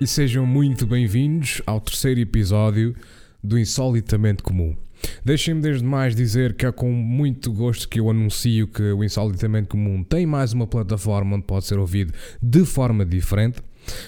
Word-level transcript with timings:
e 0.00 0.06
sejam 0.06 0.44
muito 0.44 0.86
bem-vindos 0.86 1.62
ao 1.66 1.80
terceiro 1.80 2.18
episódio 2.18 2.94
do 3.42 3.58
Insolitamente 3.58 4.42
Comum. 4.42 4.76
Deixem-me 5.24 5.60
desde 5.60 5.84
mais 5.84 6.16
dizer 6.16 6.54
que 6.54 6.66
é 6.66 6.72
com 6.72 6.90
muito 6.90 7.52
gosto 7.52 7.88
que 7.88 8.00
eu 8.00 8.10
anuncio 8.10 8.66
que 8.66 8.82
o 8.82 9.04
Insolitamente 9.04 9.68
Comum 9.68 10.02
tem 10.02 10.26
mais 10.26 10.52
uma 10.52 10.66
plataforma 10.66 11.36
onde 11.36 11.46
pode 11.46 11.66
ser 11.66 11.78
ouvido 11.78 12.12
de 12.42 12.64
forma 12.64 13.04
diferente. 13.04 13.60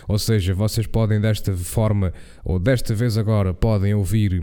Ou 0.09 0.19
seja, 0.19 0.55
vocês 0.55 0.87
podem 0.87 1.21
desta 1.21 1.53
forma, 1.55 2.13
ou 2.45 2.59
desta 2.59 2.95
vez 2.95 3.17
agora, 3.17 3.55
podem 3.55 3.95
ouvir 3.95 4.43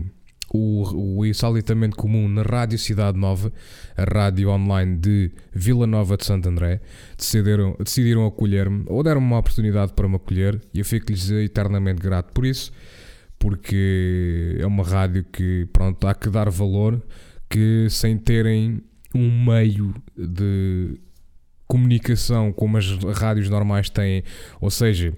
o, 0.54 1.20
o 1.20 1.96
Comum 1.96 2.28
na 2.28 2.42
Rádio 2.42 2.78
Cidade 2.78 3.18
Nova, 3.18 3.52
a 3.96 4.04
rádio 4.04 4.50
online 4.50 4.96
de 4.96 5.32
Vila 5.52 5.84
Nova 5.84 6.16
de 6.16 6.24
Santo 6.24 6.48
André. 6.48 6.80
Decidiram, 7.18 7.76
decidiram 7.78 8.24
acolher-me, 8.24 8.84
ou 8.86 9.02
deram-me 9.02 9.26
uma 9.26 9.38
oportunidade 9.38 9.92
para 9.92 10.08
me 10.08 10.14
acolher, 10.14 10.60
e 10.72 10.78
eu 10.78 10.84
fico-lhes 10.84 11.28
eternamente 11.30 12.00
grato 12.00 12.32
por 12.32 12.46
isso 12.46 12.72
porque 13.36 14.56
é 14.58 14.66
uma 14.66 14.82
rádio 14.82 15.22
que 15.24 15.68
pronto, 15.70 16.06
há 16.06 16.14
que 16.14 16.30
dar 16.30 16.48
valor 16.48 17.02
que 17.50 17.88
sem 17.90 18.16
terem 18.16 18.80
um 19.14 19.44
meio 19.44 19.94
de 20.16 20.98
comunicação 21.66 22.52
como 22.52 22.78
as 22.78 22.86
rádios 23.18 23.50
normais 23.50 23.90
têm, 23.90 24.24
ou 24.60 24.70
seja, 24.70 25.12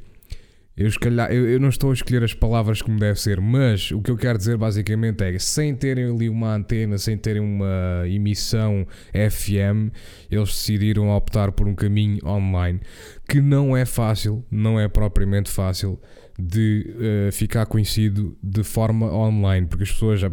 eu, 0.76 0.90
calhar, 1.00 1.32
eu, 1.32 1.48
eu, 1.48 1.58
não 1.58 1.70
estou 1.70 1.90
a 1.90 1.94
escolher 1.94 2.22
as 2.22 2.34
palavras 2.34 2.82
como 2.82 2.98
deve 2.98 3.18
ser, 3.18 3.40
mas 3.40 3.90
o 3.92 4.02
que 4.02 4.10
eu 4.10 4.16
quero 4.16 4.36
dizer 4.36 4.58
basicamente 4.58 5.24
é 5.24 5.32
que 5.32 5.38
sem 5.38 5.74
terem 5.74 6.04
ali 6.04 6.28
uma 6.28 6.54
antena, 6.54 6.98
sem 6.98 7.16
terem 7.16 7.40
uma 7.40 8.02
emissão 8.06 8.86
FM, 9.12 9.90
eles 10.30 10.50
decidiram 10.50 11.08
optar 11.08 11.50
por 11.52 11.66
um 11.66 11.74
caminho 11.74 12.18
online 12.26 12.80
que 13.26 13.40
não 13.40 13.74
é 13.74 13.86
fácil, 13.86 14.44
não 14.50 14.78
é 14.78 14.86
propriamente 14.86 15.50
fácil 15.50 15.98
de 16.38 16.94
uh, 17.28 17.32
ficar 17.32 17.64
conhecido 17.64 18.36
de 18.42 18.62
forma 18.62 19.10
online, 19.10 19.66
porque 19.66 19.84
as 19.84 19.92
pessoas 19.92 20.20
já 20.20 20.28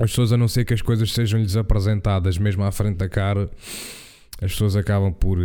as 0.00 0.10
pessoas 0.10 0.32
a 0.32 0.36
não 0.36 0.48
ser 0.48 0.64
que 0.64 0.74
as 0.74 0.82
coisas 0.82 1.12
sejam-lhes 1.12 1.56
apresentadas 1.56 2.36
mesmo 2.36 2.64
à 2.64 2.72
frente 2.72 2.96
da 2.96 3.08
cara, 3.08 3.48
as 4.42 4.50
pessoas 4.50 4.74
acabam 4.74 5.12
por 5.12 5.38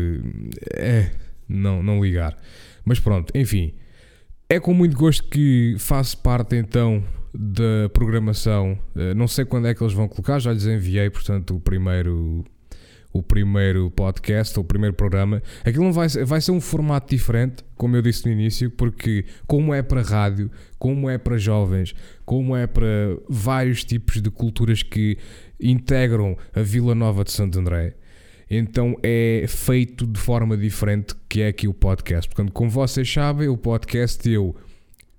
é, 0.73 1.11
não, 1.47 1.83
não 1.83 2.03
ligar. 2.03 2.35
Mas 2.85 2.99
pronto, 2.99 3.31
enfim, 3.35 3.73
é 4.47 4.59
com 4.59 4.73
muito 4.73 4.95
gosto 4.95 5.23
que 5.27 5.75
faço 5.79 6.17
parte 6.19 6.55
então 6.55 7.03
da 7.33 7.89
programação. 7.91 8.79
Uh, 8.95 9.13
não 9.15 9.27
sei 9.27 9.43
quando 9.43 9.67
é 9.67 9.73
que 9.73 9.83
eles 9.83 9.93
vão 9.93 10.07
colocar, 10.07 10.39
já 10.39 10.53
lhes 10.53 10.65
enviei, 10.65 11.09
portanto, 11.09 11.55
o 11.55 11.59
primeiro 11.59 12.45
o 13.15 13.23
primeiro 13.23 13.89
podcast, 13.91 14.59
o 14.59 14.63
primeiro 14.63 14.93
programa, 14.93 15.41
aquilo 15.63 15.85
não 15.85 15.93
vai, 15.93 16.09
vai 16.09 16.41
ser 16.41 16.51
um 16.51 16.59
formato 16.59 17.15
diferente, 17.15 17.63
como 17.77 17.95
eu 17.95 18.01
disse 18.01 18.25
no 18.25 18.31
início, 18.33 18.69
porque 18.69 19.23
como 19.47 19.73
é 19.73 19.81
para 19.81 20.01
rádio, 20.01 20.51
como 20.77 21.09
é 21.09 21.17
para 21.17 21.37
jovens, 21.37 21.95
como 22.25 22.57
é 22.57 22.67
para 22.67 22.85
vários 23.29 23.85
tipos 23.85 24.21
de 24.21 24.29
culturas 24.29 24.83
que 24.83 25.17
integram 25.57 26.35
a 26.53 26.61
Vila 26.61 26.93
Nova 26.93 27.23
de 27.23 27.31
Santo 27.31 27.57
André, 27.57 27.95
então 28.49 28.95
é 29.01 29.45
feito 29.47 30.05
de 30.05 30.19
forma 30.19 30.55
diferente 30.55 31.15
que 31.27 31.41
é 31.41 31.47
aqui 31.47 31.67
o 31.67 31.73
podcast. 31.73 32.29
Portanto, 32.29 32.51
como 32.53 32.69
vocês 32.69 33.11
sabem, 33.11 33.47
o 33.47 33.57
podcast 33.57 34.27
eu 34.29 34.55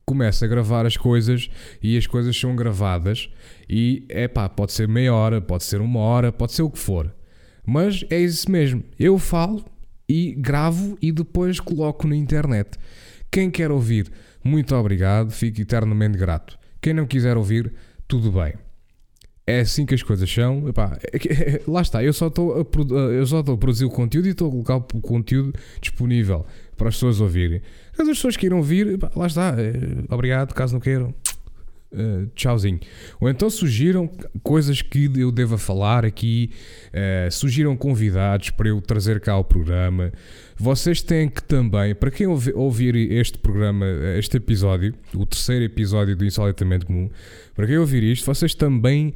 começo 0.04 0.44
a 0.44 0.48
gravar 0.48 0.86
as 0.86 0.96
coisas 0.96 1.50
e 1.82 1.96
as 1.98 2.06
coisas 2.06 2.38
são 2.38 2.54
gravadas 2.54 3.28
e 3.68 4.04
é 4.08 4.28
pá, 4.28 4.48
pode 4.48 4.72
ser 4.72 4.86
meia 4.86 5.12
hora, 5.12 5.40
pode 5.40 5.64
ser 5.64 5.80
uma 5.80 6.00
hora, 6.00 6.30
pode 6.30 6.52
ser 6.52 6.62
o 6.62 6.70
que 6.70 6.78
for. 6.78 7.12
Mas 7.66 8.04
é 8.08 8.20
isso 8.20 8.50
mesmo. 8.50 8.84
Eu 8.98 9.18
falo 9.18 9.64
e 10.08 10.34
gravo 10.38 10.96
e 11.02 11.10
depois 11.10 11.58
coloco 11.58 12.06
na 12.06 12.14
internet. 12.14 12.78
Quem 13.30 13.50
quer 13.50 13.72
ouvir, 13.72 14.10
muito 14.42 14.74
obrigado, 14.76 15.32
fico 15.32 15.60
eternamente 15.60 16.16
grato. 16.16 16.56
Quem 16.80 16.94
não 16.94 17.06
quiser 17.06 17.36
ouvir, 17.36 17.72
tudo 18.06 18.30
bem. 18.30 18.65
É 19.46 19.60
assim 19.60 19.86
que 19.86 19.94
as 19.94 20.02
coisas 20.02 20.28
são. 20.28 20.68
Epá, 20.68 20.98
é 21.02 21.62
lá 21.70 21.80
está, 21.80 22.02
eu 22.02 22.12
só 22.12 22.26
estou 22.26 22.60
estou 22.60 23.54
a 23.54 23.56
produzir 23.56 23.84
o 23.84 23.90
conteúdo 23.90 24.26
e 24.26 24.32
estou 24.32 24.48
a 24.48 24.50
colocar 24.50 24.76
o 24.76 25.00
conteúdo 25.00 25.56
disponível 25.80 26.44
para 26.76 26.88
as 26.88 26.96
pessoas 26.96 27.20
ouvirem. 27.20 27.62
As 27.96 28.06
pessoas 28.06 28.36
queiram 28.36 28.56
ouvir, 28.56 28.88
epá, 28.88 29.10
lá 29.14 29.26
está. 29.26 29.54
É, 29.56 30.12
obrigado, 30.12 30.52
caso 30.52 30.74
não 30.74 30.80
queiram. 30.80 31.14
Uh, 31.92 32.26
tchauzinho. 32.34 32.80
Ou 33.20 33.30
então 33.30 33.48
surgiram 33.48 34.10
coisas 34.42 34.82
que 34.82 35.08
eu 35.16 35.30
deva 35.30 35.56
falar 35.56 36.04
aqui, 36.04 36.50
uh, 36.88 37.30
surgiram 37.30 37.76
convidados 37.76 38.50
para 38.50 38.68
eu 38.68 38.80
trazer 38.82 39.20
cá 39.20 39.32
ao 39.32 39.44
programa. 39.44 40.12
Vocês 40.56 41.00
têm 41.00 41.28
que 41.28 41.42
também, 41.42 41.94
para 41.94 42.10
quem 42.10 42.26
ouvi, 42.26 42.52
ouvir 42.52 42.96
este 43.12 43.38
programa, 43.38 43.86
este 44.18 44.36
episódio, 44.36 44.94
o 45.14 45.24
terceiro 45.24 45.64
episódio 45.64 46.16
do 46.16 46.24
Insolitamente 46.24 46.84
Comum, 46.84 47.08
para 47.54 47.66
quem 47.68 47.78
ouvir 47.78 48.02
isto, 48.02 48.26
vocês 48.26 48.52
também 48.52 49.14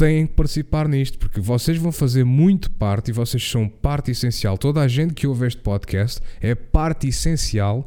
têm 0.00 0.26
que 0.26 0.32
participar 0.32 0.88
nisto, 0.88 1.18
porque 1.18 1.42
vocês 1.42 1.76
vão 1.76 1.92
fazer 1.92 2.24
muito 2.24 2.70
parte 2.70 3.10
e 3.10 3.12
vocês 3.12 3.46
são 3.46 3.68
parte 3.68 4.10
essencial. 4.10 4.56
Toda 4.56 4.80
a 4.80 4.88
gente 4.88 5.12
que 5.12 5.26
ouve 5.26 5.46
este 5.46 5.60
podcast 5.60 6.22
é 6.40 6.54
parte 6.54 7.08
essencial 7.08 7.86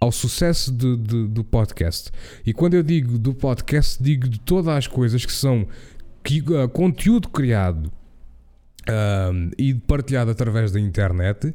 ao 0.00 0.10
sucesso 0.10 0.72
de, 0.72 0.96
de, 0.96 1.28
do 1.28 1.44
podcast. 1.44 2.10
E 2.44 2.52
quando 2.52 2.74
eu 2.74 2.82
digo 2.82 3.16
do 3.16 3.32
podcast, 3.32 4.02
digo 4.02 4.28
de 4.28 4.40
todas 4.40 4.74
as 4.74 4.88
coisas 4.88 5.24
que 5.24 5.30
são 5.30 5.68
que, 6.24 6.40
uh, 6.40 6.68
conteúdo 6.68 7.28
criado 7.28 7.92
e 9.56 9.72
partilhado 9.74 10.32
através 10.32 10.72
da 10.72 10.80
internet. 10.80 11.54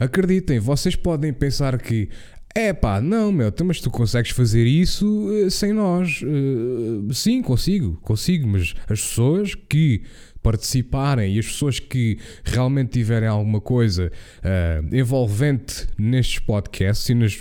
Acreditem, 0.00 0.58
vocês 0.58 0.96
podem 0.96 1.32
pensar 1.32 1.78
que 1.78 2.08
é 2.54 2.72
pá, 2.72 3.00
não, 3.00 3.32
meu, 3.32 3.48
então, 3.48 3.66
mas 3.66 3.80
tu 3.80 3.90
consegues 3.90 4.30
fazer 4.30 4.66
isso 4.66 5.06
uh, 5.06 5.50
sem 5.50 5.72
nós. 5.72 6.22
Uh, 6.22 7.12
sim, 7.12 7.40
consigo, 7.40 7.98
consigo, 8.02 8.46
mas 8.46 8.74
as 8.88 9.00
pessoas 9.00 9.54
que 9.54 10.02
participarem 10.42 11.34
e 11.34 11.38
as 11.38 11.46
pessoas 11.46 11.78
que 11.78 12.18
realmente 12.44 12.90
tiverem 12.90 13.28
alguma 13.28 13.60
coisa 13.60 14.10
uh, 14.38 14.94
envolvente 14.94 15.86
nestes 15.96 16.40
podcasts 16.40 17.08
e 17.08 17.14
nas, 17.14 17.38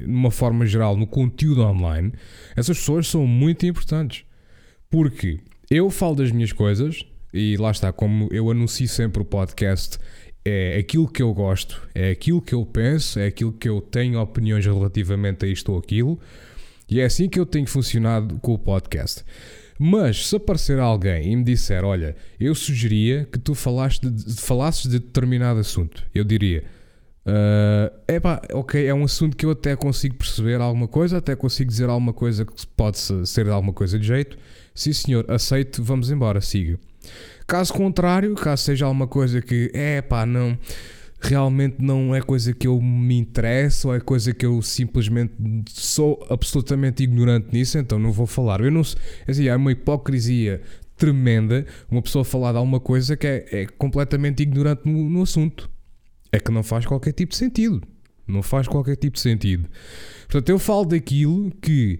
numa 0.00 0.30
forma 0.30 0.64
geral 0.64 0.96
no 0.96 1.06
conteúdo 1.06 1.62
online, 1.62 2.12
essas 2.56 2.78
pessoas 2.78 3.08
são 3.08 3.26
muito 3.26 3.66
importantes. 3.66 4.24
Porque 4.88 5.40
eu 5.70 5.90
falo 5.90 6.16
das 6.16 6.30
minhas 6.30 6.52
coisas 6.52 7.04
e 7.32 7.56
lá 7.56 7.70
está, 7.70 7.92
como 7.92 8.28
eu 8.32 8.50
anuncio 8.50 8.88
sempre 8.88 9.22
o 9.22 9.24
podcast, 9.24 9.98
é 10.44 10.78
aquilo 10.78 11.06
que 11.06 11.22
eu 11.22 11.32
gosto, 11.34 11.80
é 11.94 12.10
aquilo 12.10 12.40
que 12.40 12.54
eu 12.54 12.64
penso, 12.64 13.18
é 13.18 13.26
aquilo 13.26 13.52
que 13.52 13.68
eu 13.68 13.80
tenho 13.80 14.20
opiniões 14.20 14.64
relativamente 14.64 15.44
a 15.44 15.48
isto 15.48 15.72
ou 15.72 15.78
aquilo. 15.78 16.18
E 16.88 17.00
é 17.00 17.04
assim 17.04 17.28
que 17.28 17.38
eu 17.38 17.46
tenho 17.46 17.66
funcionado 17.66 18.38
com 18.40 18.52
o 18.52 18.58
podcast. 18.58 19.24
Mas 19.78 20.26
se 20.26 20.36
aparecer 20.36 20.78
alguém 20.78 21.32
e 21.32 21.36
me 21.36 21.44
disser, 21.44 21.84
olha, 21.84 22.16
eu 22.38 22.54
sugeria 22.54 23.26
que 23.30 23.38
tu 23.38 23.54
falaste 23.54 24.10
de, 24.10 24.34
falasses 24.34 24.90
de 24.90 24.98
determinado 24.98 25.60
assunto, 25.60 26.04
eu 26.14 26.24
diria, 26.24 26.64
uh, 27.24 28.12
epá, 28.12 28.42
ok, 28.52 28.86
é 28.86 28.92
um 28.92 29.04
assunto 29.04 29.36
que 29.36 29.46
eu 29.46 29.52
até 29.52 29.74
consigo 29.76 30.16
perceber 30.16 30.60
alguma 30.60 30.86
coisa, 30.88 31.18
até 31.18 31.34
consigo 31.34 31.70
dizer 31.70 31.88
alguma 31.88 32.12
coisa 32.12 32.44
que 32.44 32.66
pode 32.66 32.98
ser 32.98 33.48
alguma 33.48 33.72
coisa 33.72 33.98
de 33.98 34.06
jeito. 34.06 34.36
Sim 34.74 34.92
senhor, 34.92 35.24
aceito, 35.28 35.82
vamos 35.82 36.10
embora, 36.10 36.40
siga. 36.40 36.78
Caso 37.50 37.72
contrário, 37.72 38.32
caso 38.36 38.62
seja 38.62 38.84
alguma 38.84 39.08
coisa 39.08 39.42
que, 39.42 39.72
é 39.74 40.00
pá, 40.00 40.24
não 40.24 40.56
realmente 41.20 41.78
não 41.80 42.14
é 42.14 42.22
coisa 42.22 42.54
que 42.54 42.64
eu 42.64 42.80
me 42.80 43.18
interesso 43.18 43.88
ou 43.88 43.94
é 43.94 43.98
coisa 43.98 44.32
que 44.32 44.46
eu 44.46 44.62
simplesmente 44.62 45.34
sou 45.68 46.24
absolutamente 46.30 47.02
ignorante 47.02 47.48
nisso, 47.52 47.76
então 47.76 47.98
não 47.98 48.12
vou 48.12 48.24
falar. 48.24 48.60
Eu 48.60 48.70
não 48.70 48.82
assim, 49.26 49.48
é 49.48 49.56
uma 49.56 49.72
hipocrisia 49.72 50.62
tremenda 50.96 51.66
uma 51.90 52.00
pessoa 52.00 52.24
falar 52.24 52.52
de 52.52 52.58
alguma 52.58 52.78
coisa 52.78 53.16
que 53.16 53.26
é, 53.26 53.46
é 53.50 53.66
completamente 53.66 54.44
ignorante 54.44 54.82
no, 54.84 55.10
no, 55.10 55.22
assunto. 55.22 55.68
É 56.30 56.38
que 56.38 56.52
não 56.52 56.62
faz 56.62 56.86
qualquer 56.86 57.14
tipo 57.14 57.32
de 57.32 57.36
sentido. 57.36 57.82
Não 58.28 58.44
faz 58.44 58.68
qualquer 58.68 58.94
tipo 58.94 59.14
de 59.14 59.20
sentido. 59.22 59.68
Portanto, 60.28 60.50
eu 60.50 60.58
falo 60.60 60.84
daquilo 60.84 61.50
que, 61.60 61.98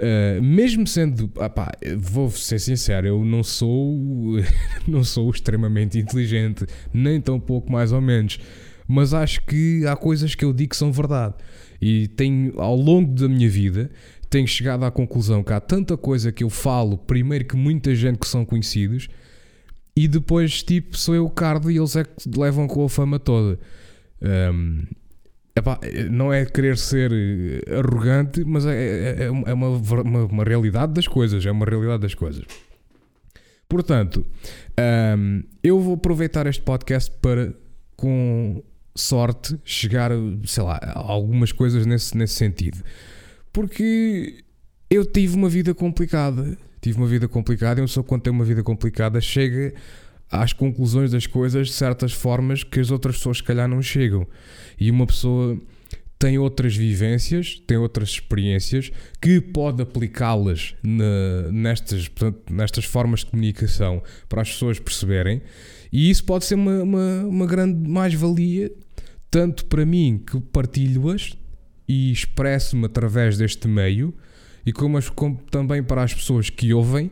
uh, 0.00 0.42
mesmo 0.42 0.86
sendo. 0.86 1.30
Opá, 1.36 1.72
vou 1.98 2.30
ser 2.30 2.58
sincero, 2.58 3.06
eu 3.06 3.24
não 3.24 3.42
sou, 3.42 3.96
não 4.86 5.04
sou 5.04 5.30
extremamente 5.30 5.98
inteligente, 5.98 6.66
nem 6.92 7.20
tão 7.20 7.38
pouco 7.38 7.70
mais 7.70 7.92
ou 7.92 8.00
menos 8.00 8.38
mas 8.90 9.14
acho 9.14 9.46
que 9.46 9.86
há 9.86 9.94
coisas 9.94 10.34
que 10.34 10.44
eu 10.44 10.52
digo 10.52 10.70
que 10.70 10.76
são 10.76 10.90
verdade. 10.90 11.34
E 11.80 12.08
tenho, 12.08 12.60
ao 12.60 12.74
longo 12.74 13.14
da 13.14 13.28
minha 13.28 13.48
vida, 13.48 13.88
tenho 14.28 14.48
chegado 14.48 14.84
à 14.84 14.90
conclusão 14.90 15.44
que 15.44 15.52
há 15.52 15.60
tanta 15.60 15.96
coisa 15.96 16.32
que 16.32 16.42
eu 16.42 16.50
falo, 16.50 16.98
primeiro 16.98 17.44
que 17.44 17.54
muita 17.54 17.94
gente 17.94 18.18
que 18.18 18.26
são 18.26 18.44
conhecidos, 18.44 19.08
e 19.94 20.08
depois, 20.08 20.64
tipo, 20.64 20.98
sou 20.98 21.14
eu 21.14 21.24
o 21.24 21.30
cardo 21.30 21.70
e 21.70 21.76
eles 21.76 21.94
é 21.94 22.02
que 22.02 22.10
levam 22.36 22.66
com 22.66 22.84
a 22.84 22.88
fama 22.88 23.20
toda. 23.20 23.60
Um, 24.20 24.82
epá, 25.60 25.78
não 26.10 26.32
é 26.32 26.44
querer 26.44 26.76
ser 26.76 27.10
arrogante, 27.70 28.44
mas 28.44 28.66
é, 28.66 28.72
é, 28.72 29.24
é 29.24 29.30
uma, 29.30 29.68
uma, 29.68 30.24
uma, 30.24 30.44
realidade 30.44 30.92
das 30.92 31.06
coisas. 31.06 31.44
É 31.46 31.50
uma 31.50 31.64
realidade 31.64 32.02
das 32.02 32.14
coisas. 32.14 32.44
Portanto, 33.68 34.26
um, 35.16 35.42
eu 35.62 35.80
vou 35.80 35.94
aproveitar 35.94 36.46
este 36.46 36.62
podcast 36.62 37.10
para, 37.22 37.54
com 37.96 38.62
sorte, 38.96 39.56
chegar, 39.64 40.10
sei 40.44 40.62
lá, 40.62 40.80
a 40.82 40.98
algumas 40.98 41.52
coisas 41.52 41.86
nesse, 41.86 42.16
nesse 42.16 42.34
sentido. 42.34 42.82
Porque 43.52 44.42
eu 44.90 45.04
tive 45.04 45.36
uma 45.36 45.48
vida 45.48 45.74
complicada. 45.74 46.58
Tive 46.80 46.98
uma 46.98 47.06
vida 47.06 47.28
complicada 47.28 47.78
e 47.78 47.82
uma 47.82 47.86
pessoa, 47.86 48.02
quando 48.02 48.22
tem 48.22 48.32
uma 48.32 48.44
vida 48.44 48.62
complicada, 48.62 49.20
chega 49.20 49.74
às 50.30 50.52
conclusões 50.52 51.10
das 51.10 51.26
coisas 51.26 51.68
de 51.68 51.72
certas 51.72 52.12
formas 52.12 52.62
que 52.62 52.78
as 52.78 52.90
outras 52.90 53.16
pessoas, 53.16 53.38
se 53.38 53.42
calhar, 53.42 53.68
não 53.68 53.82
chegam. 53.82 54.26
E 54.78 54.90
uma 54.90 55.06
pessoa 55.06 55.58
tem 56.20 56.38
outras 56.38 56.76
vivências, 56.76 57.60
tem 57.66 57.78
outras 57.78 58.10
experiências 58.10 58.92
que 59.20 59.40
pode 59.40 59.82
aplicá-las 59.82 60.74
nestas, 61.50 62.10
nestas 62.50 62.84
formas 62.84 63.20
de 63.20 63.26
comunicação 63.26 64.02
para 64.28 64.42
as 64.42 64.52
pessoas 64.52 64.78
perceberem. 64.78 65.40
E 65.90 66.10
isso 66.10 66.22
pode 66.24 66.44
ser 66.44 66.56
uma, 66.56 66.82
uma, 66.82 67.24
uma 67.24 67.46
grande 67.46 67.88
mais-valia, 67.88 68.70
tanto 69.30 69.64
para 69.64 69.86
mim 69.86 70.22
que 70.24 70.38
partilho-as 70.38 71.32
e 71.88 72.12
expresso-me 72.12 72.84
através 72.84 73.38
deste 73.38 73.66
meio, 73.66 74.14
e 74.64 74.72
como, 74.72 74.98
as, 74.98 75.08
como, 75.08 75.40
também 75.50 75.82
para 75.82 76.02
as 76.02 76.12
pessoas 76.12 76.50
que 76.50 76.72
ouvem, 76.74 77.10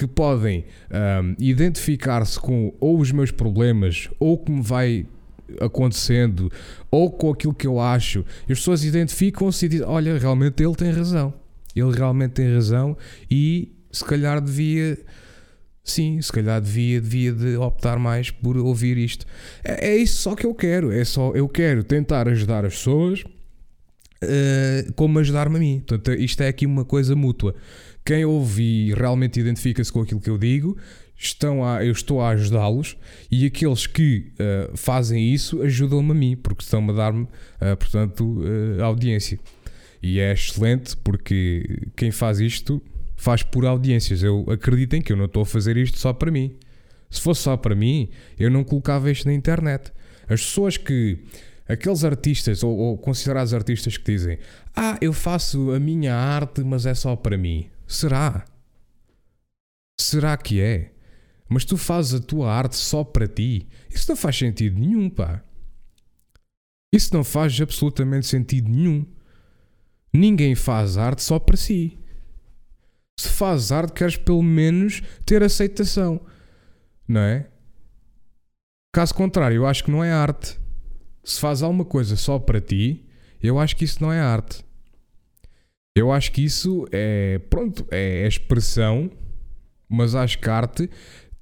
que 0.00 0.06
podem 0.06 0.64
um, 0.90 1.34
identificar-se 1.38 2.40
com 2.40 2.72
ou 2.80 2.98
os 2.98 3.12
meus 3.12 3.30
problemas, 3.30 4.08
ou 4.18 4.32
o 4.32 4.38
que 4.38 4.50
me 4.50 4.62
vai 4.62 5.06
acontecendo, 5.60 6.50
ou 6.90 7.10
com 7.10 7.30
aquilo 7.30 7.52
que 7.52 7.66
eu 7.66 7.78
acho. 7.78 8.24
E 8.48 8.52
as 8.52 8.60
pessoas 8.60 8.82
identificam-se 8.82 9.66
e 9.66 9.68
dizem: 9.68 9.86
Olha, 9.86 10.16
realmente 10.16 10.62
ele 10.62 10.74
tem 10.74 10.90
razão. 10.90 11.34
Ele 11.76 11.92
realmente 11.92 12.32
tem 12.32 12.52
razão 12.52 12.96
e 13.30 13.72
se 13.92 14.04
calhar 14.04 14.40
devia. 14.40 14.98
Sim, 15.84 16.20
se 16.20 16.32
calhar 16.32 16.60
devia, 16.60 17.00
devia 17.00 17.32
de 17.32 17.56
optar 17.56 17.98
mais 17.98 18.30
por 18.30 18.56
ouvir 18.56 18.96
isto. 18.96 19.26
É, 19.62 19.90
é 19.90 19.96
isso 19.96 20.22
só 20.22 20.34
que 20.34 20.46
eu 20.46 20.54
quero. 20.54 20.90
É 20.92 21.04
só 21.04 21.32
eu 21.32 21.48
quero 21.48 21.84
tentar 21.84 22.26
ajudar 22.26 22.64
as 22.64 22.74
pessoas 22.74 23.22
uh, 24.22 24.92
como 24.94 25.18
ajudar-me 25.18 25.56
a 25.56 25.58
mim. 25.58 25.82
Portanto, 25.86 26.18
isto 26.18 26.42
é 26.42 26.48
aqui 26.48 26.66
uma 26.66 26.84
coisa 26.84 27.14
mútua. 27.14 27.54
Quem 28.10 28.24
ouve 28.24 28.60
e 28.60 28.92
realmente 28.92 29.38
identifica-se 29.38 29.92
com 29.92 30.00
aquilo 30.00 30.20
que 30.20 30.28
eu 30.28 30.36
digo, 30.36 30.76
estão 31.16 31.64
a, 31.64 31.84
eu 31.84 31.92
estou 31.92 32.20
a 32.20 32.30
ajudá-los 32.30 32.96
e 33.30 33.46
aqueles 33.46 33.86
que 33.86 34.32
uh, 34.34 34.76
fazem 34.76 35.32
isso 35.32 35.62
ajudam-me 35.62 36.10
a 36.10 36.14
mim, 36.14 36.36
porque 36.36 36.64
estão-me 36.64 36.90
a 36.90 36.92
dar-me, 36.92 37.22
uh, 37.22 37.76
portanto, 37.78 38.40
uh, 38.40 38.82
audiência. 38.82 39.38
E 40.02 40.18
é 40.18 40.32
excelente 40.32 40.96
porque 40.96 41.88
quem 41.94 42.10
faz 42.10 42.40
isto 42.40 42.82
faz 43.14 43.44
por 43.44 43.64
audiências. 43.64 44.24
Eu 44.24 44.44
acreditem 44.50 45.00
que 45.00 45.12
eu 45.12 45.16
não 45.16 45.26
estou 45.26 45.42
a 45.42 45.46
fazer 45.46 45.76
isto 45.76 45.96
só 45.96 46.12
para 46.12 46.32
mim. 46.32 46.56
Se 47.08 47.20
fosse 47.20 47.42
só 47.42 47.56
para 47.56 47.76
mim, 47.76 48.08
eu 48.36 48.50
não 48.50 48.64
colocava 48.64 49.08
isto 49.08 49.28
na 49.28 49.34
internet. 49.34 49.92
As 50.28 50.40
pessoas 50.40 50.76
que 50.76 51.16
aqueles 51.68 52.02
artistas 52.02 52.64
ou, 52.64 52.76
ou 52.76 52.98
considerados 52.98 53.54
artistas 53.54 53.96
que 53.96 54.10
dizem: 54.10 54.36
Ah, 54.74 54.98
eu 55.00 55.12
faço 55.12 55.70
a 55.70 55.78
minha 55.78 56.12
arte, 56.12 56.64
mas 56.64 56.86
é 56.86 56.94
só 56.94 57.14
para 57.14 57.38
mim. 57.38 57.70
Será? 57.90 58.44
Será 59.98 60.36
que 60.36 60.60
é? 60.60 60.94
Mas 61.48 61.64
tu 61.64 61.76
fazes 61.76 62.14
a 62.14 62.20
tua 62.20 62.52
arte 62.52 62.76
só 62.76 63.02
para 63.02 63.26
ti? 63.26 63.68
Isso 63.90 64.06
não 64.08 64.16
faz 64.16 64.36
sentido 64.36 64.78
nenhum, 64.78 65.10
pá. 65.10 65.42
Isso 66.92 67.12
não 67.12 67.24
faz 67.24 67.60
absolutamente 67.60 68.26
sentido 68.26 68.68
nenhum. 68.68 69.04
Ninguém 70.12 70.54
faz 70.54 70.96
arte 70.96 71.22
só 71.22 71.38
para 71.38 71.56
si. 71.56 71.98
Se 73.18 73.28
fazes 73.28 73.72
arte, 73.72 73.92
queres 73.92 74.16
pelo 74.16 74.42
menos 74.42 75.02
ter 75.26 75.42
aceitação. 75.42 76.20
Não 77.06 77.20
é? 77.20 77.50
Caso 78.92 79.14
contrário, 79.14 79.56
eu 79.56 79.66
acho 79.66 79.84
que 79.84 79.90
não 79.90 80.02
é 80.02 80.12
arte 80.12 80.60
se 81.22 81.40
faz 81.40 81.62
alguma 81.62 81.84
coisa 81.84 82.16
só 82.16 82.38
para 82.38 82.60
ti, 82.60 83.06
eu 83.42 83.58
acho 83.58 83.76
que 83.76 83.84
isso 83.84 84.02
não 84.02 84.12
é 84.12 84.20
arte. 84.20 84.64
Eu 85.94 86.12
acho 86.12 86.30
que 86.32 86.44
isso 86.44 86.86
é, 86.92 87.38
pronto, 87.50 87.86
é 87.90 88.26
expressão, 88.26 89.10
mas 89.88 90.14
acho 90.14 90.38
que 90.38 90.48
a 90.48 90.54
arte 90.54 90.88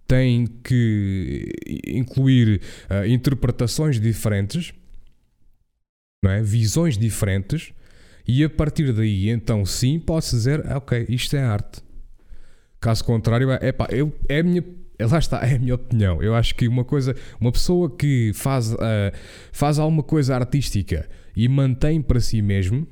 tem 0.07 0.47
que 0.47 1.53
incluir 1.87 2.63
uh, 2.91 3.07
interpretações 3.07 4.01
diferentes, 4.01 4.73
não 6.25 6.31
é? 6.31 6.43
visões 6.43 6.97
diferentes, 6.97 7.73
e 8.27 8.43
a 8.43 8.49
partir 8.49 8.93
daí, 8.93 9.29
então 9.29 9.67
sim, 9.67 9.99
posso 9.99 10.35
dizer, 10.35 10.65
ok, 10.75 11.07
isto 11.11 11.37
é 11.37 11.43
arte. 11.43 11.83
Caso 12.81 13.05
contrário, 13.05 13.51
é, 13.51 13.69
epá, 13.69 13.87
eu, 13.91 14.15
é 14.29 14.41
a 14.41 14.43
minha 14.43 14.65
é, 14.99 15.07
lá 15.07 15.19
está, 15.19 15.39
é 15.47 15.55
a 15.55 15.59
minha 15.59 15.75
opinião. 15.75 16.23
Eu 16.23 16.35
acho 16.35 16.55
que 16.55 16.67
uma 16.67 16.85
coisa, 16.85 17.15
uma 17.41 17.53
pessoa 17.53 17.95
que 17.95 18.33
faz, 18.35 18.73
uh, 18.73 18.77
faz 19.53 19.79
alguma 19.79 20.03
coisa 20.03 20.35
artística 20.35 21.09
e 21.37 21.49
mantém 21.49 22.03
para 22.03 22.21
si 22.21 22.43
mesmo, 22.43 22.87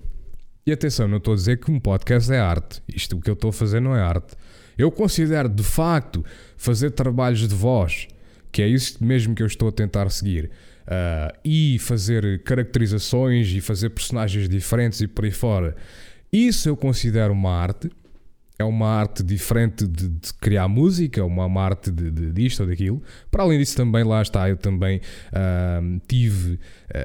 e 0.67 0.73
atenção, 0.73 1.07
não 1.07 1.19
estou 1.19 1.33
a 1.33 1.37
dizer 1.37 1.59
que 1.59 1.71
um 1.71 1.79
podcast 1.79 2.33
é 2.33 2.41
arte. 2.41 2.83
Isto 2.93 3.17
o 3.17 3.21
que 3.21 3.31
eu 3.31 3.35
estou 3.35 3.51
a 3.51 3.53
fazer 3.53 3.79
não 3.81 3.95
é 3.95 4.01
arte. 4.01 4.35
Eu 4.77 4.91
considero 4.91 5.49
de 5.49 5.63
facto 5.63 6.25
fazer 6.57 6.91
trabalhos 6.91 7.47
de 7.47 7.55
voz, 7.55 8.09
que 8.51 8.61
é 8.63 8.67
isso 8.67 9.03
mesmo 9.03 9.33
que 9.33 9.43
eu 9.43 9.47
estou 9.47 9.69
a 9.69 9.73
tentar 9.73 10.11
seguir, 10.11 10.51
uh, 10.87 11.39
e 11.45 11.79
fazer 11.79 12.43
caracterizações 12.43 13.49
e 13.53 13.61
fazer 13.61 13.91
personagens 13.91 14.49
diferentes 14.49 15.01
e 15.01 15.07
por 15.07 15.25
aí 15.25 15.31
fora. 15.31 15.77
Isso 16.33 16.69
eu 16.69 16.77
considero 16.77 17.33
uma 17.33 17.53
arte 17.53 17.89
é 18.59 18.65
uma 18.65 18.89
arte 18.89 19.23
diferente 19.23 19.87
de, 19.87 20.09
de 20.09 20.35
criar 20.35 20.67
música, 20.67 21.25
uma, 21.25 21.45
uma 21.47 21.63
arte 21.63 21.91
de, 21.91 22.11
de, 22.11 22.33
disto 22.33 22.61
ou 22.61 22.67
daquilo. 22.67 23.03
Para 23.31 23.43
além 23.43 23.59
disso, 23.59 23.77
também 23.77 24.03
lá 24.03 24.23
está, 24.23 24.49
eu 24.49 24.57
também 24.57 24.99
uh, 24.99 26.01
tive 26.09 26.59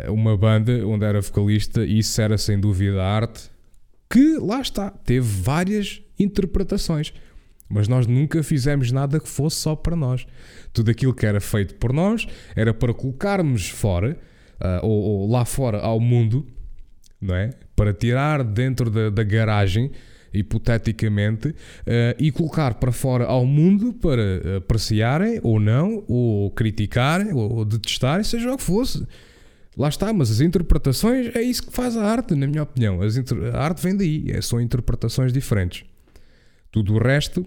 uh, 0.08 0.14
uma 0.14 0.38
banda 0.38 0.86
onde 0.88 1.06
era 1.06 1.22
vocalista 1.22 1.84
e 1.86 2.00
isso 2.00 2.22
era 2.22 2.38
sem 2.38 2.60
dúvida 2.60 3.04
arte 3.04 3.52
que 4.12 4.38
lá 4.38 4.60
está, 4.60 4.92
teve 4.92 5.26
várias 5.26 6.02
interpretações. 6.20 7.14
Mas 7.70 7.88
nós 7.88 8.06
nunca 8.06 8.44
fizemos 8.44 8.92
nada 8.92 9.18
que 9.18 9.30
fosse 9.30 9.56
só 9.56 9.74
para 9.78 9.96
nós. 9.96 10.28
Tudo 10.74 10.92
aquilo 10.92 11.14
que 11.14 11.26
era 11.26 11.40
feito 11.40 11.76
por 11.76 11.94
nós 11.94 12.28
era 12.54 12.74
para 12.74 12.94
colocarmos 12.94 13.70
fora, 13.70 14.18
uh, 14.60 14.86
ou, 14.86 15.02
ou, 15.02 15.32
lá 15.32 15.46
fora 15.46 15.80
ao 15.80 15.98
mundo, 15.98 16.46
não 17.22 17.34
é? 17.34 17.52
Para 17.74 17.94
tirar 17.94 18.44
dentro 18.44 18.90
da, 18.90 19.10
da 19.10 19.24
garagem 19.24 19.90
hipoteticamente, 20.34 21.50
uh, 21.50 21.54
e 22.18 22.32
colocar 22.32 22.76
para 22.76 22.92
fora 22.92 23.26
ao 23.26 23.46
mundo 23.46 23.94
para 23.94 24.58
apreciarem 24.58 25.40
ou 25.44 25.60
não, 25.60 26.04
ou 26.08 26.52
criticarem, 26.52 27.34
ou 27.34 27.66
detestarem, 27.66 28.24
seja 28.24 28.52
o 28.52 28.58
que 28.58 28.64
fosse. 28.64 29.06
Lá 29.78 29.88
está, 29.88 30.12
mas 30.12 30.30
as 30.30 30.42
interpretações 30.42 31.34
é 31.36 31.42
isso 31.42 31.64
que 31.64 31.72
faz 31.72 31.96
a 31.96 32.04
arte, 32.04 32.36
na 32.36 32.46
minha 32.46 32.64
opinião. 32.64 33.00
a 33.54 33.60
arte 33.60 33.82
vem 33.82 33.96
daí, 33.96 34.26
é, 34.30 34.42
são 34.42 34.60
interpretações 34.60 35.32
diferentes. 35.32 35.86
Tudo 36.72 36.94
o 36.94 37.00
resto, 37.00 37.46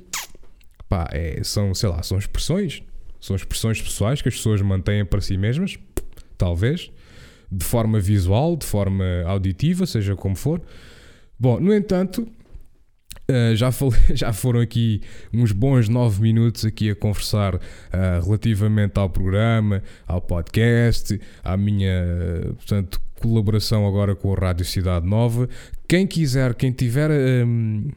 pá, 0.88 1.08
é, 1.12 1.42
são, 1.42 1.74
sei 1.74 1.88
lá, 1.88 2.02
são 2.02 2.18
expressões. 2.18 2.82
São 3.20 3.36
expressões 3.36 3.80
pessoais 3.80 4.20
que 4.20 4.28
as 4.28 4.34
pessoas 4.34 4.60
mantêm 4.60 5.04
para 5.04 5.20
si 5.20 5.36
mesmas, 5.36 5.78
talvez, 6.36 6.90
de 7.50 7.64
forma 7.64 7.98
visual, 7.98 8.56
de 8.56 8.66
forma 8.66 9.04
auditiva, 9.26 9.86
seja 9.86 10.14
como 10.14 10.36
for. 10.36 10.60
Bom, 11.38 11.58
no 11.58 11.74
entanto, 11.74 12.28
Uh, 13.30 13.56
já, 13.56 13.72
falei, 13.72 13.98
já 14.14 14.32
foram 14.32 14.60
aqui 14.60 15.00
uns 15.32 15.50
bons 15.50 15.88
nove 15.88 16.20
minutos 16.20 16.64
aqui 16.64 16.90
a 16.90 16.94
conversar 16.94 17.54
uh, 17.54 17.60
relativamente 18.22 18.98
ao 18.98 19.08
programa, 19.08 19.82
ao 20.06 20.20
podcast, 20.20 21.18
à 21.42 21.56
minha 21.56 22.04
portanto, 22.56 23.00
colaboração 23.24 23.86
agora 23.86 24.14
com 24.14 24.34
a 24.34 24.36
Rádio 24.36 24.66
Cidade 24.66 25.06
Nova. 25.06 25.48
Quem 25.88 26.06
quiser, 26.06 26.54
quem 26.54 26.70
tiver, 26.70 27.10
um, 27.46 27.88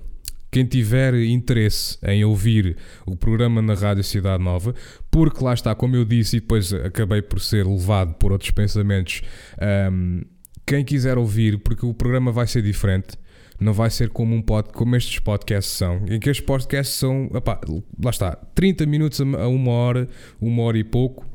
quem 0.50 0.66
tiver 0.66 1.14
interesse 1.16 1.98
em 2.04 2.24
ouvir 2.24 2.78
o 3.06 3.18
programa 3.18 3.62
na 3.62 3.74
Rádio 3.74 4.06
Cidade 4.06 4.42
Nova, 4.42 4.74
porque 5.12 5.44
lá 5.44 5.54
está, 5.54 5.76
como 5.76 5.98
eu 5.98 6.06
disse, 6.06 6.38
e 6.38 6.40
depois 6.40 6.72
acabei 6.74 7.22
por 7.22 7.42
ser 7.42 7.66
levado 7.66 8.14
por 8.14 8.32
outros 8.32 8.52
pensamentos. 8.52 9.22
Um, 9.92 10.22
quem 10.66 10.86
quiser 10.86 11.18
ouvir, 11.18 11.60
porque 11.60 11.86
o 11.86 11.94
programa 11.94 12.32
vai 12.32 12.48
ser 12.48 12.62
diferente 12.62 13.18
não 13.60 13.74
vai 13.74 13.90
ser 13.90 14.10
como 14.10 14.36
um 14.36 14.42
pod, 14.42 14.70
como 14.70 14.96
estes 14.96 15.20
podcasts 15.20 15.74
são, 15.74 16.06
em 16.08 16.20
que 16.20 16.30
estes 16.30 16.46
podcasts 16.46 16.96
são, 16.96 17.26
opá, 17.34 17.60
lá 18.04 18.10
está, 18.10 18.36
30 18.54 18.86
minutos 18.86 19.20
a 19.20 19.48
uma 19.48 19.72
hora, 19.72 20.08
uma 20.40 20.64
hora 20.64 20.78
e 20.78 20.84
pouco, 20.84 21.26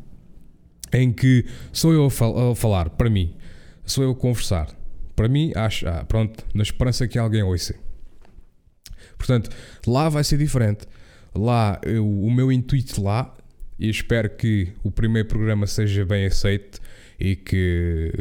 em 0.93 1.13
que 1.13 1.45
sou 1.73 1.93
eu 1.93 2.05
a, 2.05 2.11
fal 2.11 2.51
a 2.51 2.55
falar, 2.55 2.91
para 2.91 3.11
mim, 3.11 3.35
sou 3.85 4.05
eu 4.05 4.11
a 4.11 4.15
conversar. 4.15 4.69
Para 5.17 5.29
mim, 5.29 5.53
acho, 5.55 5.87
ah, 5.89 6.05
pronto, 6.05 6.45
na 6.55 6.63
esperança 6.63 7.07
que 7.07 7.19
alguém 7.19 7.43
ouça. 7.43 7.75
Portanto, 9.17 9.51
lá 9.87 10.09
vai 10.09 10.25
ser 10.25 10.39
diferente. 10.39 10.87
Lá, 11.35 11.81
eu, 11.83 12.07
o 12.07 12.31
meu 12.31 12.51
intuito 12.51 13.03
lá, 13.03 13.35
e 13.79 13.89
espero 13.89 14.31
que 14.31 14.73
o 14.83 14.91
primeiro 14.91 15.29
programa 15.29 15.67
seja 15.67 16.05
bem 16.05 16.27
aceito 16.27 16.81
e 17.23 17.37
que 17.37 18.13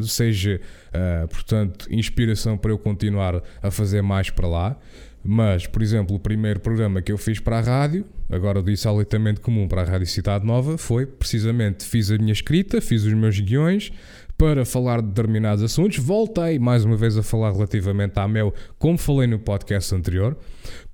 seja, 0.00 0.60
uh, 0.88 1.28
portanto, 1.28 1.86
inspiração 1.88 2.58
para 2.58 2.72
eu 2.72 2.78
continuar 2.78 3.40
a 3.62 3.70
fazer 3.70 4.02
mais 4.02 4.30
para 4.30 4.48
lá. 4.48 4.76
Mas, 5.24 5.68
por 5.68 5.80
exemplo, 5.80 6.16
o 6.16 6.18
primeiro 6.18 6.58
programa 6.58 7.00
que 7.00 7.12
eu 7.12 7.16
fiz 7.16 7.38
para 7.38 7.58
a 7.58 7.60
rádio, 7.60 8.04
agora 8.28 8.60
disse 8.60 8.88
alitamente 8.88 9.40
comum 9.40 9.68
para 9.68 9.82
a 9.82 9.84
Rádio 9.84 10.08
Cidade 10.08 10.44
Nova, 10.44 10.76
foi 10.76 11.06
precisamente 11.06 11.84
fiz 11.84 12.10
a 12.10 12.18
minha 12.18 12.32
escrita, 12.32 12.80
fiz 12.80 13.04
os 13.04 13.14
meus 13.14 13.38
guiões 13.38 13.92
para 14.36 14.64
falar 14.64 15.00
de 15.00 15.06
determinados 15.06 15.62
assuntos. 15.62 15.98
Voltei 15.98 16.58
mais 16.58 16.84
uma 16.84 16.96
vez 16.96 17.16
a 17.16 17.22
falar 17.22 17.52
relativamente 17.52 18.18
à 18.18 18.26
Mel, 18.26 18.52
como 18.76 18.98
falei 18.98 19.28
no 19.28 19.38
podcast 19.38 19.94
anterior, 19.94 20.36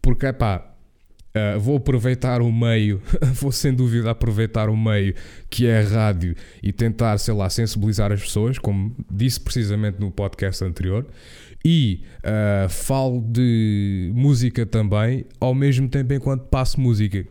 porque 0.03 0.27
é 0.27 0.33
pá. 0.33 0.75
Uh, 1.29 1.61
vou 1.61 1.77
aproveitar 1.77 2.41
o 2.41 2.51
meio, 2.51 3.03
vou 3.35 3.53
sem 3.53 3.73
dúvida 3.73 4.11
aproveitar 4.11 4.69
o 4.71 4.77
meio 4.77 5.15
que 5.51 5.67
é 5.67 5.81
a 5.81 5.85
rádio 5.85 6.35
e 6.63 6.73
tentar, 6.73 7.19
sei 7.19 7.35
lá, 7.35 7.49
sensibilizar 7.51 8.11
as 8.11 8.21
pessoas, 8.23 8.59
como 8.59 8.97
disse 9.11 9.39
precisamente 9.39 10.01
no 10.01 10.11
podcast 10.11 10.65
anterior 10.65 11.07
e 11.65 12.03
uh, 12.19 12.69
falo 12.69 13.21
de 13.21 14.13
música 14.15 14.65
também, 14.65 15.25
ao 15.41 15.55
mesmo 15.55 15.89
tempo 15.89 16.13
enquanto 16.15 16.45
passo 16.45 16.81
música. 16.81 17.27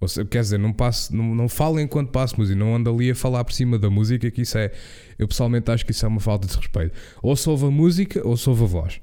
Ou 0.00 0.06
seja, 0.06 0.26
quer 0.26 0.42
dizer, 0.42 0.58
não, 0.58 0.72
passo, 0.72 1.14
não, 1.14 1.34
não 1.34 1.48
falo 1.48 1.80
enquanto 1.80 2.10
passo 2.10 2.36
música, 2.38 2.56
não 2.58 2.76
ando 2.76 2.88
ali 2.88 3.10
a 3.10 3.14
falar 3.14 3.42
por 3.44 3.52
cima 3.52 3.78
da 3.78 3.90
música, 3.90 4.30
que 4.30 4.42
isso 4.42 4.56
é. 4.56 4.70
Eu 5.18 5.26
pessoalmente 5.26 5.70
acho 5.70 5.84
que 5.84 5.90
isso 5.90 6.04
é 6.04 6.08
uma 6.08 6.20
falta 6.20 6.46
de 6.46 6.56
respeito. 6.56 6.94
Ou 7.20 7.34
soube 7.34 7.64
a 7.64 7.70
música 7.70 8.26
ou 8.26 8.36
soube 8.36 8.62
a 8.62 8.66
voz. 8.66 9.00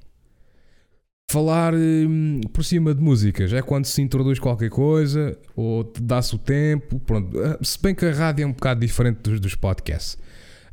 Falar 1.32 1.74
hum, 1.74 2.39
por 2.53 2.63
cima 2.63 2.94
de 2.94 3.01
músicas 3.01 3.51
é 3.51 3.62
quando 3.62 3.86
se 3.86 4.01
introduz 4.01 4.39
qualquer 4.39 4.70
coisa 4.70 5.38
ou 5.55 5.91
dá-se 6.00 6.36
o 6.36 6.38
tempo. 6.38 7.00
Pronto. 7.00 7.38
Ah, 7.39 7.58
se 7.62 7.82
bem 7.82 7.96
que 7.96 8.05
a 8.05 8.13
rádio 8.13 8.44
é 8.44 8.46
um 8.46 8.53
bocado 8.53 8.79
diferente 8.79 9.22
dos, 9.22 9.39
dos 9.39 9.55
podcasts. 9.55 10.17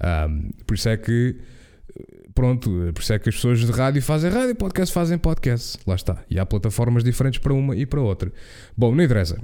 Um, 0.02 0.50
por 0.66 0.75
isso 0.75 0.88
é 0.88 0.97
que 0.97 1.37
pronto, 2.35 2.71
por 2.92 3.00
isso 3.00 3.12
é 3.12 3.18
que 3.18 3.28
as 3.28 3.35
pessoas 3.35 3.61
de 3.61 3.71
rádio 3.71 4.00
fazem 4.02 4.30
rádio, 4.30 4.54
podcast 4.54 4.92
fazem 4.92 5.18
podcast. 5.18 5.78
Lá 5.87 5.94
está. 5.94 6.23
E 6.28 6.38
há 6.38 6.47
plataformas 6.47 7.02
diferentes 7.04 7.40
para 7.40 7.54
uma 7.54 7.76
e 7.76 7.87
para 7.87 8.00
outra. 8.00 8.32
Bom, 8.76 8.94
não 8.94 9.02
interessa. 9.02 9.40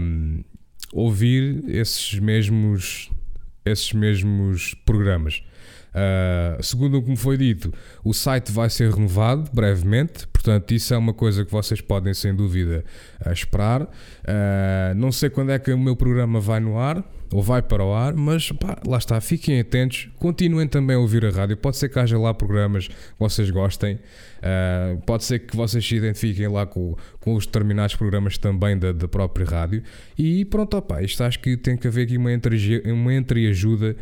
um, 0.00 0.44
ouvir 0.92 1.64
esses 1.68 2.18
mesmos, 2.18 3.10
esses 3.64 3.92
mesmos 3.92 4.74
programas. 4.84 5.42
Uh, 5.88 6.62
segundo 6.62 6.98
o 6.98 7.02
que 7.02 7.10
me 7.10 7.16
foi 7.16 7.36
dito, 7.36 7.72
o 8.04 8.12
site 8.12 8.52
vai 8.52 8.70
ser 8.70 8.92
renovado 8.92 9.50
brevemente, 9.52 10.26
portanto, 10.28 10.72
isso 10.72 10.92
é 10.94 10.98
uma 10.98 11.14
coisa 11.14 11.44
que 11.44 11.50
vocês 11.50 11.80
podem 11.80 12.14
sem 12.14 12.34
dúvida 12.34 12.84
uh, 13.24 13.32
esperar. 13.32 13.82
Uh, 13.82 14.94
não 14.96 15.10
sei 15.10 15.30
quando 15.30 15.50
é 15.50 15.58
que 15.58 15.72
o 15.72 15.78
meu 15.78 15.96
programa 15.96 16.40
vai 16.40 16.60
no 16.60 16.78
ar 16.78 17.02
ou 17.32 17.42
vai 17.42 17.60
para 17.60 17.84
o 17.84 17.92
ar, 17.92 18.14
mas 18.14 18.50
pá, 18.52 18.78
lá 18.86 18.98
está, 18.98 19.20
fiquem 19.20 19.60
atentos, 19.60 20.08
continuem 20.16 20.66
também 20.66 20.96
a 20.96 20.98
ouvir 20.98 21.24
a 21.26 21.30
rádio. 21.30 21.56
Pode 21.56 21.76
ser 21.76 21.88
que 21.88 21.98
haja 21.98 22.18
lá 22.18 22.32
programas 22.32 22.88
que 22.88 22.94
vocês 23.18 23.50
gostem, 23.50 23.98
pode 25.04 25.24
ser 25.24 25.40
que 25.40 25.56
vocês 25.56 25.86
se 25.86 25.96
identifiquem 25.96 26.48
lá 26.48 26.64
com, 26.64 26.96
com 27.20 27.34
os 27.34 27.46
determinados 27.46 27.94
programas 27.96 28.38
também 28.38 28.78
da, 28.78 28.92
da 28.92 29.06
própria 29.06 29.46
rádio. 29.46 29.82
E 30.16 30.44
pronto, 30.46 30.76
opa, 30.76 31.02
isto 31.02 31.22
acho 31.22 31.38
que 31.40 31.56
tem 31.56 31.76
que 31.76 31.86
haver 31.86 32.04
aqui 32.04 32.16
uma, 32.16 32.32
entre, 32.32 32.82
uma 32.90 33.14
entreajuda. 33.14 33.96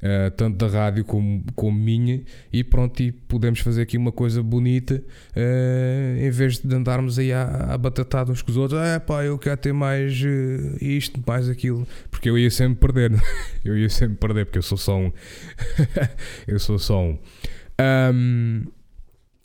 Uh, 0.00 0.30
tanto 0.30 0.56
da 0.56 0.66
rádio 0.66 1.04
como, 1.04 1.44
como 1.54 1.78
minha, 1.78 2.22
e 2.50 2.64
pronto, 2.64 3.02
e 3.02 3.12
podemos 3.12 3.60
fazer 3.60 3.82
aqui 3.82 3.98
uma 3.98 4.10
coisa 4.10 4.42
bonita 4.42 4.94
uh, 5.36 6.18
em 6.18 6.30
vez 6.30 6.58
de 6.58 6.74
andarmos 6.74 7.18
aí 7.18 7.34
à, 7.34 7.74
à 7.74 7.76
batatada 7.76 8.32
uns 8.32 8.40
com 8.40 8.50
os 8.50 8.56
outros. 8.56 8.80
Ah, 8.80 8.98
pá, 8.98 9.24
eu 9.24 9.36
quero 9.36 9.58
ter 9.58 9.74
mais 9.74 10.18
uh, 10.22 10.82
isto, 10.82 11.22
mais 11.26 11.50
aquilo, 11.50 11.86
porque 12.10 12.30
eu 12.30 12.38
ia 12.38 12.50
sempre 12.50 12.80
perder, 12.80 13.12
eu 13.62 13.76
ia 13.76 13.90
sempre 13.90 14.16
perder, 14.16 14.46
porque 14.46 14.56
eu 14.56 14.62
sou 14.62 14.78
só 14.78 14.96
um, 14.96 15.12
eu 16.48 16.58
sou 16.58 16.78
só 16.78 17.02
um. 17.02 17.18
um. 18.14 18.62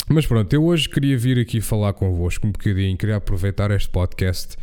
Mas 0.08 0.26
pronto, 0.26 0.54
eu 0.54 0.64
hoje 0.64 0.88
queria 0.88 1.18
vir 1.18 1.38
aqui 1.38 1.60
falar 1.60 1.92
convosco 1.92 2.48
um 2.48 2.52
bocadinho, 2.52 2.96
queria 2.96 3.18
aproveitar 3.18 3.72
este 3.72 3.90
podcast 3.90 4.56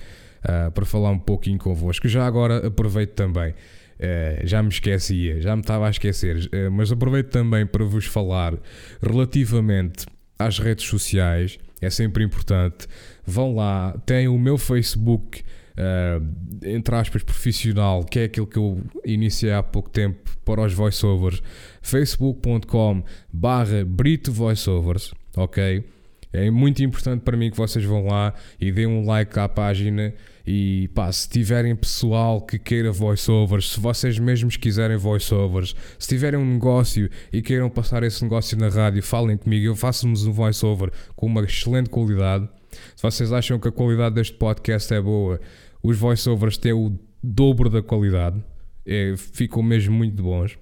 para 0.73 0.85
falar 0.85 1.11
um 1.11 1.19
pouquinho 1.19 1.59
convosco. 1.59 2.09
Já 2.09 2.27
agora 2.27 2.67
aproveito 2.67 3.11
também. 3.11 3.55
Uh, 4.03 4.45
já 4.45 4.61
me 4.61 4.69
esquecia, 4.69 5.41
já 5.41 5.55
me 5.55 5.63
estava 5.63 5.87
a 5.87 5.91
esquecer, 5.91 6.37
uh, 6.37 6.73
mas 6.73 6.91
aproveito 6.91 7.29
também 7.29 7.65
para 7.65 7.85
vos 7.85 8.05
falar 8.05 8.59
relativamente 9.01 10.07
às 10.37 10.59
redes 10.59 10.87
sociais, 10.87 11.57
é 11.81 11.89
sempre 11.89 12.25
importante. 12.25 12.89
Vão 13.25 13.55
lá, 13.55 13.97
tem 14.05 14.27
o 14.27 14.37
meu 14.37 14.59
Facebook, 14.59 15.43
uh, 15.43 16.67
entre 16.67 16.97
aspas, 16.97 17.23
profissional, 17.23 18.03
que 18.03 18.19
é 18.19 18.25
aquilo 18.25 18.47
que 18.49 18.59
eu 18.59 18.81
iniciei 19.05 19.53
há 19.53 19.63
pouco 19.63 19.89
tempo 19.89 20.37
para 20.45 20.63
os 20.63 20.73
voiceovers, 20.73 21.41
facebook.com 21.81 23.05
barra 23.33 23.85
Brito 23.85 24.33
Voiceovers, 24.33 25.15
ok? 25.37 25.85
É 26.33 26.51
muito 26.51 26.83
importante 26.83 27.21
para 27.21 27.37
mim 27.37 27.51
que 27.51 27.57
vocês 27.57 27.85
vão 27.85 28.07
lá 28.07 28.33
e 28.61 28.73
deem 28.73 28.87
um 28.87 29.05
like 29.05 29.39
à 29.39 29.49
página 29.49 30.15
e 30.47 30.89
pá, 30.95 31.13
se 31.13 31.29
tiverem 31.29 31.77
pessoal 31.77 32.41
que 32.41 32.59
queira 32.59 32.91
voiceovers, 32.91 33.71
se 33.71 33.81
vocês 33.81 34.19
mesmos 34.19 34.57
quiserem 34.57 34.97
voiceovers, 34.97 35.77
se 35.99 36.09
tiverem 36.09 36.41
um 36.41 36.55
negócio 36.55 37.09
e 37.33 37.43
queiram 37.43 37.69
passar 37.69 38.03
esse 38.03 38.23
negócio 38.23 38.57
na 38.57 38.69
rádio, 38.69 39.03
falem 39.03 39.37
comigo, 39.37 39.67
eu 39.67 39.77
faço-vos 39.77 40.27
um 40.27 40.33
voiceover 40.33 40.91
com 41.15 41.27
uma 41.27 41.43
excelente 41.43 41.91
qualidade. 41.91 42.49
Se 42.97 43.03
vocês 43.03 43.33
acham 43.33 43.59
que 43.59 43.69
a 43.69 43.73
qualidade 43.73 44.15
deste 44.15 44.35
podcast 44.35 44.93
é 44.93 45.01
boa, 45.01 45.39
os 45.83 45.99
voiceovers 45.99 46.57
têm 46.57 46.73
o 46.73 46.99
dobro 47.23 47.69
da 47.69 47.83
qualidade, 47.83 48.43
é, 48.87 49.15
ficam 49.17 49.63
mesmo 49.63 49.95
muito 49.95 50.23
bons. 50.23 50.59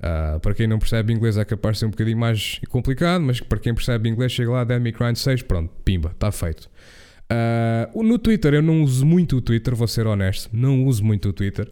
Uh, 0.00 0.40
para 0.40 0.52
quem 0.52 0.66
não 0.66 0.80
percebe 0.80 1.12
inglês 1.12 1.36
é 1.36 1.44
capaz 1.44 1.76
de 1.76 1.78
ser 1.78 1.86
um 1.86 1.90
bocadinho 1.90 2.18
mais 2.18 2.60
complicado, 2.68 3.22
mas 3.22 3.40
para 3.40 3.60
quem 3.60 3.72
percebe 3.72 4.08
inglês 4.08 4.32
chega 4.32 4.50
lá, 4.50 4.64
Deadmeatgrind 4.64 5.14
6, 5.14 5.42
pronto, 5.42 5.72
pimba, 5.84 6.10
está 6.10 6.32
feito. 6.32 6.68
Uh, 7.30 8.02
no 8.02 8.18
Twitter 8.18 8.54
eu 8.54 8.62
não 8.62 8.82
uso 8.82 9.04
muito 9.04 9.36
o 9.36 9.40
Twitter, 9.40 9.74
vou 9.74 9.88
ser 9.88 10.06
honesto, 10.06 10.50
não 10.52 10.84
uso 10.84 11.04
muito 11.04 11.28
o 11.28 11.32
Twitter. 11.32 11.70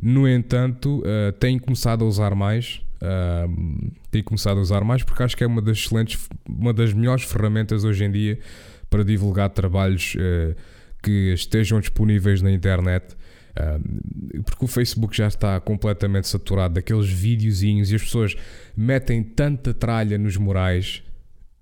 No 0.00 0.28
entanto, 0.28 1.00
uh, 1.00 1.32
tenho 1.32 1.60
começado 1.60 2.04
a 2.04 2.08
usar 2.08 2.34
mais. 2.34 2.80
Uh, 3.02 3.90
tenho 4.10 4.24
começado 4.24 4.58
a 4.58 4.60
usar 4.60 4.84
mais 4.84 5.02
porque 5.02 5.24
acho 5.24 5.36
que 5.36 5.42
é 5.42 5.46
uma 5.46 5.60
das 5.60 5.78
excelentes, 5.78 6.28
uma 6.48 6.72
das 6.72 6.92
melhores 6.92 7.24
ferramentas 7.24 7.82
hoje 7.82 8.04
em 8.04 8.12
dia 8.12 8.38
para 8.88 9.02
divulgar 9.02 9.50
trabalhos 9.50 10.14
uh, 10.14 10.54
que 11.02 11.32
estejam 11.32 11.80
disponíveis 11.80 12.42
na 12.42 12.52
internet. 12.52 13.16
Uh, 13.58 14.42
porque 14.44 14.64
o 14.64 14.68
Facebook 14.68 15.16
já 15.16 15.26
está 15.26 15.58
completamente 15.58 16.28
saturado 16.28 16.74
daqueles 16.74 17.08
videozinhos 17.08 17.90
e 17.90 17.96
as 17.96 18.02
pessoas 18.02 18.36
metem 18.76 19.22
tanta 19.22 19.74
tralha 19.74 20.16
nos 20.16 20.36
morais 20.36 21.02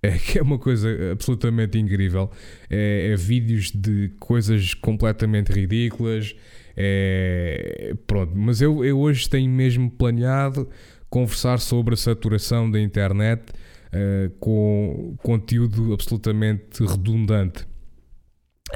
é 0.15 0.19
que 0.19 0.39
é 0.39 0.43
uma 0.43 0.59
coisa 0.59 0.89
absolutamente 1.13 1.79
incrível. 1.79 2.31
É, 2.69 3.11
é 3.13 3.17
vídeos 3.17 3.71
de 3.71 4.11
coisas 4.19 4.75
completamente 4.75 5.53
ridículas, 5.53 6.35
é, 6.77 7.95
pronto, 8.07 8.33
mas 8.35 8.61
eu, 8.61 8.85
eu 8.85 8.99
hoje 8.99 9.29
tenho 9.29 9.51
mesmo 9.51 9.91
planeado 9.91 10.69
conversar 11.11 11.59
sobre 11.59 11.95
a 11.95 11.97
saturação 11.97 12.71
da 12.71 12.81
internet 12.81 13.53
uh, 13.93 14.31
com 14.39 15.17
conteúdo 15.23 15.93
absolutamente 15.93 16.85
redundante. 16.85 17.67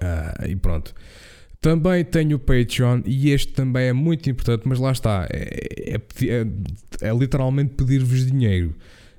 Uh, 0.02 0.48
e 0.48 0.56
pronto. 0.56 0.92
Também 1.60 2.04
tenho 2.04 2.36
o 2.36 2.38
Patreon 2.38 3.00
e 3.06 3.30
este 3.30 3.52
também 3.52 3.86
é 3.86 3.92
muito 3.92 4.28
importante, 4.28 4.64
mas 4.66 4.78
lá 4.78 4.92
está, 4.92 5.26
é, 5.32 5.94
é, 5.94 6.46
é, 7.00 7.14
literalmente 7.14 7.72
pedir-vos 7.74 8.26
dinheiro. 8.26 8.74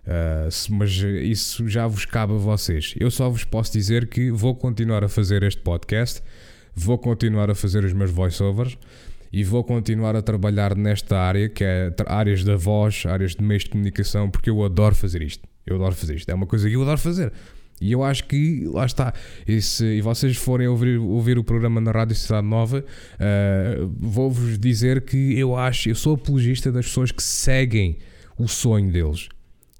Uh, 0.05 0.73
mas 0.73 0.91
isso 0.91 1.67
já 1.67 1.87
vos 1.87 2.05
cabe 2.05 2.33
a 2.33 2.37
vocês. 2.37 2.93
Eu 2.99 3.09
só 3.09 3.29
vos 3.29 3.43
posso 3.43 3.73
dizer 3.73 4.07
que 4.07 4.29
vou 4.29 4.55
continuar 4.55 5.03
a 5.03 5.09
fazer 5.09 5.41
este 5.43 5.61
podcast, 5.61 6.21
vou 6.75 6.97
continuar 6.97 7.49
a 7.49 7.55
fazer 7.55 7.83
os 7.83 7.93
meus 7.93 8.11
voiceovers 8.11 8.77
e 9.33 9.43
vou 9.43 9.63
continuar 9.63 10.15
a 10.15 10.21
trabalhar 10.21 10.75
nesta 10.75 11.17
área, 11.17 11.49
que 11.49 11.63
é 11.63 11.93
áreas 12.05 12.43
da 12.43 12.55
voz, 12.55 13.03
áreas 13.05 13.35
de 13.35 13.43
meios 13.43 13.63
de 13.63 13.71
comunicação, 13.71 14.29
porque 14.29 14.49
eu 14.49 14.63
adoro 14.63 14.93
fazer 14.93 15.21
isto. 15.21 15.47
Eu 15.65 15.77
adoro 15.77 15.95
fazer 15.95 16.15
isto. 16.15 16.29
É 16.29 16.33
uma 16.33 16.45
coisa 16.45 16.69
que 16.69 16.75
eu 16.75 16.81
adoro 16.83 16.99
fazer. 16.99 17.33
E 17.81 17.91
eu 17.91 18.03
acho 18.03 18.25
que 18.25 18.63
lá 18.67 18.85
está. 18.85 19.13
E 19.47 19.61
se 19.61 19.99
vocês 20.01 20.37
forem 20.37 20.67
ouvir, 20.67 20.97
ouvir 20.97 21.37
o 21.37 21.43
programa 21.43 21.81
na 21.81 21.91
Rádio 21.91 22.15
Cidade 22.15 22.47
Nova, 22.47 22.79
uh, 22.79 23.93
vou-vos 23.99 24.57
dizer 24.57 25.01
que 25.01 25.37
eu 25.37 25.57
acho, 25.57 25.89
eu 25.89 25.95
sou 25.95 26.13
apologista 26.15 26.71
das 26.71 26.85
pessoas 26.85 27.11
que 27.11 27.23
seguem 27.23 27.97
o 28.37 28.47
sonho 28.47 28.91
deles. 28.91 29.27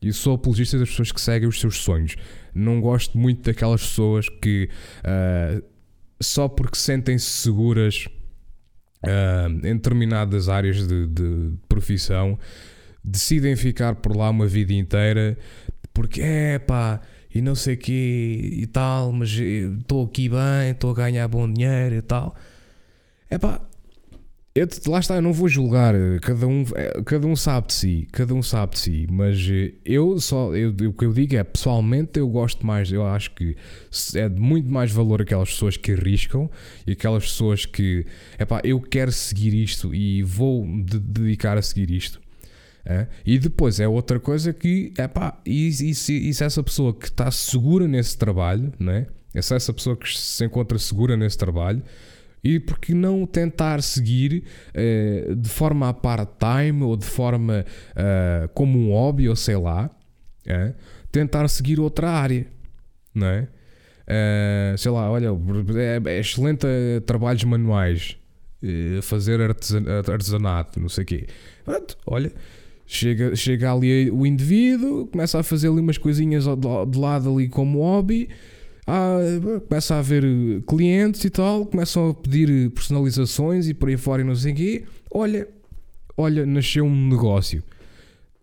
E 0.05 0.13
sou 0.13 0.35
apologista 0.35 0.77
das 0.77 0.89
pessoas 0.89 1.11
que 1.11 1.19
seguem 1.19 1.47
os 1.47 1.59
seus 1.59 1.77
sonhos. 1.77 2.15
Não 2.53 2.79
gosto 2.79 3.17
muito 3.17 3.41
daquelas 3.41 3.81
pessoas 3.81 4.29
que 4.29 4.69
uh, 4.99 5.63
só 6.21 6.47
porque 6.47 6.77
sentem-se 6.77 7.25
seguras 7.25 8.07
uh, 9.03 9.67
em 9.67 9.75
determinadas 9.75 10.47
áreas 10.47 10.87
de, 10.87 11.07
de 11.07 11.51
profissão 11.67 12.37
decidem 13.03 13.55
ficar 13.55 13.95
por 13.95 14.15
lá 14.15 14.29
uma 14.29 14.47
vida 14.47 14.73
inteira 14.73 15.37
porque 15.93 16.21
é 16.21 16.59
pá 16.59 17.01
e 17.33 17.41
não 17.41 17.53
sei 17.53 17.75
o 17.75 17.77
quê 17.77 18.49
e 18.53 18.65
tal, 18.65 19.11
mas 19.11 19.29
estou 19.31 20.05
aqui 20.05 20.29
bem, 20.29 20.71
estou 20.71 20.91
a 20.91 20.93
ganhar 20.93 21.27
bom 21.27 21.51
dinheiro 21.51 21.95
e 21.95 22.01
tal. 22.01 22.33
É 23.29 23.37
pá, 23.37 23.61
eu, 24.55 24.65
lá 24.87 24.99
está, 24.99 25.15
eu 25.15 25.21
não 25.21 25.33
vou 25.33 25.49
julgar, 25.49 25.93
cada 26.21 26.47
um, 26.47 26.63
é, 26.75 27.01
cada 27.03 27.27
um 27.27 27.35
sabe 27.35 27.67
de 27.67 27.73
si, 27.73 28.07
cada 28.09 28.33
um 28.33 28.41
sabe 28.41 28.75
de 28.75 28.79
si, 28.79 29.07
mas 29.11 29.37
eu 29.83 30.17
só, 30.17 30.55
eu, 30.55 30.69
o 30.69 30.93
que 30.93 31.03
eu 31.03 31.11
digo 31.11 31.35
é, 31.35 31.43
pessoalmente 31.43 32.17
eu 32.17 32.29
gosto 32.29 32.65
mais, 32.65 32.89
eu 32.89 33.05
acho 33.05 33.31
que 33.31 33.57
é 34.15 34.29
de 34.29 34.39
muito 34.39 34.71
mais 34.71 34.93
valor 34.93 35.21
aquelas 35.21 35.49
pessoas 35.49 35.75
que 35.75 35.91
arriscam 35.91 36.49
e 36.87 36.93
aquelas 36.93 37.25
pessoas 37.25 37.65
que, 37.65 38.05
é 38.37 38.45
pá, 38.45 38.61
eu 38.63 38.79
quero 38.79 39.11
seguir 39.11 39.53
isto 39.53 39.93
e 39.93 40.23
vou 40.23 40.65
de, 40.65 40.99
dedicar 40.99 41.57
a 41.57 41.61
seguir 41.61 41.91
isto. 41.91 42.23
É? 42.85 43.07
E 43.25 43.37
depois 43.37 43.79
é 43.79 43.87
outra 43.87 44.21
coisa 44.21 44.53
que, 44.53 44.93
é 44.97 45.05
pá, 45.05 45.37
e, 45.45 45.67
e, 45.67 45.89
e 45.89 45.93
se 46.33 46.43
essa 46.43 46.63
pessoa 46.63 46.93
que 46.93 47.07
está 47.07 47.29
segura 47.29 47.89
nesse 47.89 48.17
trabalho, 48.17 48.71
né? 48.79 49.07
se 49.41 49.53
essa 49.53 49.73
pessoa 49.73 49.97
que 49.97 50.17
se 50.17 50.45
encontra 50.45 50.77
segura 50.77 51.17
nesse 51.17 51.37
trabalho, 51.37 51.83
e 52.45 52.59
por 52.59 52.77
que 52.77 52.93
não 52.93 53.25
tentar 53.25 53.81
seguir 53.81 54.43
uh, 54.69 55.35
de 55.35 55.49
forma 55.49 55.89
a 55.89 55.93
part-time 55.93 56.83
ou 56.83 56.95
de 56.95 57.03
forma 57.05 57.65
uh, 57.91 58.47
como 58.49 58.77
um 58.77 58.91
hobby 58.91 59.27
ou 59.27 59.35
sei 59.35 59.57
lá, 59.57 59.89
uh, 60.45 60.75
tentar 61.11 61.47
seguir 61.47 61.79
outra 61.79 62.11
área, 62.11 62.45
não 63.13 63.25
é? 63.25 63.47
sei 64.77 64.91
lá, 64.91 65.09
olha, 65.09 65.29
é, 65.75 66.11
é 66.11 66.19
excelente 66.19 66.67
trabalhos 67.07 67.43
manuais, 67.43 68.15
fazer 69.01 69.41
artesanato, 69.41 70.79
não 70.79 70.87
sei 70.87 71.03
o 71.03 71.07
quê. 71.07 71.27
Pronto, 71.63 71.97
olha, 72.05 72.31
chega, 72.85 73.35
chega 73.35 73.73
ali 73.73 74.11
o 74.11 74.23
indivíduo, 74.23 75.07
começa 75.07 75.39
a 75.39 75.43
fazer 75.43 75.69
ali 75.69 75.79
umas 75.79 75.97
coisinhas 75.97 76.43
de 76.43 76.99
lado 76.99 77.33
ali 77.33 77.49
como 77.49 77.79
hobby 77.79 78.29
ah, 78.87 79.17
começa 79.67 79.95
a 79.95 79.99
haver 79.99 80.23
clientes 80.67 81.23
e 81.25 81.29
tal, 81.29 81.65
começam 81.65 82.09
a 82.09 82.13
pedir 82.13 82.69
personalizações 82.71 83.67
e 83.67 83.73
por 83.73 83.89
aí 83.89 83.97
fora 83.97 84.21
e 84.21 84.25
não 84.25 84.35
sei 84.35 84.53
o 84.53 84.55
quê. 84.55 84.85
Olha, 85.11 85.47
olha, 86.15 86.45
nasceu 86.45 86.85
um 86.85 87.09
negócio. 87.09 87.63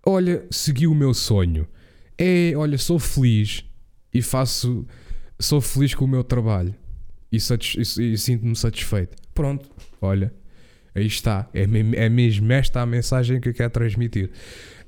Olha, 0.05 0.45
segui 0.51 0.87
o 0.87 0.95
meu 0.95 1.15
sonho. 1.15 1.67
É, 2.19 2.53
olha, 2.57 2.77
sou 2.77 2.99
feliz 2.99 3.65
e 4.13 4.21
faço, 4.21 4.85
sou 5.39 5.61
feliz 5.61 5.95
com 5.95 6.05
o 6.05 6.09
meu 6.09 6.25
trabalho 6.25 6.75
e, 7.31 7.37
e, 7.37 8.13
e 8.13 8.19
sinto-me 8.19 8.55
satisfeito. 8.57 9.17
Pronto, 9.33 9.71
olha, 10.01 10.33
aí 10.95 11.07
está. 11.07 11.49
É, 11.55 11.63
é 11.63 12.09
mesmo 12.09 12.53
esta 12.53 12.81
a 12.81 12.87
mensagem 12.87 13.41
que 13.41 13.49
eu 13.49 13.55
quero 13.55 13.71
transmitir. 13.71 14.31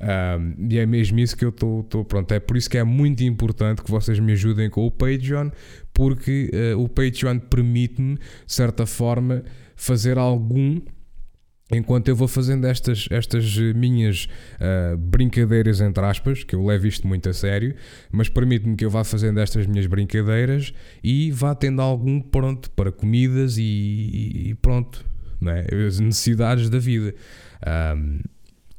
Um, 0.01 0.69
e 0.71 0.79
é 0.79 0.87
mesmo 0.87 1.19
isso 1.19 1.37
que 1.37 1.45
eu 1.45 1.51
estou. 1.51 2.05
Pronto, 2.05 2.33
é 2.33 2.41
por 2.41 2.57
isso 2.57 2.69
que 2.69 2.79
é 2.79 2.85
muito 2.85 3.23
importante 3.25 3.83
que 3.83 3.91
vocês 3.91 4.19
me 4.19 4.33
ajudem 4.33 4.69
com 4.69 4.87
o 4.87 4.91
Patreon, 4.91 5.51
porque 5.93 6.51
uh, 6.53 6.81
o 6.81 6.89
Patreon 6.89 7.39
permite-me, 7.39 8.17
de 8.17 8.23
certa 8.47 8.87
forma, 8.87 9.43
fazer 9.75 10.19
algum 10.19 10.81
enquanto 11.73 12.09
eu 12.09 12.15
vou 12.15 12.29
fazendo 12.29 12.67
estas, 12.67 13.09
estas 13.11 13.57
minhas 13.75 14.29
uh, 14.61 14.97
brincadeiras, 14.97 15.81
entre 15.81 16.05
aspas, 16.05 16.45
que 16.45 16.55
eu 16.55 16.65
levo 16.65 16.87
isto 16.87 17.09
muito 17.09 17.29
a 17.29 17.33
sério, 17.33 17.75
mas 18.13 18.29
permite-me 18.29 18.77
que 18.77 18.85
eu 18.85 18.91
vá 18.91 19.03
fazendo 19.03 19.41
estas 19.41 19.67
minhas 19.67 19.87
brincadeiras 19.87 20.73
e 21.03 21.31
vá 21.31 21.55
tendo 21.55 21.81
algum 21.81 22.21
pronto 22.21 22.71
para 22.71 22.93
comidas 22.93 23.57
e, 23.57 23.63
e 23.63 24.55
pronto, 24.61 25.05
é? 25.53 25.67
as 25.87 26.01
necessidades 26.01 26.69
da 26.69 26.79
vida. 26.79 27.15
Um, 27.97 28.21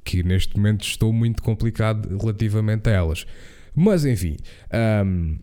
que 0.06 0.22
neste 0.22 0.56
momento 0.56 0.86
estou 0.86 1.12
muito 1.12 1.42
complicado 1.42 2.16
relativamente 2.18 2.88
a 2.90 2.94
elas. 2.94 3.26
Mas 3.76 4.06
enfim, 4.06 4.38
um, 5.04 5.38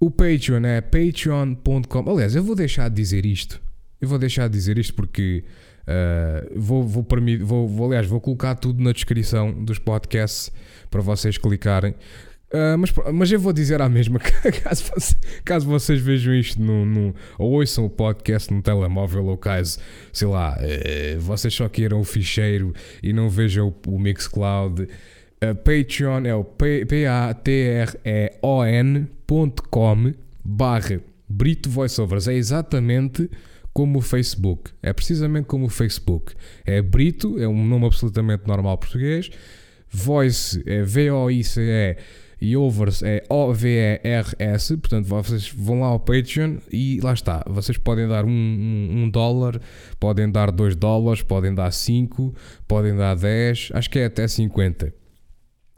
o 0.00 0.10
Patreon 0.10 0.64
é 0.64 0.80
patreon.com. 0.80 2.10
Aliás, 2.10 2.34
eu 2.34 2.42
vou 2.42 2.56
deixar 2.56 2.88
de 2.88 2.96
dizer 2.96 3.24
isto. 3.26 3.60
Eu 4.00 4.08
vou 4.08 4.18
deixar 4.18 4.48
de 4.48 4.54
dizer 4.54 4.78
isto 4.78 4.94
porque 4.94 5.44
uh, 5.82 6.60
vou, 6.60 6.82
vou, 6.82 7.06
vou, 7.42 7.68
vou, 7.68 7.86
aliás, 7.86 8.06
vou 8.06 8.20
colocar 8.20 8.54
tudo 8.54 8.82
na 8.82 8.92
descrição 8.92 9.52
dos 9.52 9.78
podcasts 9.78 10.50
para 10.90 11.00
vocês 11.00 11.38
clicarem. 11.38 11.94
Uh, 12.54 12.78
mas, 12.78 12.92
mas 13.12 13.32
eu 13.32 13.40
vou 13.40 13.52
dizer 13.52 13.82
a 13.82 13.88
mesma, 13.88 14.20
caso, 14.62 14.84
caso 15.44 15.66
vocês 15.66 16.00
vejam 16.00 16.32
isto 16.32 16.62
no, 16.62 16.84
no, 16.84 17.12
ou 17.36 17.54
ouçam 17.54 17.84
o 17.84 17.90
podcast 17.90 18.54
no 18.54 18.62
telemóvel, 18.62 19.26
ou 19.26 19.36
caso, 19.36 19.80
sei 20.12 20.28
lá, 20.28 20.56
uh, 20.56 21.20
vocês 21.20 21.52
só 21.52 21.68
queiram 21.68 22.00
o 22.00 22.04
ficheiro 22.04 22.72
e 23.02 23.12
não 23.12 23.28
vejam 23.28 23.66
o, 23.66 23.74
o 23.90 23.98
Mixcloud, 23.98 24.82
uh, 24.82 24.88
Patreon 25.56 26.26
é 26.26 26.32
o 26.32 26.44
p-a-t-r-e-o-n.com 26.44 27.34
barra 30.44 31.00
Brito 31.28 31.68
Voiceovers. 31.68 32.28
É 32.28 32.34
exatamente 32.34 33.28
como 33.72 33.98
o 33.98 34.00
Facebook. 34.02 34.70
É 34.80 34.92
precisamente 34.92 35.46
como 35.46 35.66
o 35.66 35.68
Facebook. 35.68 36.34
É 36.64 36.80
Brito, 36.80 37.36
é 37.36 37.48
um 37.48 37.66
nome 37.66 37.86
absolutamente 37.86 38.46
normal 38.46 38.78
português. 38.78 39.28
Voice 39.90 40.62
é 40.66 40.84
V-O-I-C-E 40.84 41.96
e 42.40 42.56
overs 42.56 43.02
é 43.02 43.22
O-V-E-R-S, 43.28 44.76
portanto 44.76 45.06
vocês 45.06 45.50
vão 45.50 45.80
lá 45.80 45.88
ao 45.88 46.00
Patreon 46.00 46.56
e 46.70 47.00
lá 47.02 47.12
está, 47.12 47.44
vocês 47.46 47.78
podem 47.78 48.08
dar 48.08 48.24
um, 48.24 48.30
um, 48.30 49.02
um 49.02 49.10
dólar, 49.10 49.60
podem 49.98 50.30
dar 50.30 50.50
2 50.50 50.76
dólares, 50.76 51.22
podem 51.22 51.54
dar 51.54 51.70
5, 51.70 52.34
podem 52.66 52.96
dar 52.96 53.14
10, 53.14 53.70
acho 53.74 53.90
que 53.90 53.98
é 53.98 54.06
até 54.06 54.26
50. 54.26 54.92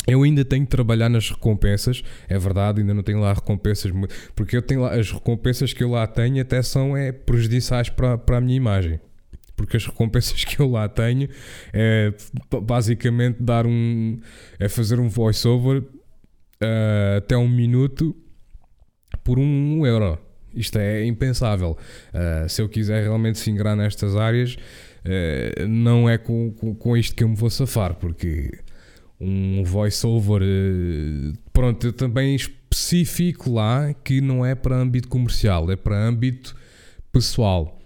Eu 0.06 0.22
ainda 0.22 0.44
tenho 0.44 0.64
que 0.64 0.70
trabalhar 0.70 1.08
nas 1.08 1.30
recompensas, 1.30 2.02
é 2.28 2.38
verdade, 2.38 2.80
ainda 2.80 2.94
não 2.94 3.02
tenho 3.02 3.18
lá 3.18 3.32
recompensas, 3.32 3.92
porque 4.36 4.56
eu 4.56 4.62
tenho 4.62 4.82
lá, 4.82 4.94
as 4.94 5.10
recompensas 5.10 5.72
que 5.72 5.82
eu 5.82 5.90
lá 5.90 6.06
tenho 6.06 6.40
até 6.40 6.62
são 6.62 6.96
é, 6.96 7.10
prejudiciais 7.10 7.88
para, 7.88 8.16
para 8.16 8.38
a 8.38 8.40
minha 8.40 8.56
imagem 8.56 9.00
porque 9.56 9.76
as 9.76 9.86
recompensas 9.86 10.44
que 10.44 10.60
eu 10.60 10.70
lá 10.70 10.88
tenho 10.88 11.28
é 11.72 12.12
basicamente 12.62 13.42
dar 13.42 13.66
um 13.66 14.20
é 14.58 14.68
fazer 14.68 15.00
um 15.00 15.08
voiceover 15.08 15.82
uh, 16.62 17.18
até 17.18 17.36
um 17.36 17.48
minuto 17.48 18.14
por 19.22 19.38
um 19.38 19.86
euro. 19.86 20.18
Isto 20.54 20.78
é 20.78 21.04
impensável. 21.04 21.76
Uh, 22.14 22.48
se 22.48 22.62
eu 22.62 22.68
quiser 22.68 23.02
realmente 23.02 23.38
se 23.38 23.50
ingrar 23.50 23.76
nestas 23.76 24.16
áreas, 24.16 24.54
uh, 24.54 25.68
não 25.68 26.08
é 26.08 26.16
com, 26.16 26.52
com, 26.52 26.74
com, 26.74 26.96
isto 26.96 27.14
que 27.14 27.22
eu 27.22 27.28
me 27.28 27.36
vou 27.36 27.50
safar, 27.50 27.94
porque 27.94 28.50
um 29.20 29.62
voiceover, 29.64 30.42
uh, 30.42 31.32
pronto, 31.52 31.86
eu 31.86 31.92
também 31.92 32.34
especifico 32.34 33.52
lá 33.52 33.92
que 33.92 34.20
não 34.20 34.44
é 34.44 34.54
para 34.54 34.76
âmbito 34.76 35.08
comercial, 35.08 35.70
é 35.70 35.76
para 35.76 35.96
âmbito 35.96 36.56
pessoal. 37.12 37.78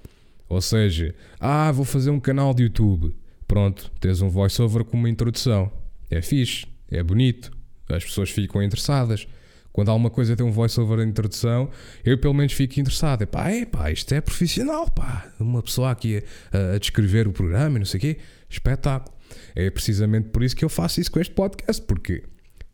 Ou 0.49 0.61
seja, 0.61 1.15
ah, 1.39 1.71
vou 1.71 1.85
fazer 1.85 2.11
um 2.11 2.21
canal 2.21 2.53
de 2.53 2.65
YouTube. 2.65 3.15
Pronto, 3.47 3.91
tens 4.01 4.21
um 4.21 4.29
voiceover 4.29 4.85
com 4.85 4.97
uma 4.97 5.09
introdução. 5.09 5.73
É 6.11 6.21
fixe, 6.21 6.67
é 6.91 7.03
bonito, 7.03 7.53
as 7.97 8.05
pessoas 8.05 8.31
ficam 8.31 8.63
interessadas. 8.63 9.27
Quando 9.73 9.91
há 9.91 9.95
uma 9.95 10.11
coisa 10.11 10.37
tem 10.37 10.45
um 10.45 10.51
voiceover 10.51 10.99
de 10.99 11.05
introdução, 11.05 11.71
eu 12.05 12.19
pelo 12.19 12.35
menos 12.35 12.53
fico 12.53 12.81
interessado. 12.81 13.23
É 13.23 13.27
pá, 13.27 13.51
é 13.51 13.65
pá, 13.65 13.91
isto 13.91 14.13
é 14.13 14.21
profissional, 14.21 14.91
pá. 14.91 15.31
Uma 15.39 15.63
pessoa 15.63 15.91
aqui 15.91 16.23
a, 16.53 16.75
a 16.75 16.79
descrever 16.79 17.29
o 17.29 17.33
programa 17.33 17.77
e 17.77 17.79
não 17.79 17.87
sei 17.87 17.99
o 17.99 18.01
quê, 18.01 18.17
espetáculo. 18.49 19.17
É 19.55 19.71
precisamente 19.71 20.29
por 20.31 20.43
isso 20.43 20.57
que 20.57 20.65
eu 20.65 20.69
faço 20.69 21.01
isso 21.01 21.11
com 21.11 21.21
este 21.21 21.33
podcast, 21.33 21.83
porque 21.83 22.25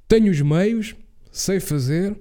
tenho 0.08 0.30
os 0.30 0.40
meios, 0.40 0.94
sei 1.30 1.60
fazer 1.60 2.16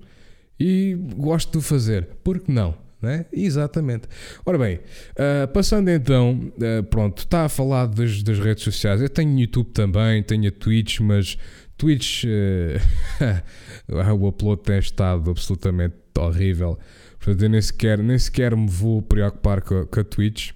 e 0.60 0.98
gosto 1.16 1.60
de 1.60 1.66
fazer. 1.66 2.10
Por 2.24 2.40
que 2.40 2.52
não? 2.52 2.76
Né? 3.02 3.26
Exatamente. 3.32 4.08
Ora 4.46 4.58
bem, 4.58 4.78
uh, 4.78 5.48
passando 5.54 5.90
então, 5.90 6.52
uh, 6.58 6.84
pronto, 6.84 7.20
está 7.20 7.46
a 7.46 7.50
falar 7.50 7.86
das, 7.86 8.24
das 8.24 8.40
redes 8.40 8.64
sociais. 8.64 9.00
Eu 9.00 9.10
tenho 9.10 9.40
YouTube 9.40 9.70
também, 9.72 10.24
tenho 10.24 10.48
a 10.48 10.52
Twitch, 10.52 11.00
mas 11.02 11.38
Twitch, 11.78 12.24
uh, 12.26 13.92
o 14.18 14.28
upload 14.28 14.64
tem 14.64 14.80
estado 14.80 15.30
absolutamente 15.30 15.96
horrível. 16.18 16.78
Portanto, 17.20 17.44
eu 17.44 17.50
nem 17.50 17.62
sequer, 17.62 17.98
nem 18.00 18.18
sequer 18.18 18.56
me 18.56 18.68
vou 18.68 19.02
preocupar 19.02 19.62
com, 19.62 19.86
com 19.86 20.00
a 20.00 20.04
Twitch. 20.04 20.52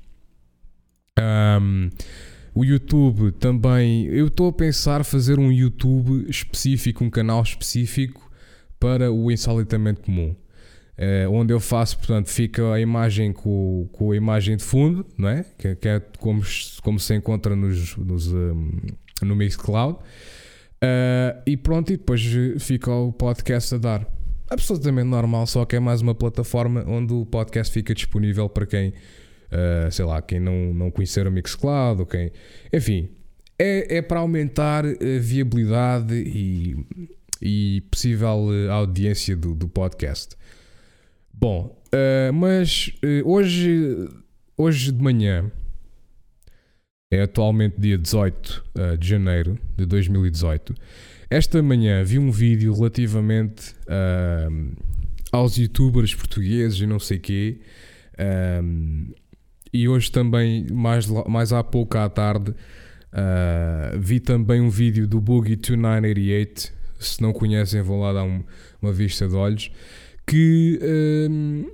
Um, 1.20 1.90
o 2.54 2.64
YouTube 2.64 3.32
também. 3.34 4.06
Eu 4.06 4.28
estou 4.28 4.50
a 4.50 4.54
pensar 4.54 5.04
fazer 5.04 5.40
um 5.40 5.52
YouTube 5.52 6.30
específico, 6.30 7.04
um 7.04 7.10
canal 7.10 7.42
específico 7.42 8.30
para 8.80 9.12
o 9.12 9.32
Insolitamente 9.32 10.02
Comum. 10.02 10.36
Uh, 10.98 11.32
onde 11.32 11.54
eu 11.54 11.62
faço, 11.62 11.98
portanto, 11.98 12.28
fica 12.28 12.74
a 12.74 12.80
imagem 12.80 13.32
com, 13.32 13.88
com 13.94 14.12
a 14.12 14.16
imagem 14.16 14.58
de 14.58 14.64
fundo, 14.64 15.06
não 15.18 15.30
é? 15.30 15.46
Que, 15.58 15.74
que 15.76 15.88
é 15.88 16.02
como, 16.20 16.44
como 16.84 17.00
se 17.00 17.16
encontra 17.16 17.56
nos, 17.56 17.96
nos, 17.96 18.28
um, 18.28 18.70
no 19.22 19.36
Mixcloud. 19.36 19.98
Uh, 20.82 21.42
e 21.46 21.58
pronto, 21.58 21.92
e 21.92 21.98
depois 21.98 22.22
fica 22.60 22.92
o 22.92 23.12
podcast 23.12 23.76
a 23.76 23.78
dar. 23.78 24.08
Absolutamente 24.50 25.08
normal, 25.08 25.46
só 25.46 25.66
que 25.66 25.76
é 25.76 25.80
mais 25.80 26.02
uma 26.02 26.16
plataforma 26.16 26.84
onde 26.88 27.14
o 27.14 27.26
podcast 27.26 27.72
fica 27.74 27.94
disponível 27.94 28.50
para 28.50 28.66
quem, 28.66 28.90
uh, 28.90 29.92
sei 29.92 30.06
lá, 30.06 30.22
quem 30.22 30.40
não, 30.40 30.74
não 30.74 30.90
conhecer 30.90 31.28
o 31.28 31.32
Mixcloud 31.32 32.02
ou 32.02 32.08
quem. 32.08 32.32
Enfim, 32.74 33.10
é, 33.60 33.98
é 33.98 34.02
para 34.02 34.22
aumentar 34.22 34.86
a 34.86 35.20
viabilidade 35.20 36.16
e, 36.16 36.78
e 37.42 37.82
possível 37.92 38.50
audiência 38.72 39.36
do, 39.36 39.54
do 39.54 39.68
podcast. 39.68 40.36
Bom, 41.34 41.78
uh, 41.94 42.34
mas 42.34 42.92
hoje, 43.26 44.10
hoje 44.58 44.92
de 44.92 45.04
manhã, 45.04 45.52
é 47.12 47.22
atualmente 47.22 47.80
dia 47.80 47.98
18 47.98 48.64
uh, 48.78 48.82
eh, 48.82 48.98
de 48.98 49.08
janeiro 49.08 49.58
de 49.76 49.86
2018. 49.86 50.76
Esta 51.28 51.62
manhã 51.62 52.04
vi 52.04 52.20
um 52.20 52.32
vídeo 52.32 52.74
relativamente 52.74 53.76
aos 55.32 55.58
youtubers 55.58 56.14
portugueses 56.14 56.80
e 56.80 56.88
não 56.88 57.00
sei 57.00 57.20
quê. 57.20 57.60
Um, 58.64 59.12
e 59.72 59.88
hoje 59.88 60.12
também, 60.12 60.66
mais, 60.72 61.06
mais 61.28 61.54
há 61.54 61.64
pouco 61.64 62.00
à 62.00 62.10
tarde, 62.10 62.56
vi 64.00 64.20
também 64.20 64.60
um 64.60 64.72
vídeo 64.72 65.08
do 65.08 65.22
Boogie 65.22 65.56
2988. 65.56 66.74
Se 67.00 67.22
não 67.22 67.32
conhecem, 67.32 67.84
vão 67.84 68.00
lá 68.00 68.12
dar 68.12 68.24
um, 68.24 68.44
uma 68.82 68.92
vista 68.92 69.28
de 69.28 69.36
olhos 69.36 69.72
que 70.26 70.80
hum, 71.30 71.70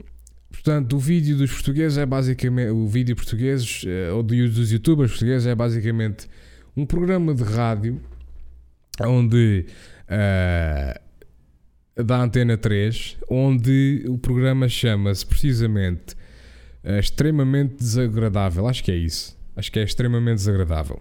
portanto 0.66 0.94
o 0.96 1.00
vídeo 1.00 1.38
dos 1.38 1.52
portugueses 1.52 1.96
é 1.96 2.08
basicamente 2.08 2.72
o 2.72 2.88
vídeo 2.88 3.16
português 3.16 3.84
eh, 3.86 4.12
ou 4.12 4.24
dos 4.24 4.72
youtubers 4.72 5.12
portugueses 5.12 5.46
é 5.46 5.54
basicamente 5.54 6.28
um 6.76 6.88
programa 6.88 7.36
de 7.36 7.44
rádio 7.44 8.02
onde 9.00 9.68
uh, 10.10 12.04
da 12.04 12.20
Antena 12.20 12.58
3 12.58 13.16
onde 13.30 14.06
o 14.08 14.18
programa 14.18 14.68
chama-se 14.68 15.24
precisamente 15.24 16.16
uh, 16.84 16.98
extremamente 17.00 17.76
desagradável. 17.76 18.68
Acho 18.68 18.84
que 18.84 18.92
é 18.92 18.96
isso. 18.96 19.38
Acho 19.56 19.72
que 19.72 19.78
é 19.78 19.84
extremamente 19.84 20.38
desagradável. 20.38 21.00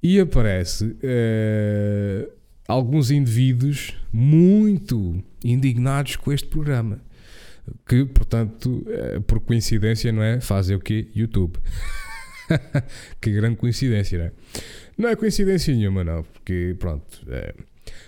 E 0.00 0.20
aparece 0.20 0.84
uh, 0.84 2.32
alguns 2.68 3.10
indivíduos 3.10 3.96
muito 4.12 5.20
indignados 5.44 6.14
com 6.14 6.32
este 6.32 6.46
programa. 6.46 7.09
Que, 7.86 8.04
portanto, 8.04 8.84
eh, 8.88 9.20
por 9.20 9.40
coincidência, 9.40 10.12
não 10.12 10.22
é? 10.22 10.40
Fazem 10.40 10.76
o 10.76 10.80
quê? 10.80 11.08
YouTube. 11.14 11.58
que 13.20 13.32
grande 13.32 13.56
coincidência, 13.56 14.18
não 14.18 14.24
é? 14.26 14.32
Não 14.98 15.08
é 15.08 15.16
coincidência 15.16 15.74
nenhuma, 15.74 16.04
não, 16.04 16.22
porque, 16.22 16.76
pronto. 16.78 17.20
É... 17.28 17.54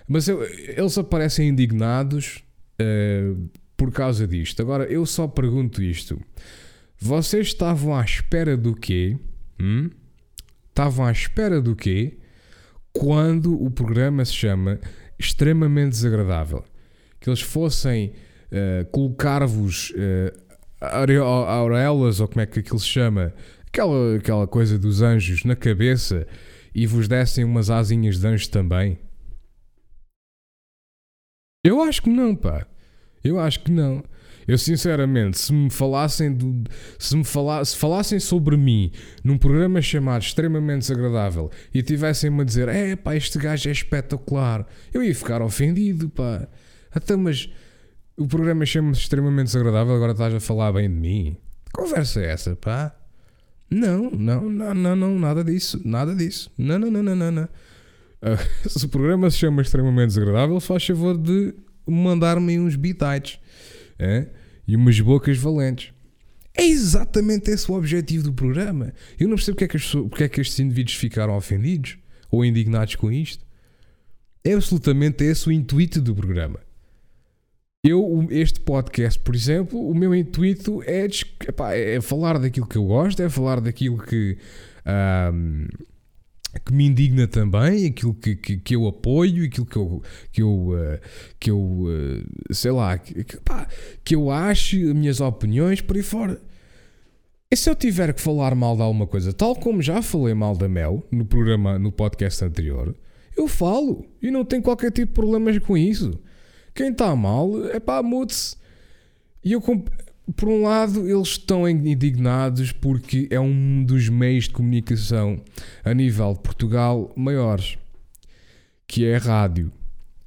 Mas 0.09 0.29
eu, 0.29 0.43
eles 0.43 0.97
aparecem 0.99 1.49
indignados 1.49 2.45
é, 2.79 3.33
por 3.77 3.91
causa 3.93 4.27
disto. 4.27 4.61
Agora, 4.61 4.85
eu 4.85 5.07
só 5.07 5.27
pergunto 5.27 5.83
isto: 5.83 6.21
vocês 6.99 7.49
estavam 7.49 7.97
à 7.97 8.05
espera 8.05 8.57
do 8.57 8.75
quê? 8.75 9.17
Hum? 9.61 9.91
Estavam 10.69 11.07
à 11.07 11.13
espera 11.13 11.61
do 11.61 11.75
quê? 11.75 12.19
quando 12.93 13.61
o 13.61 13.71
programa 13.71 14.25
se 14.25 14.35
chama 14.35 14.79
extremamente 15.19 15.91
desagradável. 15.91 16.65
Que 17.19 17.31
eles 17.31 17.41
fossem 17.41 18.13
uh, 18.53 18.85
colocar-vos 18.91 19.91
uh, 19.91 20.53
aureolas, 20.81 22.21
ou 22.21 22.29
como 22.29 22.41
é 22.41 22.47
que 22.47 22.61
aquilo 22.61 22.79
se 22.79 22.87
chama, 22.87 23.33
aquela, 23.67 24.17
aquela 24.17 24.47
coisa 24.47 24.79
dos 24.79 25.01
anjos 25.03 25.45
na 25.45 25.57
cabeça 25.57 26.27
e 26.75 26.87
vos 26.87 27.09
dessem 27.09 27.45
umas 27.45 27.71
asinhas 27.71 28.19
de 28.19 28.27
anjo 28.27 28.51
também. 28.51 28.99
Eu 31.65 31.81
acho 31.81 32.03
que 32.03 32.11
não, 32.11 32.35
pá. 32.35 32.67
Eu 33.23 33.39
acho 33.39 33.61
que 33.61 33.71
não. 33.71 34.03
Eu 34.47 34.59
sinceramente, 34.59 35.39
se 35.39 35.53
me 35.53 35.71
falassem 35.71 36.33
do, 36.33 36.65
se 36.99 37.17
me 37.17 37.23
fala, 37.23 37.65
se 37.65 37.77
falassem 37.77 38.19
sobre 38.19 38.57
mim 38.57 38.91
num 39.23 39.39
programa 39.39 39.81
chamado 39.81 40.23
extremamente 40.23 40.81
desagradável 40.81 41.49
e 41.73 41.81
tivessem-me 41.81 42.43
a 42.43 42.45
dizer, 42.45 42.69
é 42.69 42.97
pá, 42.97 43.15
este 43.15 43.39
gajo 43.39 43.69
é 43.69 43.73
espetacular, 43.73 44.67
eu 44.93 45.03
ia 45.05 45.15
ficar 45.15 45.41
ofendido, 45.43 46.09
pá. 46.09 46.49
Até 46.91 47.15
mas 47.15 47.49
o 48.17 48.27
programa 48.27 48.65
chama-se 48.67 49.01
extremamente 49.01 49.47
desagradável, 49.47 49.95
agora 49.95 50.13
estás 50.13 50.35
a 50.35 50.41
falar 50.41 50.73
bem 50.73 50.89
de 50.89 50.95
mim. 50.95 51.37
Que 51.67 51.73
conversa 51.73 52.21
é 52.21 52.33
essa, 52.33 52.55
pá? 52.57 52.95
Não, 53.71 54.11
não, 54.11 54.51
não, 54.51 54.75
não, 54.75 54.97
não, 54.97 55.19
nada 55.19 55.43
disso, 55.43 55.81
nada 55.85 56.15
disso. 56.15 56.53
Não, 56.59 56.79
não, 56.79 56.91
não, 56.91 57.03
não, 57.03 57.17
não. 57.17 57.33
não. 57.33 57.45
Uh, 57.45 58.39
se 58.69 58.85
o 58.85 58.89
programa 58.89 59.31
se 59.31 59.39
chama 59.39 59.63
extremamente 59.63 60.09
desagradável, 60.09 60.61
faz 60.61 60.87
favor 60.87 61.17
de 61.17 61.55
mandar-me 61.87 62.59
uns 62.59 62.77
bitites 62.77 63.41
é? 63.99 64.29
e 64.69 64.77
umas 64.77 65.01
bocas 65.01 65.39
valentes. 65.39 65.93
É 66.55 66.65
exatamente 66.65 67.51
esse 67.51 67.71
o 67.71 67.75
objetivo 67.75 68.25
do 68.25 68.33
programa. 68.33 68.93
Eu 69.19 69.27
não 69.27 69.37
percebo 69.37 69.57
porque 69.57 69.65
é 69.65 69.79
que, 69.79 69.97
porque 70.09 70.25
é 70.25 70.29
que 70.29 70.41
estes 70.41 70.61
indivíduos 70.61 70.97
ficaram 70.97 71.35
ofendidos 71.35 71.97
ou 72.31 72.45
indignados 72.45 72.95
com 72.95 73.11
isto. 73.11 73.45
É 74.45 74.53
absolutamente 74.53 75.25
esse 75.25 75.49
o 75.49 75.53
intuito 75.53 76.01
do 76.01 76.15
programa. 76.15 76.61
Eu, 77.85 78.29
este 78.31 78.61
podcast, 78.61 79.19
por 79.19 79.35
exemplo, 79.35 79.89
o 79.89 79.93
meu 79.93 80.15
intuito 80.15 80.81
é, 80.85 81.05
epá, 81.49 81.75
é 81.75 82.01
falar 82.01 82.39
daquilo 82.39 82.65
que 82.65 82.79
eu 82.79 82.85
gosto, 82.85 83.21
é 83.21 83.29
falar 83.29 83.61
daquilo 83.61 83.99
que. 83.99 84.39
Um, 85.35 85.67
que 86.65 86.73
me 86.73 86.87
indigna 86.87 87.27
também, 87.27 87.87
aquilo 87.87 88.15
que, 88.15 88.37
que, 88.37 88.57
que, 88.59 88.77
eu 88.77 88.87
apoio, 88.87 89.47
aquilo 89.47 89.67
que 89.67 89.77
eu, 89.77 90.03
que 90.31 90.43
eu, 90.43 90.69
uh, 90.69 91.01
que 91.41 91.51
eu 91.51 91.59
uh, 91.59 92.55
sei 92.55 92.71
lá, 92.71 92.97
que, 92.99 93.27
que 94.05 94.15
eu 94.15 94.31
acho, 94.31 94.77
as 94.77 94.95
minhas 94.95 95.21
opiniões, 95.21 95.81
por 95.81 95.97
aí 95.97 96.03
fora. 96.03 96.41
E 97.51 97.57
se 97.57 97.69
eu 97.69 97.75
tiver 97.75 98.15
que 98.15 98.21
falar 98.21 98.55
mal 98.55 98.77
de 98.77 98.83
alguma 98.83 99.09
coisa, 99.09 99.33
tal 99.33 99.57
como 99.57 99.83
já 99.83 100.01
falei 100.03 100.35
mal 100.35 100.57
da 100.57 100.69
Mel 100.69 101.03
no 101.11 101.25
programa, 101.25 101.81
no 101.81 101.91
podcast 101.91 102.45
anterior, 102.45 102.95
eu 103.37 103.49
falo 103.49 104.07
e 104.23 104.31
não 104.31 104.45
tenho 104.45 104.63
qualquer 104.63 104.93
tipo 104.93 105.09
de 105.09 105.15
problemas 105.15 105.59
com 105.59 105.77
isso. 105.77 106.21
Quem 106.75 106.91
está 106.91 107.15
mal 107.15 107.67
é 107.67 107.79
pá, 107.79 108.03
mude-se. 108.03 108.57
E 109.45 109.53
eu, 109.53 109.61
por 109.61 110.49
um 110.49 110.63
lado, 110.63 111.09
eles 111.09 111.29
estão 111.29 111.69
indignados 111.69 112.73
porque 112.73 113.29
é 113.31 113.41
um 113.41 113.85
dos 113.85 114.09
meios 114.09 114.45
de 114.45 114.51
comunicação 114.51 115.43
a 115.85 115.93
nível 115.93 116.33
de 116.35 116.41
Portugal 116.41 117.13
maiores, 117.17 117.77
que 118.87 119.05
é 119.05 119.17
a 119.17 119.19
rádio, 119.19 119.73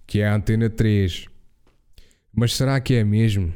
que 0.05 0.19
é 0.19 0.27
a 0.27 0.35
Antena 0.35 0.69
3. 0.69 1.27
Mas 2.33 2.53
será 2.53 2.79
que 2.79 2.93
é 2.93 3.03
mesmo? 3.03 3.53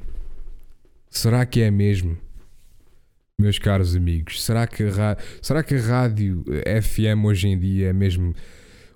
Será 1.09 1.45
que 1.45 1.61
é 1.61 1.69
mesmo? 1.69 2.17
Meus 3.37 3.57
caros 3.57 3.95
amigos, 3.95 4.43
será 4.43 4.67
que 4.67 4.83
será 5.41 5.63
que 5.63 5.75
a 5.75 5.81
rádio 5.81 6.43
FM 6.81 7.23
hoje 7.23 7.47
em 7.47 7.57
dia 7.57 7.87
é 7.87 7.93
mesmo 7.93 8.35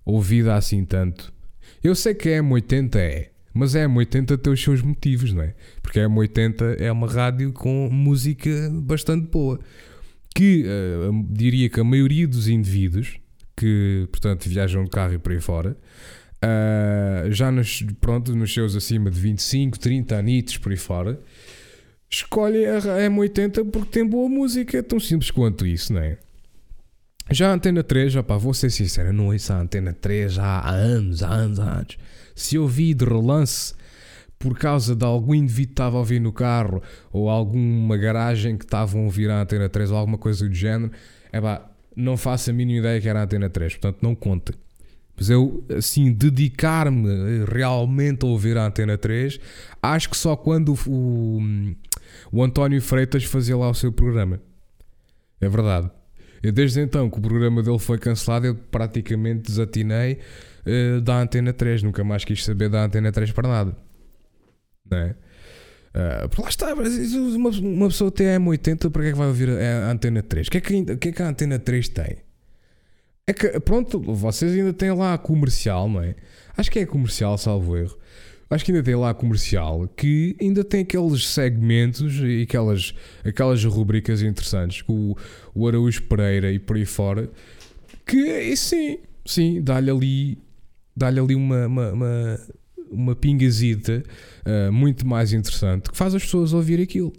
ouvida 0.03 0.55
assim 0.55 0.83
tanto? 0.83 1.33
Eu 1.81 1.95
sei 1.95 2.13
que 2.13 2.27
a 2.29 2.43
M80 2.43 2.95
é, 2.97 3.32
mas 3.53 3.75
a 3.75 3.87
M80 3.87 4.37
tem 4.37 4.51
os 4.53 4.61
seus 4.61 4.81
motivos, 4.81 5.31
não 5.31 5.43
é? 5.43 5.53
Porque 5.81 5.99
a 5.99 6.09
M80 6.09 6.77
é 6.79 6.91
uma 6.91 7.07
rádio 7.07 7.53
com 7.53 7.87
música 7.91 8.49
bastante 8.73 9.27
boa. 9.27 9.59
Que 10.35 10.65
uh, 10.65 11.25
diria 11.29 11.69
que 11.69 11.79
a 11.79 11.83
maioria 11.83 12.27
dos 12.27 12.47
indivíduos 12.47 13.19
que, 13.55 14.07
portanto, 14.11 14.49
viajam 14.49 14.83
de 14.83 14.89
carro 14.89 15.13
e 15.13 15.19
por 15.19 15.31
aí 15.31 15.39
fora, 15.39 15.77
uh, 16.43 17.31
já 17.31 17.51
nos, 17.51 17.83
pronto, 18.01 18.35
nos 18.35 18.51
seus 18.51 18.75
acima 18.75 19.11
de 19.11 19.19
25, 19.19 19.77
30 19.77 20.17
anitos 20.17 20.57
por 20.57 20.71
aí 20.71 20.77
fora, 20.77 21.19
escolhem 22.09 22.65
a 22.65 22.79
M80 22.79 23.69
porque 23.69 23.91
tem 23.91 24.07
boa 24.07 24.27
música. 24.27 24.79
É 24.79 24.81
tão 24.81 24.99
simples 24.99 25.29
quanto 25.29 25.67
isso, 25.67 25.93
não 25.93 26.01
é? 26.01 26.17
Já 27.29 27.51
a 27.51 27.53
Antena 27.53 27.83
3, 27.83 28.15
opá, 28.15 28.35
vou 28.35 28.53
ser 28.53 28.71
sincero, 28.71 29.13
não 29.13 29.27
ouço 29.27 29.53
a 29.53 29.61
Antena 29.61 29.93
3 29.93 30.33
já 30.33 30.43
há 30.43 30.71
anos, 30.71 31.21
há 31.21 31.29
anos, 31.29 31.59
há 31.59 31.71
anos 31.71 31.97
se 32.35 32.55
eu 32.55 32.67
vi 32.67 32.93
de 32.93 33.05
relance 33.05 33.73
por 34.39 34.57
causa 34.57 34.95
de 34.95 35.05
algum 35.05 35.33
indivíduo 35.33 35.67
que 35.67 35.73
estava 35.73 35.95
a 35.95 35.99
ouvir 35.99 36.19
no 36.19 36.33
carro 36.33 36.81
ou 37.11 37.29
alguma 37.29 37.97
garagem 37.97 38.57
que 38.57 38.65
estavam 38.65 39.01
a 39.01 39.05
ouvir 39.05 39.29
a 39.29 39.41
antena 39.41 39.69
3 39.69 39.91
ou 39.91 39.97
alguma 39.97 40.17
coisa 40.17 40.47
do 40.47 40.53
género, 40.53 40.91
é 41.31 41.39
pá, 41.39 41.69
não 41.95 42.17
faço 42.17 42.49
a 42.49 42.53
mínima 42.53 42.79
ideia 42.79 42.99
que 42.99 43.07
era 43.07 43.21
a 43.21 43.23
antena 43.23 43.49
3, 43.49 43.73
portanto 43.75 43.99
não 44.01 44.13
conta. 44.13 44.53
Mas 45.15 45.29
eu, 45.29 45.63
assim, 45.69 46.11
dedicar-me 46.11 47.45
realmente 47.45 48.25
a 48.25 48.27
ouvir 48.27 48.57
a 48.57 48.65
Antena 48.65 48.97
3, 48.97 49.39
acho 49.81 50.09
que 50.09 50.17
só 50.17 50.35
quando 50.35 50.73
o, 50.87 51.39
o, 52.31 52.43
António 52.43 52.81
Freitas 52.81 53.23
fazia 53.23 53.55
lá 53.55 53.69
o 53.69 53.75
seu 53.75 53.91
programa. 53.91 54.41
É 55.39 55.47
verdade. 55.47 55.89
Eu, 56.41 56.51
desde 56.51 56.81
então 56.81 57.09
que 57.09 57.19
o 57.19 57.21
programa 57.21 57.61
dele 57.61 57.79
foi 57.79 57.97
cancelado, 57.99 58.47
eu 58.47 58.55
praticamente 58.55 59.43
desatinei 59.43 60.19
uh, 60.65 61.01
da 61.01 61.19
Antena 61.19 61.53
3. 61.53 61.83
Nunca 61.83 62.03
mais 62.03 62.23
quis 62.23 62.43
saber 62.43 62.69
da 62.69 62.83
Antena 62.85 63.11
3 63.11 63.31
para 63.31 63.47
nada. 63.47 63.77
Não 64.89 64.97
é? 64.97 65.15
Uh, 65.95 66.41
lá 66.41 66.49
está, 66.49 66.73
uma, 66.73 67.49
uma 67.49 67.87
pessoa 67.87 68.11
tem 68.11 68.25
M80, 68.27 68.89
para 68.89 69.03
que 69.03 69.07
é 69.09 69.11
que 69.11 69.17
vai 69.17 69.27
ouvir 69.27 69.49
a, 69.49 69.87
a 69.87 69.91
Antena 69.91 70.23
3? 70.23 70.47
O 70.47 70.51
que, 70.51 70.57
é 70.57 70.61
que, 70.61 70.95
que 70.97 71.09
é 71.09 71.11
que 71.11 71.21
a 71.21 71.27
Antena 71.27 71.59
3 71.59 71.89
tem? 71.89 72.17
É 73.25 73.31
que, 73.31 73.59
pronto, 73.59 74.01
vocês 74.01 74.51
ainda 74.53 74.73
têm 74.73 74.91
lá 74.91 75.13
a 75.13 75.17
comercial, 75.17 75.87
não 75.87 76.01
é? 76.01 76.15
Acho 76.57 76.69
que 76.69 76.79
é 76.79 76.85
comercial, 76.85 77.37
salvo 77.37 77.77
erro. 77.77 77.97
Acho 78.49 78.65
que 78.65 78.71
ainda 78.71 78.83
tem 78.83 78.95
lá 78.95 79.11
a 79.11 79.13
comercial 79.13 79.87
que 79.87 80.35
ainda 80.39 80.63
tem 80.63 80.81
aqueles 80.81 81.27
segmentos 81.27 82.15
e 82.21 82.43
aquelas, 82.43 82.93
aquelas 83.23 83.63
rubricas 83.63 84.21
interessantes 84.21 84.81
com 84.81 85.11
o, 85.11 85.17
o 85.55 85.67
Araújo 85.67 86.03
Pereira 86.03 86.51
e 86.51 86.59
por 86.59 86.75
aí 86.75 86.85
fora. 86.85 87.29
Que 88.05 88.55
sim, 88.55 88.99
sim, 89.25 89.61
dá-lhe 89.61 89.89
ali, 89.89 90.37
dá-lhe 90.95 91.19
ali 91.19 91.35
uma, 91.35 91.67
uma, 91.67 91.91
uma, 91.91 92.39
uma 92.91 93.15
pingazita 93.15 94.03
uh, 94.45 94.71
muito 94.71 95.05
mais 95.05 95.33
interessante 95.33 95.89
que 95.89 95.97
faz 95.97 96.13
as 96.13 96.23
pessoas 96.23 96.53
ouvir 96.53 96.81
aquilo. 96.81 97.13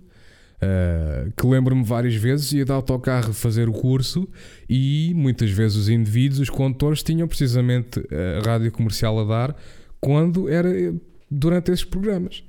Uh, 0.56 1.30
que 1.36 1.46
lembro-me 1.46 1.84
várias 1.84 2.14
vezes 2.14 2.52
ia 2.52 2.64
de 2.64 2.72
autocarro 2.72 3.34
fazer 3.34 3.68
o 3.68 3.72
curso 3.72 4.26
e 4.68 5.12
muitas 5.14 5.50
vezes 5.50 5.76
os 5.76 5.88
indivíduos, 5.88 6.40
os 6.40 6.48
condutores, 6.48 7.02
tinham 7.02 7.28
precisamente 7.28 8.00
a 8.40 8.48
rádio 8.48 8.72
comercial 8.72 9.18
a 9.18 9.24
dar 9.24 9.56
quando 10.00 10.48
era 10.48 10.70
durante 11.30 11.70
esses 11.70 11.84
programas 11.84 12.44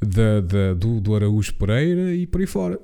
da, 0.00 0.40
da, 0.40 0.74
do, 0.74 1.00
do 1.00 1.14
Araújo 1.14 1.54
Pereira 1.54 2.14
e 2.14 2.26
por 2.26 2.40
aí 2.40 2.46
fora. 2.46 2.78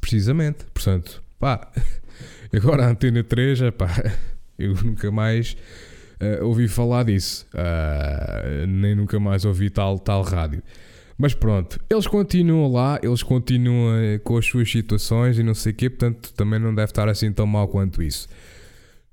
Precisamente. 0.00 0.64
Portanto, 0.72 1.22
pá, 1.38 1.70
agora 2.52 2.86
a 2.86 2.90
Antena 2.90 3.22
3, 3.22 3.62
é 3.62 3.70
pá, 3.70 3.90
eu 4.58 4.74
nunca 4.82 5.10
mais 5.10 5.56
uh, 6.40 6.46
ouvi 6.46 6.68
falar 6.68 7.04
disso, 7.04 7.46
uh, 7.54 8.66
nem 8.66 8.94
nunca 8.94 9.18
mais 9.18 9.44
ouvi 9.44 9.68
tal, 9.68 9.98
tal 9.98 10.22
rádio. 10.22 10.62
Mas 11.18 11.34
pronto, 11.34 11.78
eles 11.90 12.06
continuam 12.06 12.72
lá, 12.72 12.98
eles 13.02 13.22
continuam 13.22 13.96
eh, 13.96 14.18
com 14.18 14.36
as 14.36 14.46
suas 14.46 14.68
situações 14.70 15.38
e 15.38 15.42
não 15.42 15.54
sei 15.54 15.70
o 15.70 15.74
quê, 15.74 15.90
portanto 15.90 16.32
também 16.32 16.58
não 16.58 16.74
deve 16.74 16.90
estar 16.90 17.08
assim 17.08 17.30
tão 17.32 17.46
mal 17.46 17.68
quanto 17.68 18.02
isso. 18.02 18.28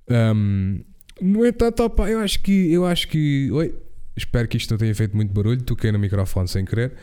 Um, 0.10 0.82
no 1.22 1.46
entanto, 1.46 1.84
opa, 1.84 2.10
eu 2.10 2.20
acho 2.20 2.42
que. 2.42 2.72
Eu 2.72 2.86
acho 2.86 3.08
que. 3.08 3.52
Oi, 3.52 3.76
espero 4.16 4.48
que 4.48 4.58
isto 4.58 4.72
não 4.72 4.78
tenha 4.78 4.96
feito 4.96 5.16
muito 5.16 5.32
barulho, 5.34 5.62
toquei 5.62 5.92
no 5.92 6.00
microfone 6.00 6.48
sem 6.48 6.66
querer. 6.66 6.94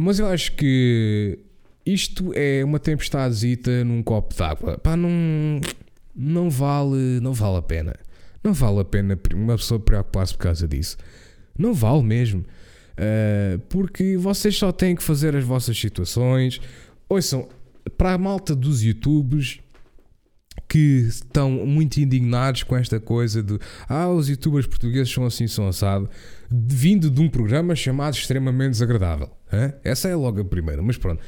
Mas 0.00 0.18
eu 0.18 0.26
acho 0.26 0.52
que 0.52 1.38
isto 1.84 2.32
é 2.34 2.64
uma 2.64 2.78
tempestadezita 2.78 3.84
num 3.84 4.02
copo 4.02 4.34
d'água. 4.34 4.78
Pá, 4.78 4.96
não, 4.96 5.60
não 6.14 6.48
vale, 6.48 7.20
não 7.20 7.32
vale 7.32 7.58
a 7.58 7.62
pena. 7.62 7.94
Não 8.42 8.52
vale 8.52 8.80
a 8.80 8.84
pena 8.84 9.18
uma 9.34 9.56
pessoa 9.56 9.78
preocupar-se 9.78 10.34
por 10.34 10.40
causa 10.40 10.66
disso. 10.66 10.96
Não 11.58 11.74
vale 11.74 12.02
mesmo. 12.02 12.40
Uh, 12.40 13.58
porque 13.68 14.16
vocês 14.16 14.56
só 14.56 14.72
têm 14.72 14.94
que 14.94 15.02
fazer 15.02 15.36
as 15.36 15.44
vossas 15.44 15.78
situações. 15.78 16.60
Ouçam, 17.08 17.48
para 17.96 18.14
a 18.14 18.18
malta 18.18 18.54
dos 18.54 18.82
YouTubes 18.82 19.60
que 20.68 21.06
estão 21.08 21.50
muito 21.50 21.98
indignados 21.98 22.62
com 22.62 22.76
esta 22.76 23.00
coisa 23.00 23.42
de 23.42 23.58
ah, 23.88 24.08
os 24.08 24.28
youtubers 24.28 24.66
portugueses 24.66 25.12
são 25.12 25.24
assim, 25.24 25.48
são 25.48 25.66
assado, 25.66 26.08
vindo 26.48 27.10
de 27.10 27.20
um 27.20 27.28
programa 27.28 27.74
chamado 27.74 28.14
extremamente 28.14 28.72
desagradável. 28.72 29.30
Essa 29.82 30.08
é 30.08 30.14
logo 30.14 30.40
a 30.40 30.44
primeira, 30.44 30.80
mas 30.80 30.96
pronto. 30.96 31.20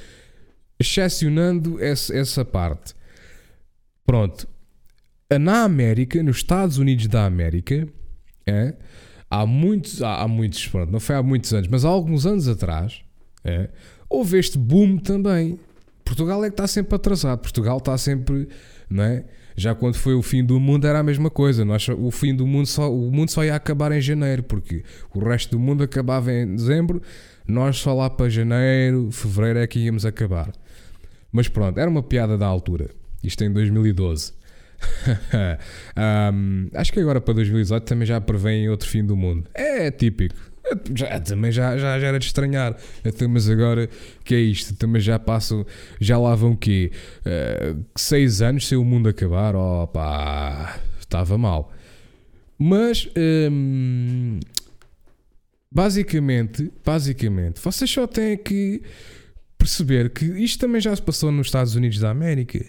Excepcionando 0.79 1.83
essa, 1.83 2.15
essa 2.17 2.45
parte. 2.45 2.95
Pronto. 4.07 4.47
Na 5.39 5.65
América, 5.65 6.23
nos 6.23 6.39
Estados 6.39 6.79
Unidos 6.79 7.07
da 7.07 7.25
América, 7.25 7.89
hein? 8.47 8.75
há 9.31 9.47
muitos, 9.47 10.03
há, 10.03 10.23
há, 10.23 10.29
muitos, 10.29 10.67
pronto, 10.67 10.91
não 10.91 11.01
foi 11.01 11.17
há 11.17 11.23
muitos 11.23 11.53
anos, 11.55 11.69
mas 11.69 11.85
há 11.85 11.89
alguns 11.89 12.27
anos 12.27 12.49
atrás, 12.49 13.03
é, 13.45 13.71
houve 14.09 14.39
este 14.39 14.59
boom 14.59 14.99
também. 14.99 15.59
Portugal 16.05 16.45
é 16.45 16.49
que 16.49 16.55
está 16.55 16.67
sempre 16.67 16.95
atrasado, 16.95 17.39
Portugal 17.39 17.79
está 17.79 17.97
sempre, 17.97 18.49
não 18.91 19.05
é? 19.05 19.25
Já 19.57 19.75
quando 19.75 19.95
foi 19.95 20.15
o 20.15 20.23
fim 20.23 20.45
do 20.45 20.59
mundo 20.59 20.87
era 20.87 20.99
a 20.99 21.03
mesma 21.03 21.31
coisa. 21.31 21.65
Nós, 21.65 21.87
o 21.89 22.11
fim 22.11 22.35
do 22.35 22.47
mundo 22.47 22.67
só, 22.67 22.93
o 22.93 23.11
mundo 23.11 23.31
só 23.31 23.45
ia 23.45 23.55
acabar 23.55 23.93
em 23.93 24.01
janeiro, 24.01 24.43
porque 24.43 24.83
o 25.15 25.21
resto 25.21 25.53
do 25.53 25.59
mundo 25.59 25.83
acabava 25.83 26.33
em 26.33 26.55
dezembro, 26.55 27.03
nós 27.47 27.77
só 27.77 27.95
lá 27.95 28.09
para 28.09 28.29
janeiro, 28.29 29.11
fevereiro 29.11 29.59
é 29.59 29.67
que 29.67 29.79
íamos 29.79 30.05
acabar. 30.05 30.53
Mas 31.31 31.49
pronto, 31.49 31.79
era 31.79 31.89
uma 31.89 32.03
piada 32.03 32.37
da 32.37 32.47
altura. 32.47 32.91
Isto 33.23 33.45
em 33.45 33.53
2012. 33.53 34.33
um, 36.33 36.69
acho 36.75 36.93
que 36.93 37.01
agora 37.01 37.21
para 37.21 37.35
2018 37.35 37.85
também 37.85 38.07
já 38.07 38.21
prevêem 38.21 38.69
outro 38.69 38.89
fim 38.89 39.05
do 39.05 39.17
mundo. 39.17 39.49
É, 39.55 39.91
típico. 39.91 40.53
Já, 40.95 41.19
também 41.21 41.51
já, 41.51 41.77
já, 41.77 41.99
já 41.99 42.07
era 42.07 42.19
de 42.19 42.27
estranhar. 42.27 42.77
Até, 43.05 43.27
mas 43.27 43.49
agora 43.49 43.89
que 44.25 44.35
é 44.35 44.41
isto? 44.41 44.75
Também 44.75 45.01
já 45.01 45.19
passam, 45.19 45.67
já 46.01 46.19
lá 46.19 46.35
vão 46.35 46.53
o 46.53 46.57
quê? 46.57 46.93
Uh, 47.21 47.85
seis 47.97 48.41
anos 48.41 48.67
sem 48.67 48.79
o 48.79 48.85
mundo 48.85 49.09
acabar? 49.09 49.55
Pá, 49.89 50.79
estava 51.01 51.37
mal. 51.37 51.73
Mas 52.59 53.09
um, 53.51 54.39
basicamente, 55.71 56.73
basicamente, 56.85 57.61
vocês 57.61 57.91
só 57.91 58.07
têm 58.07 58.37
que 58.37 58.83
perceber 59.59 60.11
que 60.11 60.25
isto 60.25 60.61
também 60.61 60.81
já 60.81 60.95
se 60.95 61.03
passou 61.03 61.33
nos 61.33 61.49
Estados 61.49 61.75
Unidos 61.75 61.99
da 61.99 62.11
América 62.11 62.65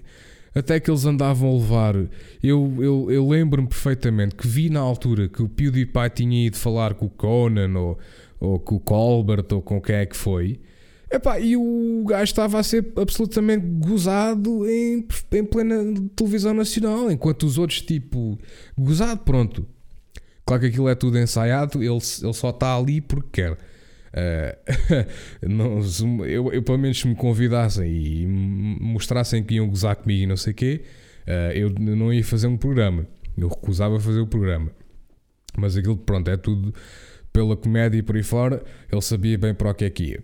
até 0.56 0.80
que 0.80 0.90
eles 0.90 1.06
andavam 1.06 1.50
a 1.50 1.54
levar. 1.54 1.96
Eu, 2.42 2.74
eu, 2.80 3.12
eu 3.12 3.28
lembro-me 3.28 3.68
perfeitamente 3.68 4.36
que 4.36 4.48
vi 4.48 4.70
na 4.70 4.80
altura 4.80 5.28
que 5.28 5.42
o 5.42 5.50
PewDiePie 5.50 6.10
tinha 6.14 6.48
ido 6.48 6.58
falar 6.58 6.94
com 6.94 7.06
o 7.06 7.10
Conan 7.10 7.78
ou, 7.80 8.00
ou 8.40 8.60
com 8.60 8.76
o 8.76 8.80
Colbert 8.80 9.46
ou 9.52 9.62
com 9.62 9.82
quem 9.82 9.96
é 9.96 10.06
que 10.06 10.16
foi. 10.16 10.60
Epá, 11.12 11.40
e 11.40 11.56
o 11.56 12.04
gajo 12.08 12.24
estava 12.24 12.60
a 12.60 12.64
ser 12.64 12.92
absolutamente 12.96 13.64
gozado 13.68 14.68
em, 14.68 15.06
em 15.32 15.46
plena 15.46 15.76
televisão 16.16 16.56
nacional, 16.56 17.12
enquanto 17.12 17.44
os 17.44 17.60
outros, 17.60 17.82
tipo, 17.82 18.40
gozado, 18.76 19.22
pronto. 19.22 19.68
Claro 20.44 20.62
que 20.62 20.68
aquilo 20.70 20.90
é 20.90 20.96
tudo 20.96 21.20
ensaiado, 21.20 21.84
ele, 21.84 21.94
ele 21.94 22.34
só 22.34 22.50
está 22.50 22.76
ali 22.76 23.00
porque 23.00 23.44
quer. 23.44 23.58
Uh, 24.14 25.06
não, 25.50 26.26
eu, 26.26 26.54
eu, 26.54 26.62
pelo 26.62 26.78
menos 26.78 27.00
se 27.00 27.08
me 27.08 27.16
convidassem 27.16 27.92
e 27.92 28.28
mostrassem 28.28 29.44
que 29.44 29.56
iam 29.56 29.68
gozar 29.68 29.96
comigo 29.96 30.24
e 30.24 30.28
não 30.28 30.38
sei 30.38 30.54
o 30.54 30.56
quê, 30.56 30.82
uh, 31.28 31.52
eu 31.54 31.70
não 31.70 32.14
ia 32.14 32.24
fazer 32.24 32.48
um 32.48 32.58
programa. 32.58 33.08
Eu 33.38 33.48
recusava 33.48 34.00
fazer 34.00 34.20
o 34.20 34.28
programa. 34.28 34.72
Mas 35.58 35.76
aquilo, 35.76 35.98
pronto, 35.98 36.30
é 36.30 36.38
tudo 36.38 36.74
pela 37.32 37.58
comédia 37.58 37.98
e 37.98 38.04
por 38.04 38.16
aí 38.16 38.24
fora. 38.24 38.64
Ele 38.92 39.02
sabia 39.02 39.38
bem 39.38 39.54
para 39.54 39.72
o 39.72 39.74
que 39.74 39.86
é 39.86 39.90
que 39.90 40.04
ia. 40.04 40.24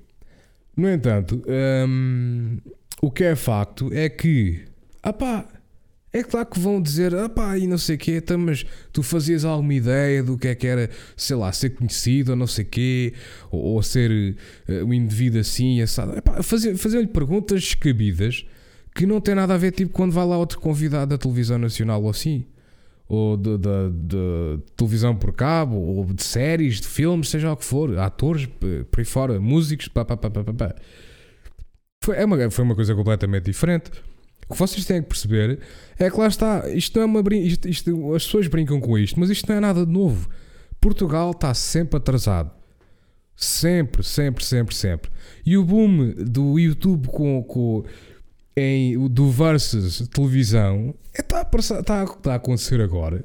No 0.78 0.89
entanto, 0.89 1.43
um, 1.88 2.58
o 3.02 3.12
que 3.12 3.23
é 3.23 3.36
facto 3.36 3.91
é 3.91 4.08
que, 4.08 4.65
ah 5.04 5.12
pá, 5.12 5.45
é 6.11 6.23
claro 6.23 6.47
que 6.47 6.59
vão 6.59 6.81
dizer, 6.81 7.13
ah 7.13 7.29
pá, 7.29 7.57
e 7.57 7.67
não 7.67 7.77
sei 7.77 7.95
o 7.95 7.99
quê, 7.99 8.17
então, 8.17 8.37
mas 8.37 8.65
tu 8.91 9.03
fazias 9.03 9.45
alguma 9.45 9.73
ideia 9.73 10.23
do 10.23 10.37
que 10.37 10.47
é 10.47 10.55
que 10.55 10.65
era, 10.65 10.89
sei 11.15 11.35
lá, 11.35 11.51
ser 11.51 11.69
conhecido 11.71 12.31
ou 12.31 12.35
não 12.35 12.47
sei 12.47 12.65
o 12.65 12.67
quê, 12.67 13.13
ou, 13.51 13.61
ou 13.61 13.83
ser 13.83 14.35
uh, 14.67 14.85
um 14.85 14.93
indivíduo 14.93 15.39
assim, 15.39 15.81
assado. 15.81 16.13
Faziam-lhe 16.41 17.07
perguntas 17.07 17.61
descabidas 17.61 18.43
que 18.95 19.05
não 19.05 19.21
tem 19.21 19.35
nada 19.35 19.53
a 19.53 19.57
ver, 19.57 19.71
tipo, 19.71 19.91
quando 19.91 20.11
vai 20.11 20.25
lá 20.25 20.37
outro 20.37 20.59
convidado 20.59 21.11
da 21.11 21.17
televisão 21.17 21.59
nacional 21.59 22.01
ou 22.01 22.09
assim, 22.09 22.45
ou 23.07 23.37
de, 23.37 23.57
de, 23.57 23.91
de 23.91 24.63
televisão 24.75 25.15
por 25.15 25.31
cabo, 25.31 25.75
ou 25.75 26.05
de 26.05 26.23
séries, 26.23 26.81
de 26.81 26.87
filmes, 26.87 27.29
seja 27.29 27.51
o 27.51 27.57
que 27.57 27.65
for, 27.65 27.97
atores, 27.99 28.47
por 28.47 28.99
aí 28.99 29.05
fora, 29.05 29.39
músicos, 29.39 29.87
pá, 29.87 30.03
pá, 30.03 30.17
pá, 30.17 30.29
pá, 30.29 30.43
pá. 30.43 30.75
Foi, 32.03 32.17
é 32.17 32.25
uma, 32.25 32.49
foi 32.49 32.65
uma 32.65 32.75
coisa 32.75 32.95
completamente 32.95 33.45
diferente. 33.45 33.91
O 34.49 34.53
que 34.53 34.59
vocês 34.59 34.83
têm 34.83 35.01
que 35.03 35.07
perceber 35.07 35.59
é 35.99 36.09
que 36.09 36.17
lá 36.17 36.27
está, 36.27 36.67
isto 36.69 36.95
não 36.95 37.03
é 37.03 37.05
uma 37.05 37.35
isto, 37.35 37.69
isto, 37.69 38.15
as 38.15 38.25
pessoas 38.25 38.47
brincam 38.47 38.81
com 38.81 38.97
isto, 38.97 39.19
mas 39.19 39.29
isto 39.29 39.47
não 39.47 39.55
é 39.55 39.59
nada 39.59 39.85
de 39.85 39.91
novo. 39.91 40.27
Portugal 40.81 41.31
está 41.31 41.53
sempre 41.53 41.97
atrasado. 41.97 42.51
Sempre, 43.35 44.03
sempre, 44.03 44.43
sempre, 44.43 44.75
sempre. 44.75 45.12
E 45.45 45.55
o 45.55 45.63
boom 45.63 46.13
do 46.17 46.57
YouTube 46.57 47.07
com, 47.07 47.43
com 47.43 47.85
em, 48.57 49.07
do 49.07 49.29
versus 49.29 50.07
televisão 50.09 50.95
está 51.13 51.38
é, 51.38 51.41
a, 51.41 51.57
está, 51.59 52.03
está 52.03 52.33
a 52.33 52.35
acontecer 52.35 52.81
agora. 52.81 53.23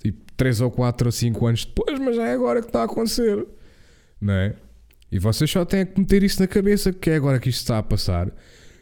Tipo, 0.00 0.20
3 0.36 0.60
ou 0.60 0.70
4 0.72 1.06
ou 1.06 1.12
5 1.12 1.46
anos 1.46 1.64
depois, 1.64 1.98
mas 2.00 2.16
já 2.16 2.26
é 2.26 2.32
agora 2.34 2.60
que 2.60 2.66
está 2.66 2.82
a 2.82 2.84
acontecer. 2.84 3.46
Não 4.20 4.34
é? 4.34 4.56
E 5.10 5.20
vocês 5.20 5.48
só 5.48 5.64
têm 5.64 5.86
que 5.86 6.00
meter 6.00 6.24
isso 6.24 6.40
na 6.40 6.48
cabeça 6.48 6.92
que 6.92 7.10
é 7.10 7.14
agora 7.14 7.38
que 7.38 7.48
isto 7.48 7.60
está 7.60 7.78
a 7.78 7.82
passar. 7.82 8.30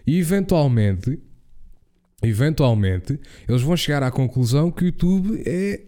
E 0.07 0.19
eventualmente 0.19 1.21
eventualmente 2.23 3.19
eles 3.49 3.63
vão 3.63 3.77
chegar 3.77 4.03
à 4.03 4.11
conclusão 4.11 4.71
que 4.71 4.85
o 4.85 4.87
YouTube 4.87 5.43
é 5.47 5.81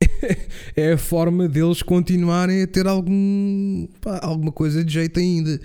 é 0.76 0.92
a 0.92 0.98
forma 0.98 1.48
deles 1.48 1.82
continuarem 1.82 2.62
a 2.62 2.66
ter 2.66 2.86
algum, 2.86 3.86
pá, 4.00 4.20
alguma 4.22 4.52
coisa 4.52 4.84
de 4.84 4.92
jeito 4.92 5.18
ainda. 5.18 5.60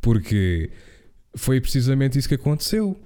Porque 0.00 0.70
foi 1.36 1.60
precisamente 1.60 2.18
isso 2.18 2.28
que 2.28 2.34
aconteceu. 2.34 2.96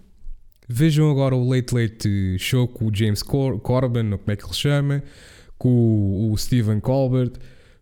Vejam 0.69 1.11
agora 1.11 1.35
o 1.35 1.49
Late 1.49 1.75
Late 1.75 2.39
Show 2.39 2.67
com 2.67 2.87
o 2.87 2.95
James 2.95 3.23
Cor 3.23 3.59
Corbin, 3.61 4.11
ou 4.11 4.19
como 4.19 4.33
é 4.33 4.37
que 4.37 4.45
ele 4.45 4.55
chama, 4.55 5.03
com 5.57 6.31
o 6.31 6.37
Stephen 6.37 6.81
Colbert, 6.81 7.33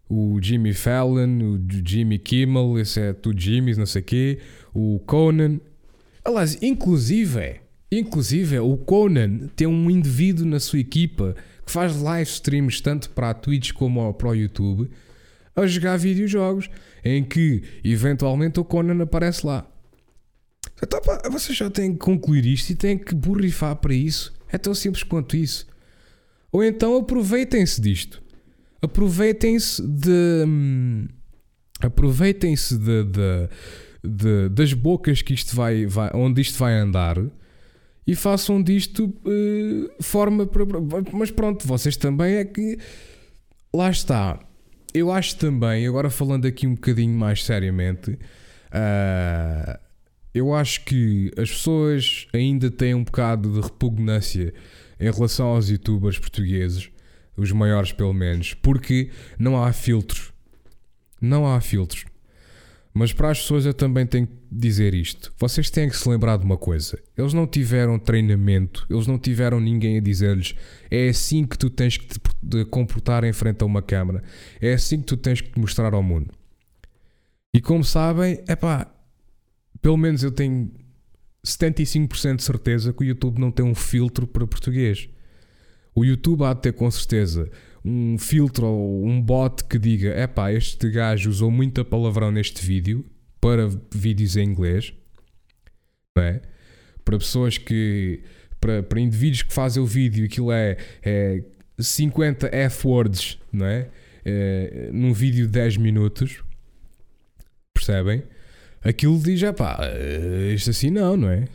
o 0.09 0.39
Jimmy 0.41 0.75
Fallon, 0.75 1.55
o 1.55 1.61
Jimmy 1.85 2.19
Kimmel, 2.19 2.79
esse 2.79 3.01
é 3.01 3.13
tudo 3.15 3.41
Jimmys, 3.41 3.79
não 3.79 3.87
sei 3.87 4.03
o 4.03 4.05
quê, 4.05 4.39
o 4.75 5.01
Conan. 5.07 5.61
Aliás, 6.23 6.59
inclusive, 6.63 7.61
inclusive 7.99 8.59
o 8.59 8.77
Conan 8.77 9.49
tem 9.57 9.67
um 9.67 9.91
indivíduo 9.91 10.47
na 10.47 10.61
sua 10.61 10.79
equipa 10.79 11.35
que 11.65 11.73
faz 11.73 12.01
live 12.01 12.29
streams 12.29 12.81
tanto 12.81 13.11
para 13.11 13.31
a 13.31 13.35
Twitch 13.35 13.73
como 13.73 14.13
para 14.15 14.29
o 14.29 14.35
YouTube 14.35 14.91
a 15.57 15.67
jogar 15.67 15.97
videojogos 15.97 16.69
em 17.05 17.23
que 17.23 17.63
eventualmente 17.85 18.59
o 18.59 18.65
Conan 18.65 19.03
aparece 19.03 19.47
lá. 19.47 19.67
Então, 20.83 21.01
pá, 21.01 21.23
vocês 21.31 21.57
já 21.57 21.71
têm 21.71 21.93
que 21.93 21.99
concluir 21.99 22.45
isto 22.45 22.71
e 22.71 22.75
têm 22.75 22.99
que 22.99 23.15
borrifar 23.15 23.77
para 23.77 23.95
isso. 23.95 24.33
É 24.51 24.59
tão 24.59 24.75
simples 24.75 25.03
quanto 25.03 25.37
isso. 25.37 25.67
Ou 26.51 26.63
então 26.63 26.97
aproveitem-se 26.97 27.81
disto. 27.81 28.23
Aproveitem-se 28.83 29.83
de. 29.83 30.45
Hum, 30.47 31.09
aproveitem-se 31.81 32.77
de, 32.77 33.05
de, 33.05 33.49
de, 34.03 34.49
das 34.51 34.73
bocas 34.73 35.23
que 35.23 35.35
isto 35.35 35.55
vai, 35.55 35.87
vai, 35.87 36.11
onde 36.15 36.41
isto 36.41 36.59
vai 36.59 36.75
andar 36.75 37.19
e 38.07 38.15
façam 38.15 38.63
disto 38.63 39.05
uh, 39.07 40.03
forma 40.03 40.47
para. 40.47 40.65
Mas 41.13 41.31
pronto, 41.31 41.67
vocês 41.67 41.97
também 41.97 42.35
é 42.35 42.45
que. 42.45 42.79
Lá 43.73 43.91
está. 43.91 44.39
Eu 44.93 45.11
acho 45.11 45.37
também, 45.37 45.87
agora 45.87 46.09
falando 46.09 46.47
aqui 46.47 46.67
um 46.69 46.75
bocadinho 46.75 47.19
mais 47.19 47.43
seriamente, 47.43 48.13
uh, 48.13 49.79
eu 50.33 50.55
acho 50.55 50.85
que 50.85 51.33
as 51.37 51.51
pessoas 51.51 52.29
ainda 52.33 52.71
têm 52.71 52.95
um 52.95 53.03
bocado 53.03 53.53
de 53.53 53.61
repugnância 53.61 54.55
em 55.01 55.11
relação 55.11 55.49
aos 55.49 55.69
youtubers 55.69 56.19
portugueses, 56.19 56.91
os 57.37 57.51
maiores 57.51 57.91
pelo 57.91 58.13
menos, 58.13 58.55
porque 58.55 59.11
não 59.37 59.61
há 59.61 59.73
filtros. 59.73 60.33
Não 61.21 61.45
há 61.47 61.61
filtros. 61.61 62.05
Mas 62.97 63.13
para 63.13 63.31
as 63.31 63.41
pessoas 63.41 63.67
eu 63.67 63.75
também 63.75 64.07
tenho 64.07 64.25
que 64.25 64.35
dizer 64.51 64.95
isto. 64.95 65.35
Vocês 65.37 65.69
têm 65.69 65.89
que 65.89 65.97
se 65.97 66.09
lembrar 66.09 66.37
de 66.37 66.45
uma 66.45 66.57
coisa. 66.57 66.97
Eles 67.19 67.35
não 67.35 67.45
tiveram 67.45 67.99
treinamento, 67.99 68.87
eles 68.89 69.09
não 69.09 69.19
tiveram 69.19 69.59
ninguém 69.59 69.99
a 69.99 70.01
dizer-lhes 70.01 70.55
é 70.89 71.09
assim 71.09 71.45
que 71.45 71.59
tu 71.59 71.69
tens 71.69 71.97
que 71.97 72.07
te 72.07 72.65
comportar 72.67 73.25
em 73.25 73.33
frente 73.33 73.63
a 73.63 73.67
uma 73.67 73.83
câmara. 73.83 74.23
É 74.61 74.75
assim 74.75 75.01
que 75.01 75.07
tu 75.07 75.17
tens 75.17 75.41
que 75.41 75.51
te 75.51 75.59
mostrar 75.59 75.93
ao 75.93 76.05
mundo. 76.05 76.33
E 77.53 77.61
como 77.61 77.83
sabem, 77.83 78.41
é 78.47 78.55
pá, 78.55 78.89
pelo 79.83 79.97
menos 79.97 80.23
eu 80.23 80.31
tenho 80.31 80.71
75% 81.45 82.37
de 82.37 82.43
certeza 82.45 82.93
que 82.93 83.03
o 83.03 83.05
YouTube 83.05 83.41
não 83.41 83.51
tem 83.51 83.67
um 83.67 83.75
filtro 83.75 84.25
para 84.25 84.47
português. 84.47 85.09
O 85.97 86.05
YouTube 86.05 86.45
há 86.45 86.55
de 86.55 86.63
ter 86.63 86.73
com 86.73 86.89
certeza 86.89 87.51
um 87.85 88.17
filtro 88.19 88.67
ou 88.67 89.07
um 89.07 89.21
bot 89.21 89.65
que 89.65 89.79
diga: 89.79 90.09
é 90.11 90.27
pá, 90.27 90.53
este 90.53 90.91
gajo 90.91 91.29
usou 91.29 91.51
muita 91.51 91.85
palavrão 91.85 92.31
neste 92.31 92.65
vídeo 92.65 93.05
para 93.41 93.69
vídeos 93.95 94.37
em 94.37 94.45
inglês, 94.45 94.93
não 96.17 96.25
é? 96.25 96.41
Para 97.05 97.19
pessoas 97.19 97.59
que. 97.59 98.23
Para, 98.61 98.83
para 98.83 98.99
indivíduos 98.99 99.43
que 99.43 99.53
fazem 99.53 99.83
o 99.83 99.87
vídeo, 99.87 100.25
aquilo 100.25 100.51
é, 100.51 100.79
é 101.03 101.45
50 101.79 102.49
F-words, 102.49 103.39
não 103.53 103.67
é? 103.67 103.89
é? 104.25 104.89
Num 104.91 105.13
vídeo 105.13 105.45
de 105.45 105.53
10 105.53 105.77
minutos, 105.77 106.43
percebem? 107.75 108.23
aquilo 108.85 109.19
diz: 109.19 109.43
é 109.43 109.53
pá, 109.53 109.81
isto 110.55 110.71
assim 110.71 110.91
não, 110.91 111.17
não 111.17 111.31
é? 111.31 111.47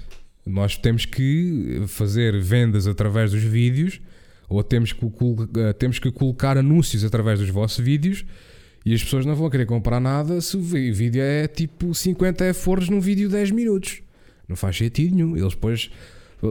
Nós 0.45 0.75
temos 0.77 1.05
que 1.05 1.83
fazer 1.87 2.39
vendas 2.41 2.87
através 2.87 3.31
dos 3.31 3.43
vídeos 3.43 4.01
ou 4.49 4.63
temos 4.63 4.91
que, 4.91 5.05
eh, 5.05 5.73
temos 5.73 5.99
que 5.99 6.11
colocar 6.11 6.57
anúncios 6.57 7.05
através 7.05 7.39
dos 7.39 7.49
vossos 7.49 7.83
vídeos 7.83 8.25
e 8.85 8.93
as 8.93 9.03
pessoas 9.03 9.25
não 9.25 9.35
vão 9.35 9.49
querer 9.49 9.65
comprar 9.65 9.99
nada 9.99 10.41
se 10.41 10.57
o 10.57 10.61
vídeo 10.61 11.21
é 11.21 11.47
tipo 11.47 11.93
50 11.93 12.45
F-Words 12.45 12.89
num 12.89 12.99
vídeo 12.99 13.27
de 13.27 13.35
10 13.35 13.51
minutos. 13.51 14.01
Não 14.47 14.55
faz 14.55 14.77
sentido 14.77 15.15
nenhum. 15.15 15.37
Eles 15.37 15.53
depois 15.53 15.91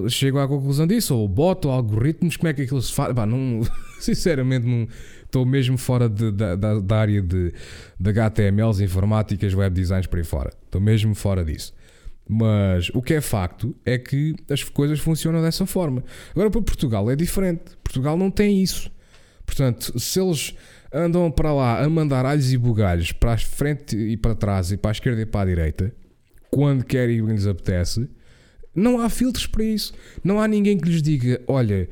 chegam 0.09 0.41
à 0.41 0.47
conclusão 0.47 0.87
disso, 0.87 1.17
ou 1.17 1.27
botam 1.27 1.71
algoritmos, 1.71 2.37
como 2.37 2.49
é 2.49 2.55
que 2.55 2.63
aquilo 2.63 2.81
se 2.81 2.93
faz? 2.93 3.13
Bah, 3.15 3.27
não, 3.27 3.63
sinceramente, 3.99 4.67
não, 4.67 4.87
estou 5.25 5.45
mesmo 5.47 5.79
fora 5.79 6.09
de, 6.09 6.31
da, 6.31 6.55
da, 6.55 6.97
área 6.97 7.23
de, 7.23 7.53
de 7.99 8.11
HTMLs, 8.11 8.81
informáticas, 8.81 9.55
web 9.55 9.75
designs 9.75 10.07
por 10.07 10.19
aí 10.19 10.25
fora. 10.25 10.51
Estou 10.67 10.81
mesmo 10.81 11.15
fora 11.15 11.45
disso. 11.45 11.75
Mas 12.29 12.91
o 12.91 13.01
que 13.01 13.15
é 13.15 13.21
facto 13.23 13.75
é 13.87 13.97
que 13.97 14.37
as 14.51 14.63
coisas 14.63 15.01
funcionam 15.01 15.41
dessa 15.41 15.65
forma. 15.65 16.05
Agora, 16.33 16.51
para 16.51 16.61
Portugal 16.61 17.11
é 17.11 17.17
diferente. 17.17 17.63
Portugal 17.83 18.19
não 18.19 18.31
tem 18.31 18.63
isso. 18.63 18.91
Portanto, 19.47 19.99
se 19.99 20.21
eles 20.21 20.55
andam 20.93 21.31
para 21.31 21.53
lá 21.55 21.83
a 21.83 21.89
mandar 21.89 22.27
alhos 22.27 22.53
e 22.53 22.59
bugalhos 22.59 23.13
para 23.13 23.33
a 23.33 23.39
frente 23.39 23.97
e 23.97 24.17
para 24.17 24.35
trás 24.35 24.71
e 24.71 24.77
para 24.77 24.91
a 24.91 24.93
esquerda 24.93 25.23
e 25.23 25.27
para 25.27 25.41
a 25.41 25.47
direita, 25.47 25.95
quando 26.51 26.85
querem 26.85 27.17
e 27.17 27.21
lhes 27.21 27.47
apetece, 27.47 28.09
não 28.75 29.01
há 29.01 29.09
filtros 29.09 29.47
para 29.47 29.65
isso. 29.65 29.95
Não 30.23 30.39
há 30.39 30.47
ninguém 30.47 30.77
que 30.77 30.89
lhes 30.89 31.01
diga: 31.01 31.41
olha, 31.47 31.89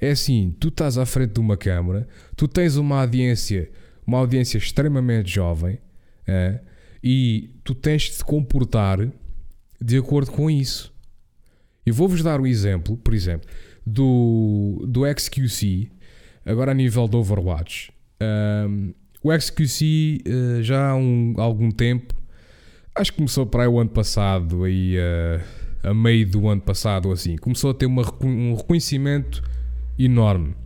é 0.00 0.10
assim, 0.10 0.54
tu 0.58 0.68
estás 0.68 0.98
à 0.98 1.06
frente 1.06 1.34
de 1.34 1.40
uma 1.40 1.56
câmara, 1.56 2.08
tu 2.36 2.48
tens 2.48 2.76
uma 2.76 3.00
audiência, 3.00 3.70
uma 4.04 4.18
audiência 4.18 4.58
extremamente 4.58 5.30
jovem, 5.30 5.78
é, 6.26 6.60
e 7.02 7.50
tu 7.62 7.74
tens 7.74 8.02
de 8.02 8.18
te 8.18 8.24
comportar 8.24 8.98
de 9.80 9.98
acordo 9.98 10.30
com 10.30 10.50
isso. 10.50 10.92
E 11.84 11.90
vou-vos 11.90 12.22
dar 12.22 12.40
um 12.40 12.46
exemplo, 12.46 12.96
por 12.96 13.14
exemplo, 13.14 13.48
do, 13.86 14.84
do 14.88 15.02
XQC, 15.06 15.88
agora 16.44 16.72
a 16.72 16.74
nível 16.74 17.06
do 17.06 17.18
Overwatch. 17.18 17.92
Um, 18.20 18.92
o 19.22 19.32
XQC 19.32 20.22
uh, 20.26 20.62
já 20.62 20.90
há 20.90 20.96
um, 20.96 21.34
algum 21.36 21.70
tempo, 21.70 22.14
acho 22.94 23.12
que 23.12 23.18
começou 23.18 23.46
para 23.46 23.62
aí 23.62 23.68
o 23.68 23.78
ano 23.78 23.90
passado, 23.90 24.64
aí, 24.64 24.96
uh, 24.96 25.88
a 25.88 25.94
meio 25.94 26.28
do 26.28 26.48
ano 26.48 26.60
passado, 26.60 27.12
assim, 27.12 27.36
começou 27.36 27.70
a 27.70 27.74
ter 27.74 27.86
uma, 27.86 28.02
um 28.22 28.54
reconhecimento 28.54 29.42
enorme. 29.98 30.56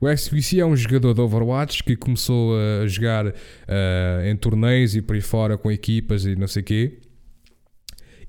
O 0.00 0.08
XQC 0.08 0.60
é 0.60 0.66
um 0.66 0.76
jogador 0.76 1.12
de 1.12 1.20
Overwatch 1.20 1.82
que 1.82 1.96
começou 1.96 2.54
a 2.56 2.86
jogar 2.86 3.26
uh, 3.26 3.32
em 4.24 4.36
torneios 4.36 4.94
e 4.94 5.02
por 5.02 5.16
aí 5.16 5.20
fora 5.20 5.58
com 5.58 5.72
equipas 5.72 6.24
e 6.24 6.36
não 6.36 6.46
sei 6.46 6.62
o 6.62 6.64
quê. 6.64 6.98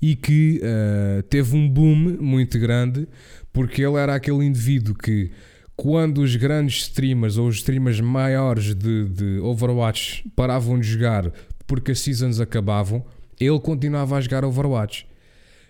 E 0.00 0.16
que 0.16 0.60
uh, 0.62 1.22
teve 1.24 1.56
um 1.56 1.68
boom 1.68 2.16
muito 2.20 2.58
grande 2.58 3.06
porque 3.52 3.82
ele 3.82 3.96
era 3.96 4.14
aquele 4.14 4.44
indivíduo 4.44 4.94
que, 4.94 5.30
quando 5.76 6.18
os 6.22 6.36
grandes 6.36 6.82
streamers 6.82 7.36
ou 7.36 7.48
os 7.48 7.56
streamers 7.56 8.00
maiores 8.00 8.74
de, 8.74 9.04
de 9.06 9.38
Overwatch 9.40 10.24
paravam 10.34 10.78
de 10.78 10.86
jogar 10.86 11.30
porque 11.66 11.92
as 11.92 12.00
seasons 12.00 12.40
acabavam, 12.40 13.04
ele 13.38 13.58
continuava 13.60 14.16
a 14.16 14.20
jogar 14.20 14.44
Overwatch. 14.44 15.06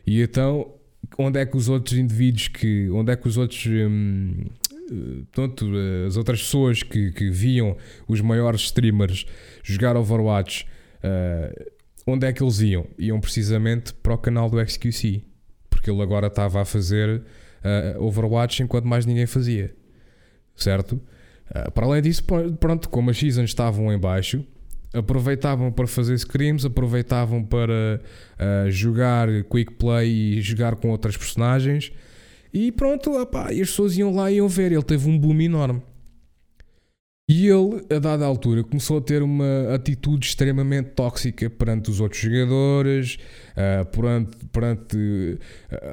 E 0.07 0.23
então 0.23 0.73
onde 1.19 1.39
é 1.39 1.47
que 1.47 1.57
os 1.57 1.69
outros 1.69 1.99
indivíduos 1.99 2.49
que. 2.49 2.89
onde 2.91 3.13
é 3.13 3.17
que 3.17 3.29
os 3.29 3.37
outros. 3.37 3.67
Hum, 3.67 4.47
Portanto, 5.31 5.71
as 6.05 6.17
outras 6.17 6.43
pessoas 6.43 6.83
que, 6.83 7.13
que 7.13 7.31
viam 7.31 7.77
os 8.09 8.21
maiores 8.21 8.63
streamers 8.63 9.25
jogar 9.63 9.97
Overwatch, 9.97 10.67
uh, 10.97 11.71
onde 12.07 12.27
é 12.27 12.33
que 12.33 12.43
eles 12.43 12.61
iam? 12.61 12.87
Iam 12.99 13.21
precisamente 13.21 13.95
para 13.95 14.15
o 14.15 14.19
canal 14.19 14.49
do 14.49 14.59
XQC, 14.65 15.25
porque 15.69 15.91
ele 15.91 16.03
agora 16.03 16.27
estava 16.27 16.63
a 16.63 16.65
fazer 16.65 17.23
uh, 17.99 18.03
Overwatch 18.03 18.63
enquanto 18.63 18.87
mais 18.87 19.07
ninguém 19.07 19.27
fazia, 19.27 19.75
certo? 20.57 21.01
Uh, 21.51 21.71
para 21.73 21.87
além 21.87 22.03
disso, 22.03 22.25
pronto, 22.59 22.89
como 22.89 23.11
as 23.11 23.19
seasons 23.19 23.51
estavam 23.51 23.93
em 23.93 23.99
baixo, 23.99 24.45
aproveitavam 24.93 25.71
para 25.71 25.87
fazer 25.87 26.15
scrims, 26.15 26.65
aproveitavam 26.65 27.45
para 27.45 28.01
uh, 28.39 28.71
jogar 28.71 29.29
quick 29.45 29.75
play 29.75 30.39
e 30.39 30.41
jogar 30.41 30.77
com 30.77 30.91
outras 30.91 31.17
personagens. 31.17 31.93
E 32.53 32.73
pronto, 32.73 33.17
opá, 33.21 33.53
e 33.53 33.61
as 33.63 33.71
pessoas 33.71 33.97
iam 33.97 34.13
lá 34.13 34.31
e 34.31 34.37
iam 34.37 34.49
ver. 34.49 34.73
Ele 34.73 34.83
teve 34.83 35.09
um 35.09 35.17
boom 35.17 35.41
enorme. 35.41 35.83
E 37.33 37.47
ele, 37.47 37.87
a 37.95 38.01
dada 38.01 38.27
altura, 38.27 38.65
começou 38.65 38.99
a 38.99 39.01
ter 39.01 39.23
uma 39.23 39.73
atitude 39.73 40.27
extremamente 40.27 40.89
tóxica 40.97 41.49
perante 41.49 41.89
os 41.89 42.01
outros 42.01 42.21
jogadores, 42.21 43.19
uh, 43.53 43.87
perante, 43.87 44.37
perante 44.47 45.39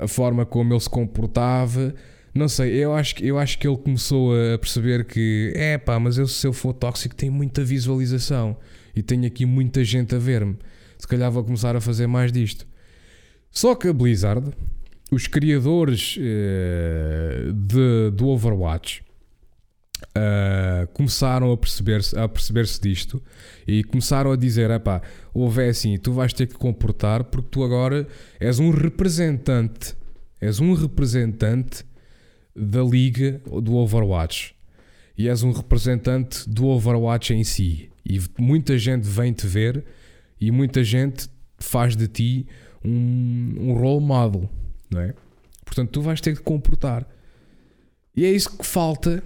a 0.01 0.07
forma 0.07 0.47
como 0.47 0.73
ele 0.73 0.79
se 0.79 0.89
comportava. 0.89 1.93
Não 2.33 2.49
sei, 2.49 2.83
eu 2.83 2.91
acho, 2.91 3.23
eu 3.23 3.37
acho 3.37 3.59
que 3.59 3.67
ele 3.67 3.77
começou 3.77 4.31
a 4.33 4.57
perceber 4.57 5.05
que, 5.05 5.53
é 5.55 5.77
pá, 5.77 5.99
mas 5.99 6.17
eu, 6.17 6.25
se 6.25 6.47
eu 6.47 6.51
for 6.51 6.73
tóxico, 6.73 7.13
tenho 7.13 7.33
muita 7.33 7.63
visualização 7.63 8.57
e 8.95 9.03
tenho 9.03 9.27
aqui 9.27 9.45
muita 9.45 9.83
gente 9.83 10.15
a 10.15 10.17
ver-me. 10.17 10.57
Se 10.97 11.07
calhar 11.07 11.31
vou 11.31 11.43
começar 11.43 11.75
a 11.75 11.79
fazer 11.79 12.07
mais 12.07 12.31
disto. 12.31 12.65
Só 13.51 13.75
que 13.75 13.87
a 13.87 13.93
Blizzard, 13.93 14.49
os 15.11 15.27
criadores 15.27 16.17
uh, 16.17 17.53
de, 17.53 18.09
do 18.15 18.27
Overwatch, 18.27 19.05
uh, 20.15 20.87
começaram 20.93 21.51
a 21.51 21.57
perceber-se 21.57 22.17
a 22.17 22.27
perceber-se 22.27 22.81
disto 22.81 23.21
e 23.67 23.83
começaram 23.83 24.31
a 24.31 24.35
dizer: 24.35 24.69
epá, 24.71 25.01
houve 25.33 25.63
é 25.63 25.69
assim, 25.69 25.97
tu 25.97 26.11
vais 26.11 26.33
ter 26.33 26.47
que 26.47 26.55
comportar 26.55 27.23
porque 27.23 27.49
tu 27.51 27.63
agora 27.63 28.07
és 28.39 28.59
um 28.59 28.69
representante, 28.69 29.95
és 30.39 30.59
um 30.59 30.73
representante 30.73 31.85
da 32.55 32.83
liga 32.83 33.41
do 33.61 33.75
Overwatch 33.75 34.55
e 35.17 35.27
és 35.27 35.43
um 35.43 35.51
representante 35.51 36.47
do 36.47 36.67
Overwatch 36.67 37.33
em 37.33 37.43
si. 37.43 37.89
E 38.05 38.19
muita 38.39 38.77
gente 38.77 39.03
vem 39.03 39.33
te 39.33 39.47
ver 39.47 39.83
e 40.39 40.51
muita 40.51 40.83
gente 40.83 41.27
faz 41.57 41.95
de 41.95 42.07
ti 42.07 42.47
um, 42.83 43.55
um 43.57 43.73
role 43.73 44.03
model, 44.03 44.49
não 44.89 45.01
é? 45.01 45.13
Portanto, 45.65 45.91
tu 45.91 46.01
vais 46.01 46.21
ter 46.21 46.35
que 46.35 46.43
comportar. 46.43 47.05
E 48.15 48.25
é 48.25 48.31
isso 48.31 48.57
que 48.57 48.65
falta 48.65 49.21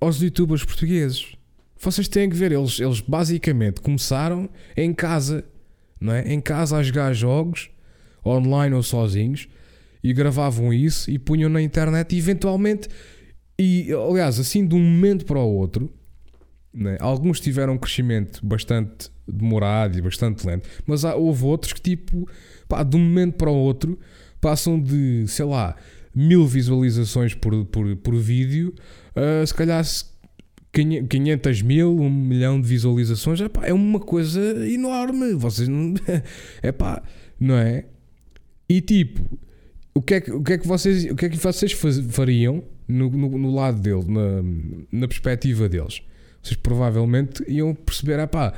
aos 0.00 0.20
youtubers 0.20 0.64
portugueses. 0.64 1.34
Vocês 1.80 2.08
têm 2.08 2.28
que 2.28 2.36
ver, 2.36 2.52
eles, 2.52 2.80
eles 2.80 3.00
basicamente 3.00 3.80
começaram 3.80 4.48
em 4.76 4.92
casa, 4.92 5.44
não 6.00 6.12
é? 6.12 6.32
Em 6.32 6.40
casa 6.40 6.76
a 6.76 6.82
jogar 6.82 7.12
jogos, 7.12 7.70
online 8.26 8.74
ou 8.74 8.82
sozinhos, 8.82 9.48
e 10.02 10.12
gravavam 10.12 10.72
isso 10.72 11.10
e 11.10 11.18
punham 11.18 11.48
na 11.48 11.62
internet 11.62 12.14
e 12.14 12.18
eventualmente, 12.18 12.88
e 13.58 13.92
aliás, 13.92 14.38
assim 14.38 14.66
de 14.66 14.74
um 14.74 14.80
momento 14.80 15.24
para 15.24 15.38
o 15.38 15.54
outro, 15.54 15.92
é? 16.74 16.98
alguns 17.00 17.40
tiveram 17.40 17.74
um 17.74 17.78
crescimento 17.78 18.44
bastante 18.44 19.10
demorado 19.26 19.98
e 19.98 20.02
bastante 20.02 20.46
lento, 20.46 20.68
mas 20.86 21.04
há, 21.04 21.14
houve 21.14 21.44
outros 21.44 21.72
que, 21.72 21.80
tipo, 21.80 22.28
pá, 22.68 22.82
de 22.82 22.96
um 22.96 23.00
momento 23.00 23.34
para 23.34 23.50
o 23.50 23.54
outro, 23.54 23.98
passam 24.40 24.80
de, 24.80 25.26
sei 25.28 25.44
lá, 25.44 25.76
mil 26.14 26.46
visualizações 26.46 27.34
por, 27.34 27.64
por, 27.66 27.96
por 27.96 28.14
vídeo, 28.16 28.74
uh, 29.18 29.46
se 29.46 29.54
calhar 29.54 29.84
500 30.72 31.62
mil, 31.62 31.98
um 31.98 32.10
milhão 32.10 32.60
de 32.60 32.68
visualizações, 32.68 33.40
epá, 33.40 33.66
é 33.66 33.72
uma 33.72 34.00
coisa 34.00 34.40
enorme. 34.68 35.34
Vocês 35.34 35.68
não. 35.68 35.94
É 36.62 36.72
pá, 36.72 37.02
não 37.38 37.56
é? 37.56 37.86
E 38.68 38.80
tipo, 38.80 39.38
o 39.94 40.02
que 40.02 40.14
é 40.14 40.20
que, 40.20 40.30
o 40.30 40.42
que, 40.42 40.52
é 40.52 40.58
que, 40.58 40.66
vocês, 40.66 41.04
o 41.06 41.16
que, 41.16 41.26
é 41.26 41.28
que 41.28 41.36
vocês 41.36 41.72
fariam 42.10 42.62
no, 42.86 43.10
no, 43.10 43.38
no 43.38 43.54
lado 43.54 43.80
dele, 43.80 44.04
na, 44.06 44.42
na 44.92 45.08
perspectiva 45.08 45.68
deles? 45.68 46.02
Vocês 46.42 46.56
provavelmente 46.56 47.42
iam 47.48 47.74
perceber, 47.74 48.20
epá. 48.20 48.54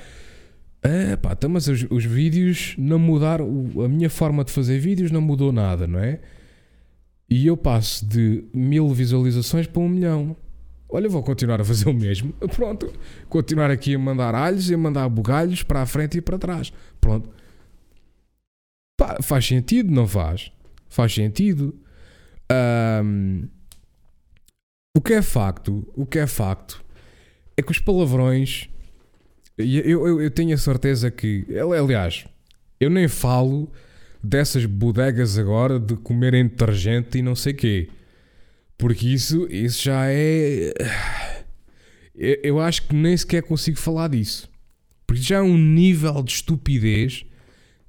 É 0.83 1.15
pá, 1.17 1.33
então, 1.33 1.51
mas 1.51 1.69
os, 1.69 1.87
os, 1.91 2.05
vídeos 2.05 2.75
não 2.79 2.99
mudaram, 2.99 3.71
a 3.85 3.89
minha 3.89 4.09
forma 4.09 4.43
de 4.43 4.51
fazer 4.51 4.79
vídeos 4.79 5.11
não 5.11 5.21
mudou 5.21 5.53
nada, 5.53 5.87
não 5.87 5.99
é? 5.99 6.21
E 7.29 7.47
eu 7.47 7.57
passo 7.57 8.05
de 8.05 8.45
mil 8.53 8.89
visualizações 8.89 9.67
para 9.67 9.81
um 9.81 9.89
milhão. 9.89 10.37
Olha, 10.91 11.09
vou 11.09 11.23
continuar 11.23 11.61
a 11.61 11.65
fazer 11.65 11.89
o 11.89 11.95
mesmo. 11.95 12.33
Pronto. 12.55 12.93
Continuar 13.29 13.71
aqui 13.71 13.95
a 13.95 13.99
mandar 13.99 14.35
alhos 14.35 14.69
e 14.71 14.75
a 14.75 14.79
mandar 14.79 15.09
bugalhos 15.09 15.63
para 15.63 15.83
a 15.83 15.87
frente 15.87 16.19
e 16.19 16.21
para 16.21 16.39
trás. 16.39 16.73
Pronto. 17.01 17.31
Pá, 18.99 19.19
faz 19.23 19.47
sentido, 19.47 19.91
não 19.91 20.07
faz? 20.07 20.51
Faz 20.89 21.15
sentido. 21.15 21.75
Um, 23.03 23.49
o 24.97 25.01
que 25.01 25.15
é 25.15 25.23
facto, 25.23 25.89
o 25.95 26.05
que 26.05 26.19
é 26.19 26.27
facto 26.27 26.85
é 27.57 27.63
que 27.63 27.71
os 27.71 27.79
palavrões. 27.79 28.69
Eu, 29.57 30.07
eu, 30.07 30.21
eu 30.23 30.31
tenho 30.31 30.55
a 30.55 30.59
certeza 30.59 31.11
que. 31.11 31.47
Aliás, 31.59 32.25
eu 32.81 32.91
nem 32.91 33.07
falo 33.07 33.71
dessas 34.23 34.67
bodegas 34.67 35.39
agora 35.39 35.79
de 35.79 35.97
comerem 35.97 36.47
detergente 36.47 37.19
e 37.19 37.23
não 37.23 37.35
sei 37.35 37.55
quê. 37.55 37.89
Porque 38.81 39.07
isso, 39.07 39.47
isso 39.51 39.85
já 39.85 40.07
é. 40.07 40.73
Eu 42.43 42.59
acho 42.59 42.89
que 42.89 42.95
nem 42.97 43.15
sequer 43.15 43.43
consigo 43.43 43.79
falar 43.79 44.09
disso. 44.09 44.49
Porque 45.07 45.23
já 45.23 45.37
é 45.37 45.43
um 45.43 45.59
nível 45.59 46.23
de 46.23 46.33
estupidez 46.33 47.27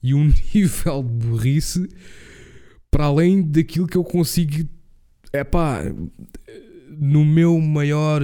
e 0.03 0.13
um 0.13 0.25
nível 0.53 1.01
de 1.01 1.27
burrice 1.27 1.87
para 2.91 3.05
além 3.05 3.41
daquilo 3.41 3.87
que 3.87 3.97
eu 3.97 4.03
consigo. 4.03 4.67
É 5.31 5.45
pá, 5.45 5.81
no 6.89 7.23
meu 7.23 7.57
maior. 7.57 8.21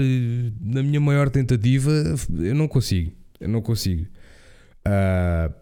Na 0.59 0.83
minha 0.83 0.99
maior 0.99 1.29
tentativa, 1.29 1.89
eu 2.37 2.53
não 2.53 2.67
consigo. 2.67 3.13
Eu 3.39 3.47
não 3.47 3.61
consigo. 3.61 4.05
Uh, 4.85 5.53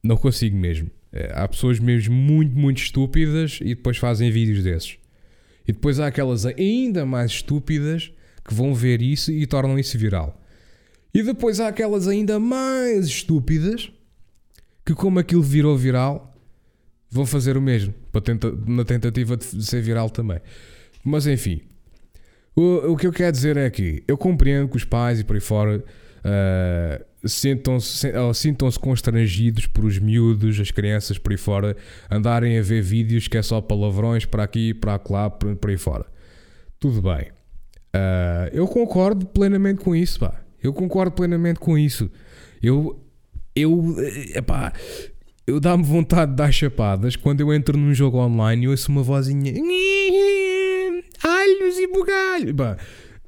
não 0.00 0.16
consigo 0.16 0.56
mesmo. 0.56 0.88
Eh, 1.12 1.30
há 1.34 1.46
pessoas 1.46 1.78
mesmo 1.78 2.14
muito, 2.14 2.56
muito 2.56 2.78
estúpidas 2.78 3.58
e 3.60 3.74
depois 3.74 3.96
fazem 3.96 4.30
vídeos 4.30 4.62
desses. 4.62 5.01
E 5.66 5.72
depois 5.72 6.00
há 6.00 6.06
aquelas 6.06 6.44
ainda 6.46 7.06
mais 7.06 7.30
estúpidas 7.30 8.12
que 8.44 8.54
vão 8.54 8.74
ver 8.74 9.00
isso 9.00 9.30
e 9.30 9.46
tornam 9.46 9.78
isso 9.78 9.96
viral. 9.96 10.40
E 11.14 11.22
depois 11.22 11.60
há 11.60 11.68
aquelas 11.68 12.08
ainda 12.08 12.40
mais 12.40 13.06
estúpidas 13.06 13.92
que, 14.84 14.94
como 14.94 15.18
aquilo 15.18 15.42
virou 15.42 15.76
viral, 15.76 16.34
vão 17.10 17.26
fazer 17.26 17.56
o 17.56 17.60
mesmo 17.60 17.94
na 18.66 18.84
tentativa 18.84 19.36
de 19.36 19.64
ser 19.64 19.82
viral 19.82 20.08
também. 20.08 20.40
Mas 21.04 21.26
enfim, 21.26 21.60
o, 22.56 22.92
o 22.92 22.96
que 22.96 23.06
eu 23.06 23.12
quero 23.12 23.32
dizer 23.32 23.56
é 23.56 23.68
que 23.70 24.02
eu 24.08 24.16
compreendo 24.16 24.68
que 24.68 24.76
os 24.76 24.84
pais 24.84 25.20
e 25.20 25.24
por 25.24 25.36
aí 25.36 25.40
fora 25.40 25.78
uh, 25.78 27.04
sintam-se 27.24 28.12
sintam 28.34 28.70
constrangidos 28.72 29.66
por 29.66 29.84
os 29.84 29.98
miúdos, 29.98 30.58
as 30.58 30.70
crianças 30.70 31.18
por 31.18 31.32
aí 31.32 31.38
fora, 31.38 31.76
andarem 32.10 32.58
a 32.58 32.62
ver 32.62 32.82
vídeos 32.82 33.28
que 33.28 33.36
é 33.36 33.42
só 33.42 33.60
palavrões 33.60 34.24
para 34.24 34.42
aqui, 34.42 34.74
para 34.74 35.00
lá, 35.10 35.30
por, 35.30 35.70
aí 35.70 35.76
fora. 35.76 36.06
Tudo 36.78 37.02
bem. 37.02 37.30
Uh, 37.94 38.48
eu 38.52 38.66
concordo 38.66 39.26
plenamente 39.26 39.80
com 39.80 39.94
isso, 39.94 40.20
pá. 40.20 40.40
Eu 40.62 40.72
concordo 40.72 41.12
plenamente 41.12 41.60
com 41.60 41.76
isso. 41.76 42.10
Eu, 42.62 43.04
eu, 43.54 43.96
epá, 44.34 44.72
eu 45.46 45.60
dá-me 45.60 45.82
vontade 45.82 46.30
de 46.30 46.36
dar 46.36 46.52
chapadas 46.52 47.16
quando 47.16 47.40
eu 47.40 47.52
entro 47.52 47.76
num 47.76 47.92
jogo 47.92 48.18
online 48.18 48.64
e 48.64 48.68
ouço 48.68 48.90
uma 48.90 49.02
vozinha 49.02 49.52
alhos 51.22 51.78
e 51.78 51.86
bugalhos. 51.86 52.54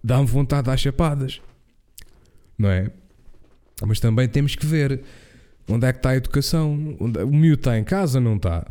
Dá-me 0.03 0.27
vontade 0.27 0.63
de 0.63 0.71
dar 0.71 0.77
chapadas. 0.77 1.41
Não 2.59 2.71
é? 2.71 2.91
Mas 3.87 4.01
também 4.01 4.29
temos 4.29 4.55
que 4.55 4.67
ver 4.67 5.03
onde 5.69 5.87
é 5.87 5.93
que 5.93 5.99
está 5.99 6.11
a 6.11 6.17
educação. 6.17 6.97
Onde, 7.01 7.19
o 7.21 7.29
miúdo 7.29 7.61
está 7.61 7.79
em 7.79 7.85
casa, 7.85 8.21
não 8.21 8.37
está? 8.37 8.67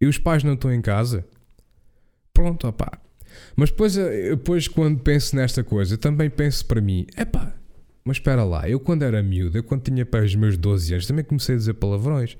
E 0.00 0.06
os 0.06 0.18
pais 0.18 0.42
não 0.42 0.54
estão 0.54 0.72
em 0.72 0.80
casa? 0.80 1.24
Pronto, 2.32 2.66
opá. 2.66 2.98
Mas 3.56 3.70
depois, 3.70 3.96
eh, 3.96 4.30
depois 4.30 4.68
quando 4.68 5.00
penso 5.00 5.34
nesta 5.36 5.64
coisa, 5.64 5.96
também 5.96 6.30
penso 6.30 6.66
para 6.66 6.80
mim, 6.80 7.06
epá, 7.16 7.54
mas 8.04 8.18
espera 8.18 8.44
lá, 8.44 8.68
eu 8.68 8.78
quando 8.78 9.02
era 9.02 9.22
miúdo, 9.22 9.56
eu 9.56 9.64
quando 9.64 9.82
tinha 9.82 10.04
para 10.04 10.24
os 10.24 10.34
meus 10.34 10.56
12 10.56 10.92
anos, 10.92 11.06
também 11.06 11.24
comecei 11.24 11.54
a 11.54 11.58
dizer 11.58 11.74
palavrões. 11.74 12.36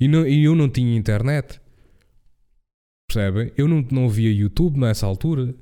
E, 0.00 0.08
não, 0.08 0.26
e 0.26 0.42
eu 0.44 0.56
não 0.56 0.68
tinha 0.68 0.96
internet. 0.96 1.60
Percebem? 3.08 3.52
Eu 3.56 3.68
não, 3.68 3.86
não 3.90 4.08
via 4.08 4.32
YouTube 4.32 4.80
nessa 4.80 5.06
altura. 5.06 5.54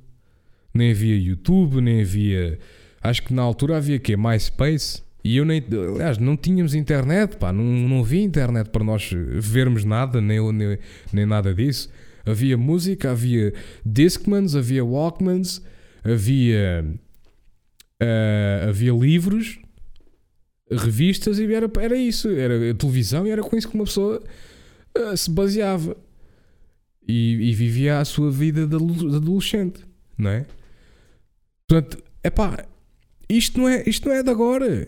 Nem 0.73 0.91
havia 0.91 1.15
YouTube, 1.15 1.81
nem 1.81 2.01
havia. 2.01 2.57
Acho 3.01 3.21
que 3.21 3.33
na 3.33 3.43
altura 3.43 3.77
havia 3.77 3.99
que 3.99 4.17
MySpace. 4.17 5.03
E 5.23 5.37
eu 5.37 5.45
nem, 5.45 5.63
aliás, 5.93 6.17
não 6.17 6.35
tínhamos 6.35 6.73
internet, 6.73 7.37
pá, 7.37 7.53
não, 7.53 7.63
não 7.63 7.99
havia 7.99 8.21
internet 8.21 8.69
para 8.69 8.83
nós 8.83 9.11
vermos 9.13 9.83
nada, 9.83 10.19
nem, 10.19 10.51
nem, 10.51 10.77
nem 11.13 11.25
nada 11.25 11.53
disso. 11.53 11.89
Havia 12.25 12.57
música, 12.57 13.11
havia 13.11 13.53
Discmans, 13.85 14.55
havia 14.55 14.83
Walkmans, 14.83 15.61
havia, 16.03 16.85
uh, 18.01 18.69
havia 18.69 18.93
livros, 18.93 19.59
revistas 20.71 21.39
e 21.39 21.53
era, 21.53 21.69
era 21.79 21.95
isso, 21.95 22.29
era 22.29 22.73
televisão 22.73 23.27
e 23.27 23.31
era 23.31 23.41
com 23.41 23.55
isso 23.55 23.67
que 23.67 23.75
uma 23.75 23.85
pessoa 23.85 24.23
uh, 24.97 25.17
se 25.17 25.29
baseava 25.29 25.95
e, 27.07 27.49
e, 27.49 27.53
vivia 27.53 27.99
a 27.99 28.05
sua 28.05 28.31
vida 28.31 28.65
de 28.65 28.75
adolescente, 28.75 29.83
não 30.17 30.29
é? 30.29 30.45
Portanto, 31.67 32.03
é 32.23 32.29
pá, 32.29 32.65
isto 33.27 33.59
não 33.59 33.67
é, 33.67 33.83
isto 33.87 34.07
não 34.07 34.15
é 34.15 34.23
de 34.23 34.29
agora. 34.29 34.85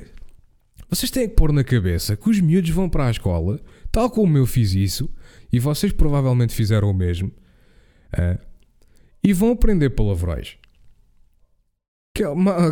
Vocês 0.93 1.09
têm 1.09 1.27
que 1.27 1.33
pôr 1.33 1.51
na 1.51 1.63
cabeça 1.63 2.15
que 2.15 2.29
os 2.29 2.39
miúdos 2.39 2.69
vão 2.69 2.87
para 2.87 3.07
a 3.07 3.11
escola, 3.11 3.59
tal 3.91 4.11
como 4.11 4.37
eu 4.37 4.45
fiz 4.45 4.75
isso, 4.75 5.09
e 5.51 5.59
vocês 5.59 5.91
provavelmente 5.91 6.53
fizeram 6.53 6.91
o 6.91 6.93
mesmo, 6.93 7.29
uh, 8.13 8.39
e 9.23 9.33
vão 9.33 9.53
aprender 9.53 9.89
palavrões. 9.89 10.55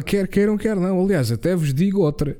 Quer 0.06 0.28
queiram, 0.28 0.56
quer 0.56 0.76
não. 0.76 1.04
Aliás, 1.04 1.32
até 1.32 1.56
vos 1.56 1.74
digo 1.74 2.02
outra. 2.02 2.40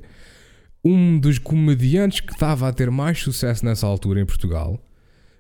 Um 0.86 1.20
dos 1.20 1.40
comediantes 1.40 2.20
que 2.20 2.32
estava 2.32 2.68
a 2.68 2.74
ter 2.74 2.92
mais 2.92 3.18
sucesso 3.18 3.66
nessa 3.66 3.88
altura 3.88 4.22
em 4.22 4.26
Portugal, 4.26 4.80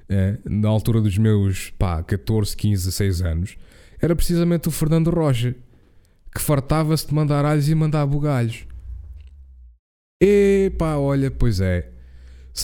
uh, 0.10 0.50
na 0.50 0.70
altura 0.70 1.02
dos 1.02 1.20
meus 1.20 1.70
pá, 1.78 2.02
14, 2.02 2.58
15, 2.58 2.86
16 2.86 3.22
anos, 3.22 3.58
era 4.02 4.16
precisamente 4.16 4.68
o 4.68 4.72
Fernando 4.72 5.12
Rocha, 5.12 5.56
que 6.34 6.42
fartava-se 6.42 7.06
de 7.06 7.14
mandar 7.14 7.46
alhos 7.46 7.70
e 7.70 7.76
mandar 7.76 8.08
bugalhos. 8.08 8.71
Epá, 10.24 10.98
olha, 10.98 11.32
pois 11.32 11.60
é. 11.60 11.90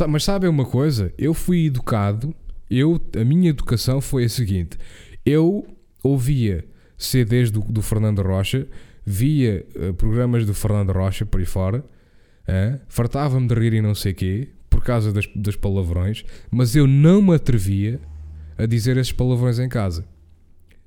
Mas 0.07 0.23
sabem 0.23 0.47
uma 0.47 0.65
coisa? 0.65 1.11
Eu 1.17 1.33
fui 1.33 1.65
educado, 1.65 2.35
eu, 2.69 3.01
a 3.19 3.23
minha 3.23 3.49
educação 3.49 3.99
foi 3.99 4.25
a 4.25 4.29
seguinte: 4.29 4.77
eu 5.25 5.65
ouvia 6.03 6.63
CDs 6.97 7.49
do, 7.49 7.61
do 7.61 7.81
Fernando 7.81 8.21
Rocha, 8.21 8.67
via 9.03 9.65
uh, 9.75 9.93
programas 9.95 10.45
do 10.45 10.53
Fernando 10.53 10.91
Rocha 10.91 11.25
por 11.25 11.39
aí 11.39 11.45
fora, 11.45 11.83
fartava-me 12.87 13.47
de 13.47 13.55
rir 13.55 13.73
e 13.73 13.81
não 13.81 13.95
sei 13.95 14.13
quê, 14.13 14.49
por 14.69 14.83
causa 14.83 15.11
das, 15.11 15.27
das 15.35 15.55
palavrões, 15.55 16.23
mas 16.51 16.75
eu 16.75 16.85
não 16.87 17.21
me 17.21 17.35
atrevia 17.35 17.99
a 18.57 18.65
dizer 18.65 18.97
esses 18.97 19.11
palavrões 19.11 19.59
em 19.59 19.67
casa. 19.67 20.05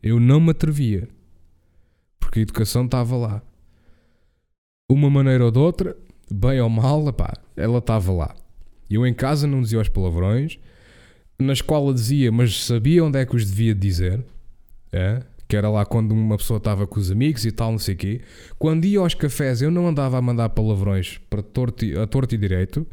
Eu 0.02 0.18
não 0.18 0.40
me 0.40 0.50
atrevia. 0.50 1.08
Porque 2.18 2.40
a 2.40 2.42
educação 2.42 2.84
estava 2.84 3.16
lá. 3.16 3.42
Uma 4.88 5.10
maneira 5.10 5.44
ou 5.44 5.50
de 5.50 5.58
outra, 5.58 5.96
bem 6.30 6.60
ou 6.60 6.68
mal, 6.68 7.08
epá, 7.08 7.32
ela 7.56 7.78
estava 7.78 8.12
lá. 8.12 8.34
Eu 8.88 9.06
em 9.06 9.14
casa 9.14 9.46
não 9.46 9.62
dizia 9.62 9.80
os 9.80 9.88
palavrões, 9.88 10.58
na 11.40 11.52
escola 11.52 11.94
dizia, 11.94 12.30
mas 12.30 12.64
sabia 12.64 13.04
onde 13.04 13.18
é 13.18 13.24
que 13.24 13.34
os 13.34 13.46
devia 13.46 13.74
dizer. 13.74 14.22
É? 14.92 15.22
Que 15.48 15.56
era 15.56 15.68
lá 15.68 15.84
quando 15.84 16.12
uma 16.12 16.36
pessoa 16.36 16.58
estava 16.58 16.86
com 16.86 17.00
os 17.00 17.10
amigos 17.10 17.44
e 17.44 17.50
tal, 17.50 17.72
não 17.72 17.78
sei 17.78 17.94
o 17.94 17.98
quê. 17.98 18.20
Quando 18.58 18.84
ia 18.84 19.00
aos 19.00 19.14
cafés, 19.14 19.62
eu 19.62 19.70
não 19.70 19.88
andava 19.88 20.18
a 20.18 20.22
mandar 20.22 20.50
palavrões 20.50 21.18
para 21.30 21.42
torto, 21.42 21.84
a 21.98 22.06
torto 22.06 22.34
e 22.34 22.38
direito. 22.38 22.86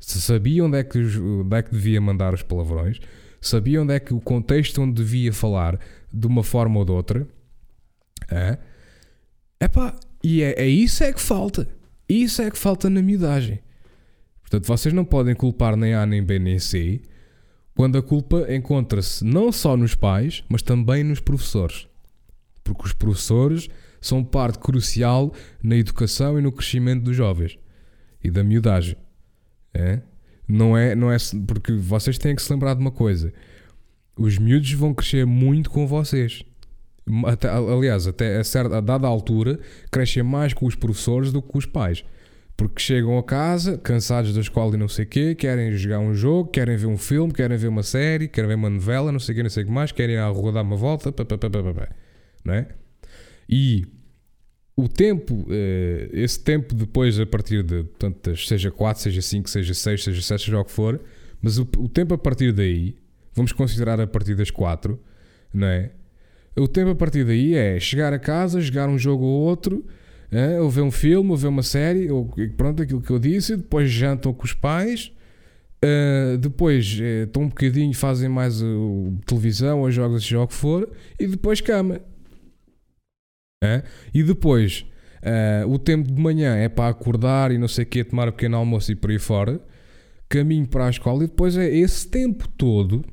Sabia 0.00 0.64
onde 0.64 0.78
é, 0.78 0.84
que, 0.84 0.98
onde 0.98 1.56
é 1.56 1.62
que 1.62 1.72
devia 1.72 2.00
mandar 2.00 2.32
os 2.32 2.42
palavrões. 2.42 3.00
Sabia 3.40 3.82
onde 3.82 3.94
é 3.94 4.00
que 4.00 4.14
o 4.14 4.20
contexto 4.20 4.80
onde 4.80 4.94
devia 4.94 5.32
falar 5.32 5.78
de 6.12 6.26
uma 6.26 6.42
forma 6.42 6.78
ou 6.78 6.84
de 6.84 6.92
outra. 6.92 7.26
É? 8.30 8.58
Epá, 9.60 9.94
e 10.22 10.42
é, 10.42 10.62
é 10.62 10.66
isso 10.66 11.02
é 11.02 11.12
que 11.12 11.20
falta. 11.20 11.68
Isso 12.08 12.40
é 12.42 12.50
que 12.50 12.58
falta 12.58 12.88
na 12.88 13.02
miudagem. 13.02 13.60
Portanto, 14.40 14.66
vocês 14.66 14.94
não 14.94 15.04
podem 15.04 15.34
culpar 15.34 15.76
nem 15.76 15.94
A, 15.94 16.06
nem 16.06 16.22
B, 16.22 16.38
nem 16.38 16.58
C, 16.58 17.02
quando 17.74 17.98
a 17.98 18.02
culpa 18.02 18.46
encontra-se 18.52 19.24
não 19.24 19.52
só 19.52 19.76
nos 19.76 19.94
pais, 19.94 20.42
mas 20.48 20.62
também 20.62 21.04
nos 21.04 21.20
professores. 21.20 21.86
Porque 22.64 22.86
os 22.86 22.92
professores 22.92 23.68
são 24.00 24.24
parte 24.24 24.58
crucial 24.58 25.32
na 25.62 25.76
educação 25.76 26.38
e 26.38 26.42
no 26.42 26.50
crescimento 26.50 27.04
dos 27.04 27.16
jovens 27.16 27.58
e 28.22 28.30
da 28.30 28.42
miudagem. 28.42 28.96
É? 29.74 30.00
Não 30.48 30.76
é, 30.76 30.94
não 30.94 31.12
é 31.12 31.16
porque 31.46 31.72
vocês 31.72 32.16
têm 32.16 32.34
que 32.34 32.42
se 32.42 32.52
lembrar 32.52 32.74
de 32.74 32.80
uma 32.80 32.90
coisa: 32.90 33.32
os 34.16 34.38
miúdos 34.38 34.72
vão 34.72 34.94
crescer 34.94 35.26
muito 35.26 35.70
com 35.70 35.86
vocês. 35.86 36.42
Até, 37.26 37.48
aliás, 37.48 38.06
até 38.06 38.38
a, 38.38 38.44
certa, 38.44 38.78
a 38.78 38.80
dada 38.80 39.06
altura, 39.06 39.58
crescem 39.90 40.22
mais 40.22 40.52
com 40.52 40.66
os 40.66 40.74
professores 40.74 41.32
do 41.32 41.42
que 41.42 41.48
com 41.48 41.58
os 41.58 41.66
pais. 41.66 42.04
Porque 42.56 42.80
chegam 42.82 43.16
a 43.16 43.22
casa, 43.22 43.78
cansados 43.78 44.34
da 44.34 44.40
escola 44.40 44.74
e 44.74 44.78
não 44.78 44.88
sei 44.88 45.04
o 45.04 45.08
quê, 45.08 45.34
querem 45.34 45.72
jogar 45.72 46.00
um 46.00 46.12
jogo, 46.12 46.50
querem 46.50 46.76
ver 46.76 46.86
um 46.86 46.98
filme, 46.98 47.32
querem 47.32 47.56
ver 47.56 47.68
uma 47.68 47.84
série, 47.84 48.26
querem 48.26 48.48
ver 48.48 48.54
uma 48.56 48.68
novela, 48.68 49.12
não 49.12 49.20
sei 49.20 49.32
o 49.32 49.36
quê, 49.36 49.42
não 49.44 49.50
sei 49.50 49.62
o 49.62 49.66
que 49.66 49.72
mais, 49.72 49.92
querem 49.92 50.16
ir 50.16 50.32
rua 50.32 50.50
dar 50.50 50.62
uma 50.62 50.76
volta, 50.76 51.12
pá, 51.12 51.24
pá, 51.24 51.38
pá, 51.38 51.48
pá, 51.48 51.62
pá, 51.62 51.88
não 52.44 52.54
é? 52.54 52.66
E 53.48 53.86
o 54.78 54.88
tempo, 54.88 55.46
eh, 55.50 56.08
esse 56.12 56.38
tempo 56.38 56.74
depois, 56.74 57.18
a 57.18 57.26
partir 57.26 57.62
de, 57.62 57.84
portanto, 57.84 58.36
seja 58.36 58.70
4, 58.70 59.02
seja 59.02 59.22
5, 59.22 59.50
seja 59.50 59.74
6, 59.74 60.04
seja 60.04 60.22
7, 60.22 60.44
seja 60.44 60.58
o 60.58 60.64
que 60.64 60.70
for, 60.70 61.00
mas 61.40 61.58
o, 61.58 61.62
o 61.78 61.88
tempo 61.88 62.14
a 62.14 62.18
partir 62.18 62.52
daí, 62.52 62.96
vamos 63.34 63.52
considerar 63.52 64.00
a 64.00 64.06
partir 64.06 64.34
das 64.34 64.50
4, 64.50 64.98
não 65.52 65.66
é? 65.66 65.90
O 66.58 66.66
tempo 66.66 66.90
a 66.90 66.94
partir 66.94 67.24
daí 67.24 67.54
é 67.54 67.78
chegar 67.78 68.12
a 68.12 68.18
casa, 68.18 68.60
jogar 68.60 68.88
um 68.88 68.98
jogo 68.98 69.24
ou 69.24 69.40
outro, 69.42 69.84
é, 70.30 70.60
ou 70.60 70.68
ver 70.68 70.82
um 70.82 70.90
filme, 70.90 71.30
ou 71.30 71.36
ver 71.36 71.48
uma 71.48 71.62
série, 71.62 72.10
ou 72.10 72.30
pronto, 72.56 72.82
aquilo 72.82 73.00
que 73.00 73.10
eu 73.10 73.18
disse, 73.18 73.56
depois 73.56 73.90
jantam 73.90 74.32
com 74.32 74.44
os 74.44 74.52
pais, 74.52 75.12
uh, 75.84 76.36
depois 76.38 76.98
uh, 76.98 77.24
estão 77.24 77.42
um 77.42 77.48
bocadinho, 77.48 77.94
fazem 77.94 78.28
mais 78.28 78.60
uh, 78.60 79.18
televisão 79.26 79.80
ou 79.80 79.90
jogos, 79.90 80.22
seja 80.22 80.40
o 80.40 80.46
que 80.46 80.54
for, 80.54 80.90
e 81.18 81.26
depois 81.26 81.60
cama. 81.60 82.00
É? 83.62 83.82
E 84.14 84.22
depois 84.22 84.86
o 85.68 85.80
tempo 85.80 86.10
de 86.12 86.22
manhã 86.22 86.54
é 86.54 86.68
para 86.68 86.88
acordar 86.88 87.50
e 87.50 87.58
não 87.58 87.66
sei 87.66 87.82
o 87.82 87.86
que, 87.88 88.04
tomar 88.04 88.28
um 88.28 88.30
pequeno 88.30 88.56
almoço 88.56 88.92
e 88.92 88.94
por 88.94 89.10
aí 89.10 89.18
fora, 89.18 89.60
caminho 90.28 90.66
para 90.66 90.86
a 90.86 90.90
escola, 90.90 91.24
e 91.24 91.26
depois 91.26 91.56
é 91.56 91.68
esse 91.68 92.06
tempo 92.06 92.48
todo, 92.50 93.04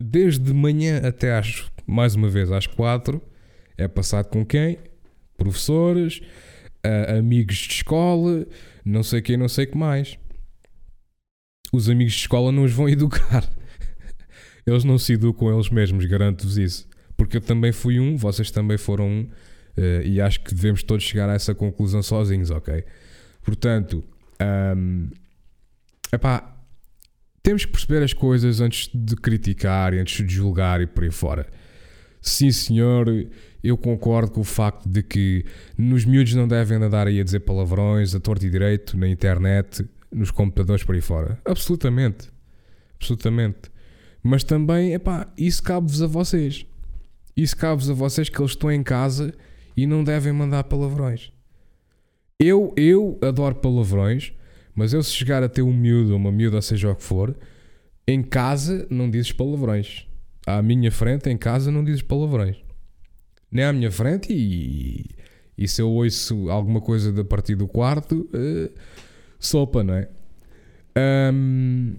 desde 0.00 0.52
manhã 0.52 0.98
até 0.98 1.38
às, 1.38 1.70
mais 1.88 2.14
uma 2.14 2.28
vez, 2.28 2.52
às 2.52 2.66
quatro, 2.66 3.20
é 3.76 3.88
passado 3.88 4.26
com 4.28 4.44
quem? 4.44 4.78
professores, 5.38 6.20
uh, 6.84 7.18
amigos 7.18 7.56
de 7.56 7.72
escola, 7.74 8.46
não 8.84 9.02
sei 9.02 9.22
quem, 9.22 9.36
não 9.36 9.48
sei 9.48 9.64
que 9.64 9.78
mais. 9.78 10.18
Os 11.72 11.88
amigos 11.88 12.14
de 12.14 12.20
escola 12.20 12.50
não 12.52 12.64
os 12.64 12.72
vão 12.72 12.88
educar. 12.90 13.48
Eles 14.66 14.84
não 14.84 14.98
se 14.98 15.14
educam 15.14 15.54
eles 15.54 15.70
mesmos, 15.70 16.04
garanto-vos 16.04 16.58
isso. 16.58 16.86
Porque 17.16 17.38
eu 17.38 17.40
também 17.40 17.72
fui 17.72 17.98
um, 17.98 18.16
vocês 18.16 18.50
também 18.50 18.76
foram 18.76 19.08
um, 19.08 19.22
uh, 19.22 20.02
e 20.04 20.20
acho 20.20 20.40
que 20.40 20.54
devemos 20.54 20.82
todos 20.82 21.04
chegar 21.04 21.30
a 21.30 21.34
essa 21.34 21.54
conclusão 21.54 22.02
sozinhos, 22.02 22.50
ok? 22.50 22.84
Portanto, 23.42 24.04
um, 24.76 25.08
epá, 26.12 26.54
temos 27.42 27.64
que 27.64 27.72
perceber 27.72 28.02
as 28.02 28.12
coisas 28.12 28.60
antes 28.60 28.90
de 28.92 29.16
criticar, 29.16 29.94
antes 29.94 30.26
de 30.26 30.34
julgar 30.34 30.82
e 30.82 30.86
por 30.86 31.04
aí 31.04 31.10
fora. 31.10 31.46
Sim, 32.28 32.52
senhor, 32.52 33.08
eu 33.64 33.76
concordo 33.76 34.30
com 34.30 34.42
o 34.42 34.44
facto 34.44 34.86
de 34.86 35.02
que 35.02 35.44
nos 35.76 36.04
miúdos 36.04 36.34
não 36.34 36.46
devem 36.46 36.76
andar 36.76 37.06
aí 37.06 37.20
a 37.20 37.24
dizer 37.24 37.40
palavrões, 37.40 38.14
a 38.14 38.20
torto 38.20 38.44
e 38.44 38.50
direito, 38.50 38.96
na 38.98 39.08
internet, 39.08 39.84
nos 40.12 40.30
computadores 40.30 40.84
por 40.84 40.94
aí 40.94 41.00
fora. 41.00 41.40
Absolutamente. 41.44 42.28
Absolutamente. 43.00 43.70
Mas 44.22 44.44
também, 44.44 44.92
epá, 44.92 45.26
isso 45.38 45.62
cabe-vos 45.62 46.02
a 46.02 46.06
vocês. 46.06 46.66
Isso 47.34 47.56
cabe-vos 47.56 47.88
a 47.88 47.94
vocês 47.94 48.28
que 48.28 48.38
eles 48.40 48.50
estão 48.50 48.70
em 48.70 48.82
casa 48.82 49.32
e 49.76 49.86
não 49.86 50.04
devem 50.04 50.32
mandar 50.32 50.64
palavrões. 50.64 51.32
Eu, 52.38 52.74
eu 52.76 53.18
adoro 53.22 53.54
palavrões, 53.54 54.32
mas 54.74 54.92
eu 54.92 55.02
se 55.02 55.12
chegar 55.12 55.42
a 55.42 55.48
ter 55.48 55.62
um 55.62 55.72
miúdo 55.72 56.14
uma 56.14 56.30
miúda, 56.30 56.60
seja 56.60 56.90
o 56.90 56.94
que 56.94 57.02
for, 57.02 57.34
em 58.06 58.22
casa 58.22 58.86
não 58.90 59.10
dizes 59.10 59.32
palavrões. 59.32 60.07
À 60.56 60.62
minha 60.62 60.90
frente, 60.90 61.28
em 61.28 61.36
casa, 61.36 61.70
não 61.70 61.84
dizes 61.84 62.02
palavrões 62.02 62.56
nem 63.50 63.64
à 63.64 63.72
minha 63.72 63.90
frente 63.90 64.32
e, 64.32 65.06
e 65.56 65.66
se 65.66 65.80
eu 65.80 65.88
ouço 65.90 66.50
alguma 66.50 66.80
coisa 66.80 67.12
da 67.12 67.24
partir 67.24 67.54
do 67.54 67.66
quarto, 67.66 68.28
uh, 68.34 68.70
sopa, 69.38 69.82
não 69.82 69.94
é? 69.94 70.08
Um, 71.32 71.94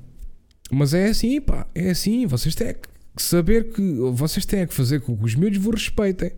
mas 0.72 0.94
é 0.94 1.08
assim, 1.08 1.42
pá, 1.42 1.68
é 1.74 1.90
assim, 1.90 2.26
vocês 2.28 2.54
têm 2.54 2.74
que 2.74 3.24
saber 3.24 3.72
que 3.72 3.82
vocês 4.14 4.46
têm 4.46 4.68
que 4.68 4.74
fazer 4.74 5.02
com 5.02 5.18
que 5.18 5.26
os 5.26 5.36
miúdos 5.36 5.58
vos 5.58 5.76
respeitem. 5.76 6.32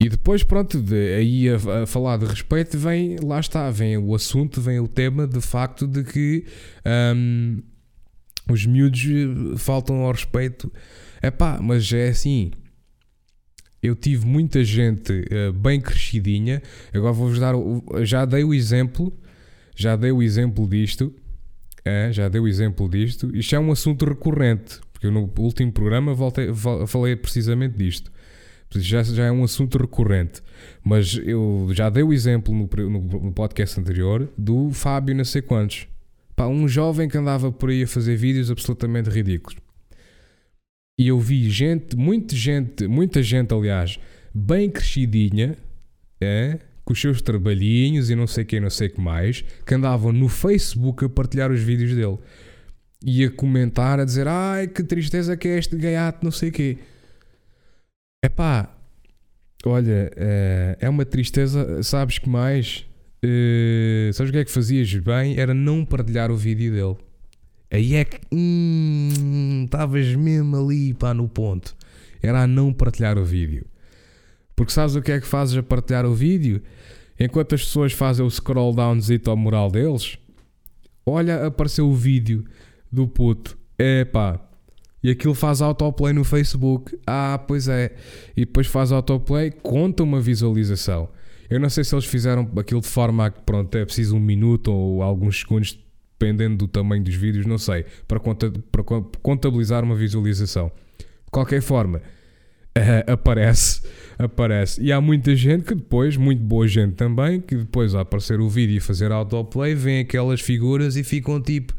E 0.00 0.08
depois, 0.08 0.42
pronto, 0.42 0.80
de, 0.80 1.14
aí 1.14 1.48
a, 1.48 1.82
a, 1.82 1.86
falar 1.86 2.16
de 2.16 2.26
respeito, 2.26 2.76
vem, 2.76 3.16
lá 3.22 3.38
está, 3.38 3.70
vem 3.70 3.96
o 3.96 4.14
assunto, 4.14 4.60
vem 4.60 4.80
o 4.80 4.88
tema 4.88 5.28
de 5.28 5.40
facto 5.40 5.86
de 5.86 6.02
que 6.02 6.44
um, 7.14 7.62
os 8.50 8.66
miúdos 8.66 9.02
faltam 9.58 9.96
ao 10.02 10.12
respeito. 10.12 10.72
É 11.20 11.30
pá, 11.30 11.60
mas 11.62 11.92
é 11.92 12.08
assim, 12.08 12.50
eu 13.82 13.96
tive 13.96 14.24
muita 14.24 14.62
gente 14.64 15.12
uh, 15.12 15.52
bem 15.52 15.80
crescidinha. 15.80 16.62
Agora 16.94 17.12
vou-vos 17.12 17.38
dar. 17.40 17.54
Já 18.04 18.24
dei 18.24 18.44
o 18.44 18.54
exemplo. 18.54 19.12
Já 19.74 19.96
dei 19.96 20.12
o 20.12 20.22
exemplo 20.22 20.68
disto. 20.68 21.12
É, 21.84 22.12
já 22.12 22.28
dei 22.28 22.40
o 22.40 22.46
exemplo 22.46 22.88
disto. 22.88 23.34
Isto 23.34 23.56
é 23.56 23.58
um 23.58 23.72
assunto 23.72 24.04
recorrente. 24.04 24.80
Porque 24.92 25.10
no 25.10 25.28
último 25.36 25.72
programa 25.72 26.14
voltei, 26.14 26.48
falei 26.86 27.16
precisamente 27.16 27.76
disto. 27.76 28.12
Já, 28.74 29.02
já 29.02 29.24
é 29.24 29.32
um 29.32 29.42
assunto 29.42 29.78
recorrente. 29.78 30.40
Mas 30.84 31.20
eu 31.24 31.68
já 31.72 31.90
dei 31.90 32.04
o 32.04 32.12
exemplo 32.12 32.54
no, 32.54 32.68
no, 32.88 33.00
no 33.00 33.32
podcast 33.32 33.80
anterior 33.80 34.30
do 34.38 34.70
Fábio, 34.70 35.14
não 35.14 35.24
sei 35.24 35.42
quantos. 35.42 35.88
Pá, 36.42 36.48
um 36.48 36.66
jovem 36.66 37.08
que 37.08 37.16
andava 37.16 37.52
por 37.52 37.70
aí 37.70 37.84
a 37.84 37.86
fazer 37.86 38.16
vídeos 38.16 38.50
absolutamente 38.50 39.08
ridículos. 39.08 39.56
E 40.98 41.06
eu 41.06 41.20
vi 41.20 41.48
gente, 41.48 41.94
muita 41.94 42.34
gente, 42.34 42.88
muita 42.88 43.22
gente, 43.22 43.54
aliás, 43.54 43.96
bem 44.34 44.68
crescidinha, 44.68 45.56
é, 46.20 46.58
com 46.84 46.92
os 46.94 47.00
seus 47.00 47.22
trabalhinhos 47.22 48.10
e 48.10 48.16
não 48.16 48.26
sei 48.26 48.44
quem, 48.44 48.58
não 48.58 48.70
sei 48.70 48.88
que 48.88 49.00
mais, 49.00 49.44
que 49.64 49.72
andavam 49.72 50.12
no 50.12 50.28
Facebook 50.28 51.04
a 51.04 51.08
partilhar 51.08 51.52
os 51.52 51.60
vídeos 51.60 51.94
dele. 51.94 52.18
E 53.04 53.24
a 53.24 53.30
comentar, 53.30 54.00
a 54.00 54.04
dizer, 54.04 54.26
ai, 54.26 54.66
que 54.66 54.82
tristeza 54.82 55.36
que 55.36 55.46
é 55.46 55.58
este 55.58 55.76
gaiato, 55.76 56.24
não 56.24 56.32
sei 56.32 56.48
o 56.48 56.52
quê. 56.52 56.78
Epá, 58.24 58.68
olha, 59.64 60.10
é, 60.16 60.76
é 60.80 60.88
uma 60.88 61.04
tristeza, 61.04 61.84
sabes 61.84 62.18
que 62.18 62.28
mais? 62.28 62.84
Uh, 63.24 64.12
sabes 64.12 64.30
o 64.30 64.32
que 64.32 64.38
é 64.38 64.44
que 64.44 64.50
fazias 64.50 64.92
bem? 64.94 65.38
Era 65.38 65.54
não 65.54 65.84
partilhar 65.84 66.30
o 66.30 66.36
vídeo 66.36 66.72
dele. 66.72 66.96
Aí 67.70 67.94
é 67.94 68.04
que 68.04 68.20
estavas 69.64 70.08
hum, 70.08 70.18
mesmo 70.18 70.56
ali 70.56 70.92
pá, 70.92 71.14
no 71.14 71.28
ponto. 71.28 71.74
Era 72.22 72.42
a 72.42 72.46
não 72.46 72.72
partilhar 72.72 73.18
o 73.18 73.24
vídeo. 73.24 73.64
Porque 74.54 74.72
sabes 74.72 74.94
o 74.94 75.02
que 75.02 75.12
é 75.12 75.20
que 75.20 75.26
fazes 75.26 75.56
a 75.56 75.62
partilhar 75.62 76.04
o 76.04 76.14
vídeo? 76.14 76.62
Enquanto 77.18 77.54
as 77.54 77.64
pessoas 77.64 77.92
fazem 77.92 78.24
o 78.24 78.30
scroll 78.30 78.74
downzito 78.74 79.30
ao 79.30 79.36
moral 79.36 79.70
deles, 79.70 80.18
olha, 81.06 81.46
apareceu 81.46 81.88
o 81.88 81.94
vídeo 81.94 82.44
do 82.90 83.06
puto. 83.06 83.56
É 83.78 84.04
pá. 84.04 84.40
E 85.02 85.10
aquilo 85.10 85.34
faz 85.34 85.62
autoplay 85.62 86.12
no 86.12 86.24
Facebook. 86.24 86.98
Ah, 87.06 87.42
pois 87.46 87.68
é. 87.68 87.94
E 88.36 88.44
depois 88.44 88.66
faz 88.66 88.92
autoplay, 88.92 89.50
conta 89.50 90.02
uma 90.02 90.20
visualização. 90.20 91.08
Eu 91.52 91.60
não 91.60 91.68
sei 91.68 91.84
se 91.84 91.94
eles 91.94 92.06
fizeram 92.06 92.50
aquilo 92.56 92.80
de 92.80 92.88
forma 92.88 93.26
a 93.26 93.30
que, 93.30 93.42
pronto, 93.42 93.76
é 93.76 93.84
preciso 93.84 94.16
um 94.16 94.20
minuto 94.20 94.72
ou 94.72 95.02
alguns 95.02 95.40
segundos, 95.40 95.78
dependendo 96.18 96.56
do 96.56 96.66
tamanho 96.66 97.04
dos 97.04 97.14
vídeos, 97.14 97.44
não 97.44 97.58
sei, 97.58 97.84
para, 98.08 98.18
para 98.18 98.82
contabilizar 99.20 99.84
uma 99.84 99.94
visualização. 99.94 100.72
De 100.98 101.30
qualquer 101.30 101.60
forma, 101.60 101.98
uh, 101.98 103.04
aparece, 103.12 103.82
aparece. 104.18 104.82
E 104.82 104.90
há 104.90 104.98
muita 104.98 105.36
gente 105.36 105.64
que 105.64 105.74
depois, 105.74 106.16
muito 106.16 106.42
boa 106.42 106.66
gente 106.66 106.94
também, 106.94 107.38
que 107.38 107.54
depois 107.54 107.94
a 107.94 108.00
aparecer 108.00 108.40
o 108.40 108.48
vídeo 108.48 108.78
e 108.78 108.80
fazer 108.80 109.12
autoplay, 109.12 109.74
vêem 109.74 110.00
aquelas 110.00 110.40
figuras 110.40 110.96
e 110.96 111.04
ficam 111.04 111.38
tipo. 111.38 111.74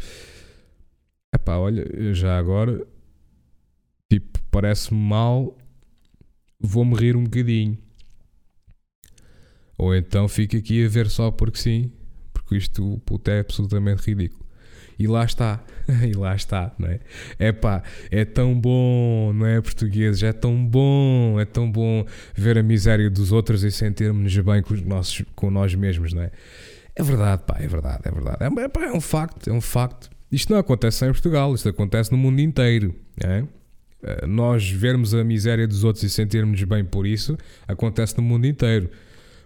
Epá, 1.34 1.58
olha, 1.58 2.14
já 2.14 2.38
agora, 2.38 2.86
tipo, 4.08 4.38
parece-me 4.52 5.00
mal, 5.00 5.58
vou-me 6.60 6.94
rir 6.94 7.16
um 7.16 7.24
bocadinho. 7.24 7.76
Ou 9.78 9.96
então 9.96 10.28
fica 10.28 10.58
aqui 10.58 10.86
a 10.86 10.90
ver 10.90 11.10
só 11.10 11.32
porque 11.32 11.58
sim, 11.58 11.92
porque 12.34 12.56
isto 12.56 13.02
puto, 13.06 13.30
é 13.30 13.40
absolutamente 13.40 14.04
ridículo. 14.04 14.44
E 14.98 15.08
lá 15.08 15.26
está, 15.26 15.64
e 16.08 16.14
lá 16.14 16.36
está, 16.36 16.72
não 16.78 16.88
é? 16.88 17.00
É 17.40 17.52
pá, 17.52 17.82
é 18.12 18.24
tão 18.24 18.60
bom, 18.60 19.34
não 19.34 19.46
é? 19.46 19.60
Portugueses, 19.60 20.22
é 20.24 20.32
tão 20.32 20.66
bom, 20.66 21.40
é 21.40 21.46
tão 21.46 21.70
bom 21.72 22.06
ver 22.36 22.58
a 22.58 22.64
miséria 22.64 23.10
dos 23.10 23.32
outros 23.32 23.64
e 23.64 23.72
sentirmos-nos 23.72 24.38
bem 24.46 24.62
com, 24.62 24.74
os 24.74 24.82
nossos, 24.82 25.24
com 25.36 25.50
nós 25.50 25.74
mesmos, 25.74 26.14
não 26.14 26.22
é? 26.22 26.32
É 26.96 27.02
verdade, 27.02 27.42
pá, 27.46 27.58
é 27.60 27.68
verdade, 27.68 28.02
é 28.06 28.12
verdade. 28.12 28.38
É, 28.42 28.68
pá, 28.68 28.86
é 28.86 28.92
um 28.92 29.02
facto, 29.02 29.50
é 29.50 29.54
um 29.54 29.62
facto. 29.62 30.10
Isto 30.32 30.54
não 30.54 30.60
acontece 30.60 30.98
só 30.98 31.06
em 31.08 31.12
Portugal, 31.12 31.54
isto 31.54 31.68
acontece 31.70 32.12
no 32.12 32.18
mundo 32.18 32.40
inteiro, 32.40 32.96
é? 33.24 33.44
Eh, 34.04 34.28
nós 34.28 34.70
vermos 34.70 35.14
a 35.14 35.24
miséria 35.24 35.68
dos 35.68 35.84
outros 35.84 36.04
e 36.04 36.10
sentirmos 36.10 36.62
bem 36.64 36.84
por 36.84 37.08
isso, 37.08 37.38
acontece 37.68 38.18
no 38.18 38.24
mundo 38.24 38.46
inteiro. 38.46 38.90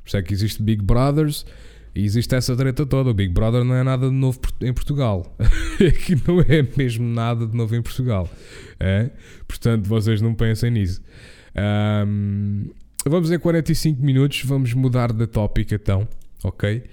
Por 0.07 0.11
isso 0.11 0.17
é 0.17 0.21
que 0.21 0.33
existe 0.33 0.63
Big 0.63 0.81
Brothers 0.81 1.45
e 1.93 2.05
existe 2.05 2.33
essa 2.33 2.55
treta 2.55 2.85
toda. 2.85 3.09
O 3.09 3.13
Big 3.13 3.33
Brother 3.33 3.65
não 3.65 3.75
é 3.75 3.83
nada 3.83 4.07
de 4.07 4.15
novo 4.15 4.39
em 4.61 4.71
Portugal. 4.71 5.35
Aqui 5.85 6.15
não 6.25 6.39
é 6.39 6.65
mesmo 6.77 7.05
nada 7.05 7.45
de 7.45 7.53
novo 7.53 7.75
em 7.75 7.81
Portugal. 7.81 8.29
É? 8.79 9.09
Portanto, 9.45 9.85
vocês 9.85 10.21
não 10.21 10.33
pensem 10.33 10.71
nisso. 10.71 11.01
Um, 12.07 12.69
vamos 13.05 13.29
em 13.31 13.37
45 13.37 14.01
minutos. 14.01 14.43
Vamos 14.45 14.73
mudar 14.73 15.11
de 15.11 15.27
tópico 15.27 15.73
então. 15.75 16.07
Ok? 16.41 16.83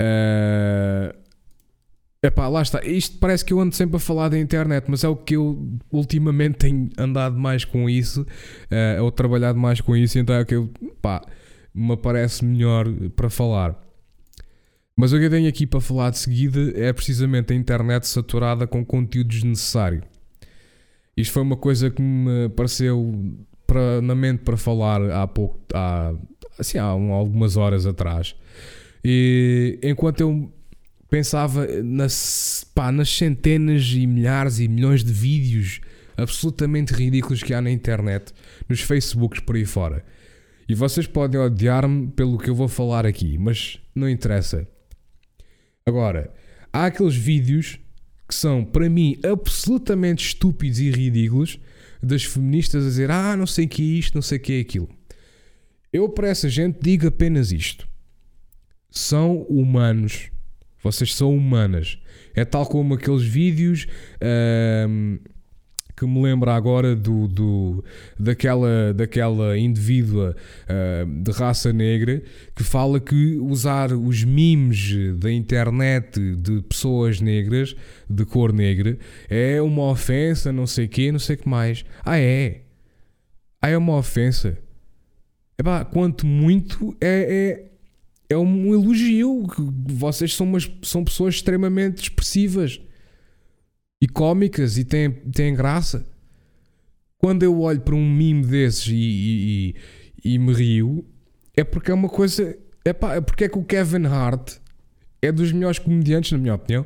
Uh, 0.00 1.14
epá, 2.22 2.48
lá 2.48 2.62
está. 2.62 2.82
Isto 2.86 3.18
parece 3.18 3.44
que 3.44 3.52
eu 3.52 3.60
ando 3.60 3.74
sempre 3.74 3.96
a 3.96 4.00
falar 4.00 4.30
da 4.30 4.38
internet, 4.38 4.86
mas 4.88 5.04
é 5.04 5.08
o 5.08 5.16
que 5.16 5.36
eu 5.36 5.62
ultimamente 5.92 6.56
tenho 6.56 6.88
andado 6.96 7.36
mais 7.36 7.66
com 7.66 7.90
isso, 7.90 8.22
uh, 8.22 9.02
ou 9.02 9.12
trabalhado 9.12 9.58
mais 9.58 9.82
com 9.82 9.94
isso, 9.94 10.18
então 10.18 10.34
é 10.34 10.40
o 10.40 10.46
que 10.46 10.54
eu. 10.54 10.70
Pá, 11.02 11.20
me 11.76 11.96
parece 11.96 12.44
melhor 12.44 12.86
para 13.14 13.28
falar. 13.28 13.78
Mas 14.96 15.12
o 15.12 15.18
que 15.18 15.26
eu 15.26 15.30
tenho 15.30 15.48
aqui 15.48 15.66
para 15.66 15.80
falar 15.80 16.10
de 16.10 16.18
seguida 16.18 16.72
é 16.74 16.92
precisamente 16.92 17.52
a 17.52 17.56
internet 17.56 18.06
saturada 18.06 18.66
com 18.66 18.84
conteúdo 18.84 19.28
desnecessário. 19.28 20.02
Isto 21.14 21.32
foi 21.32 21.42
uma 21.42 21.56
coisa 21.56 21.90
que 21.90 22.00
me 22.00 22.46
apareceu 22.46 23.14
para, 23.66 24.00
na 24.00 24.14
mente 24.14 24.40
para 24.42 24.56
falar 24.56 25.02
há 25.10 25.26
pouco, 25.26 25.58
há, 25.74 26.14
assim, 26.58 26.78
há 26.78 26.84
algumas 26.84 27.58
horas 27.58 27.84
atrás. 27.84 28.34
E 29.04 29.78
enquanto 29.82 30.20
eu 30.20 30.50
pensava 31.10 31.66
nas, 31.82 32.66
pá, 32.74 32.90
nas 32.90 33.10
centenas 33.10 33.92
e 33.94 34.06
milhares 34.06 34.58
e 34.58 34.68
milhões 34.68 35.04
de 35.04 35.12
vídeos 35.12 35.80
absolutamente 36.16 36.94
ridículos 36.94 37.42
que 37.42 37.52
há 37.52 37.60
na 37.60 37.70
internet, 37.70 38.32
nos 38.68 38.80
Facebooks 38.80 39.40
por 39.40 39.56
aí 39.56 39.66
fora. 39.66 40.04
E 40.68 40.74
vocês 40.74 41.06
podem 41.06 41.40
odiar-me 41.40 42.08
pelo 42.08 42.38
que 42.38 42.50
eu 42.50 42.54
vou 42.54 42.68
falar 42.68 43.06
aqui, 43.06 43.38
mas 43.38 43.80
não 43.94 44.08
interessa. 44.08 44.66
Agora, 45.84 46.32
há 46.72 46.86
aqueles 46.86 47.14
vídeos 47.14 47.78
que 48.28 48.34
são, 48.34 48.64
para 48.64 48.90
mim, 48.90 49.18
absolutamente 49.24 50.26
estúpidos 50.26 50.80
e 50.80 50.90
ridículos 50.90 51.60
das 52.02 52.24
feministas 52.24 52.84
a 52.84 52.88
dizer 52.88 53.10
ah, 53.10 53.36
não 53.36 53.46
sei 53.46 53.66
o 53.66 53.68
que 53.68 53.82
é 53.82 53.98
isto, 53.98 54.14
não 54.14 54.22
sei 54.22 54.38
o 54.38 54.40
que 54.40 54.52
é 54.54 54.60
aquilo. 54.60 54.88
Eu, 55.92 56.08
para 56.08 56.28
essa 56.28 56.48
gente, 56.48 56.78
digo 56.82 57.06
apenas 57.06 57.52
isto: 57.52 57.88
são 58.90 59.42
humanos. 59.42 60.30
Vocês 60.82 61.14
são 61.14 61.34
humanas. 61.34 61.98
É 62.34 62.44
tal 62.44 62.66
como 62.66 62.94
aqueles 62.94 63.22
vídeos. 63.22 63.86
Que 65.96 66.04
me 66.06 66.22
lembra 66.22 66.54
agora 66.54 66.94
do, 66.94 67.26
do, 67.26 67.84
daquela, 68.18 68.92
daquela 68.92 69.56
indivídua 69.56 70.36
uh, 70.68 71.22
de 71.22 71.30
raça 71.32 71.72
negra 71.72 72.22
que 72.54 72.62
fala 72.62 73.00
que 73.00 73.38
usar 73.38 73.92
os 73.92 74.22
memes 74.22 75.16
da 75.18 75.32
internet 75.32 76.20
de 76.36 76.60
pessoas 76.62 77.20
negras, 77.20 77.74
de 78.08 78.26
cor 78.26 78.52
negra, 78.52 78.98
é 79.28 79.60
uma 79.62 79.90
ofensa, 79.90 80.52
não 80.52 80.66
sei 80.66 80.86
quê, 80.86 81.10
não 81.10 81.18
sei 81.18 81.36
que 81.36 81.48
mais. 81.48 81.82
Ah, 82.04 82.18
é? 82.18 82.60
Ah, 83.62 83.70
é 83.70 83.78
uma 83.78 83.96
ofensa? 83.96 84.58
Epá, 85.58 85.82
quanto 85.82 86.26
muito 86.26 86.94
é, 87.00 87.66
é, 88.28 88.34
é 88.34 88.36
um 88.36 88.74
elogio. 88.74 89.46
Vocês 89.86 90.34
são, 90.34 90.46
umas, 90.46 90.70
são 90.82 91.02
pessoas 91.02 91.36
extremamente 91.36 92.02
expressivas 92.02 92.80
e 94.00 94.06
cómicas 94.06 94.76
e 94.78 94.84
têm, 94.84 95.10
têm 95.10 95.54
graça. 95.54 96.06
Quando 97.18 97.42
eu 97.42 97.60
olho 97.60 97.80
para 97.80 97.94
um 97.94 98.10
meme 98.10 98.44
desses 98.44 98.88
e, 98.88 99.74
e, 100.24 100.34
e, 100.34 100.38
me 100.38 100.52
rio, 100.52 101.04
é 101.56 101.64
porque 101.64 101.90
é 101.90 101.94
uma 101.94 102.08
coisa. 102.08 102.56
É, 102.84 102.92
pá, 102.92 103.14
é 103.16 103.20
porque 103.20 103.44
é 103.44 103.48
que 103.48 103.58
o 103.58 103.64
Kevin 103.64 104.06
Hart 104.06 104.58
é 105.20 105.32
dos 105.32 105.50
melhores 105.50 105.78
comediantes, 105.78 106.32
na 106.32 106.38
minha 106.38 106.54
opinião, 106.54 106.84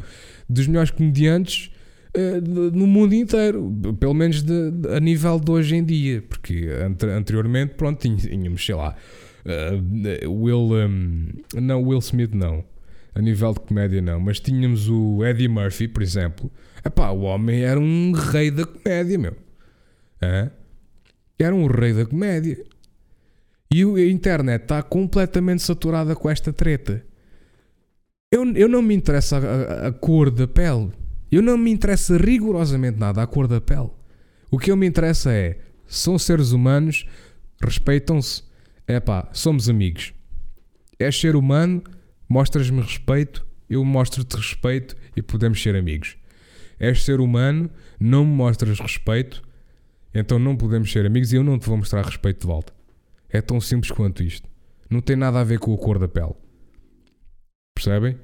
dos 0.49 0.67
melhores 0.67 0.91
comediantes 0.91 1.71
uh, 2.17 2.71
no 2.73 2.87
mundo 2.87 3.15
inteiro, 3.15 3.77
pelo 3.99 4.15
menos 4.15 4.43
de, 4.43 4.71
de, 4.71 4.89
a 4.89 5.01
nível 5.01 5.39
de 5.39 5.51
hoje 5.51 5.77
em 5.77 5.85
dia, 5.85 6.23
porque 6.23 6.69
anteriormente, 7.17 7.75
pronto, 7.75 8.01
tínhamos, 8.01 8.65
sei 8.65 8.75
lá, 8.75 8.97
uh, 9.45 10.31
Will, 10.31 10.73
um, 10.73 11.29
não, 11.55 11.83
Will 11.83 11.99
Smith 11.99 12.33
não, 12.33 12.65
a 13.15 13.21
nível 13.21 13.53
de 13.53 13.61
comédia 13.61 14.01
não, 14.01 14.21
mas 14.21 14.41
tínhamos 14.41 14.89
o 14.89 15.25
Eddie 15.25 15.49
Murphy, 15.49 15.89
por 15.89 16.03
exemplo, 16.03 16.51
Epá, 16.85 17.11
o 17.11 17.23
homem 17.23 17.63
era 17.63 17.79
um 17.79 18.13
rei 18.13 18.51
da 18.51 18.65
comédia, 18.65 19.19
meu. 19.19 19.37
Era 21.39 21.55
um 21.55 21.67
rei 21.67 21.93
da 21.93 22.07
comédia. 22.07 22.65
E 23.73 23.85
a 23.85 24.11
internet 24.11 24.63
está 24.63 24.83
completamente 24.83 25.63
saturada 25.63 26.17
com 26.17 26.29
esta 26.29 26.53
treta. 26.53 27.05
Eu, 28.31 28.45
eu 28.55 28.69
não 28.69 28.83
me 28.83 28.95
interessa 28.95 29.37
a, 29.37 29.41
a, 29.41 29.89
a, 29.89 29.93
cor 29.93 30.31
da 30.31 30.49
pele. 30.49 30.91
Eu 31.31 31.43
não 31.43 31.57
me 31.57 31.71
interessa 31.71 32.17
rigorosamente 32.17 32.99
nada 32.99 33.23
a 33.23 33.27
cor 33.27 33.47
da 33.47 33.61
pele. 33.61 33.91
O 34.51 34.59
que 34.59 34.71
eu 34.71 34.77
me 34.77 34.87
interessa 34.87 35.33
é: 35.33 35.59
são 35.87 36.19
seres 36.19 36.51
humanos, 36.53 37.07
respeitam-se. 37.63 38.43
É 38.87 38.99
pá, 38.99 39.29
somos 39.33 39.69
amigos. 39.69 40.13
És 40.99 41.19
ser 41.19 41.37
humano, 41.37 41.83
mostras-me 42.29 42.81
respeito, 42.81 43.47
eu 43.69 43.85
mostro-te 43.85 44.37
respeito 44.37 44.97
e 45.17 45.23
podemos 45.23 45.63
ser 45.63 45.77
amigos 45.77 46.20
és 46.81 47.05
ser 47.05 47.21
humano, 47.21 47.71
não 48.01 48.25
me 48.25 48.33
mostras 48.33 48.81
respeito, 48.81 49.43
então 50.15 50.39
não 50.39 50.57
podemos 50.57 50.91
ser 50.91 51.05
amigos 51.05 51.33
e 51.33 51.37
eu 51.37 51.45
não 51.45 51.59
te 51.59 51.67
vou 51.67 51.77
mostrar 51.77 52.05
respeito 52.05 52.41
de 52.41 52.47
volta. 52.47 52.73
É 53.29 53.41
tão 53.41 53.61
simples 53.61 53.93
quanto 53.93 54.23
isto. 54.23 54.49
Não 54.89 55.01
tem 55.01 55.15
nada 55.15 55.41
a 55.41 55.45
ver 55.45 55.61
com 55.61 55.73
a 55.73 55.79
cor 55.79 55.99
da 55.99 56.09
pele. 56.09 56.35
Percebem? 57.77 58.19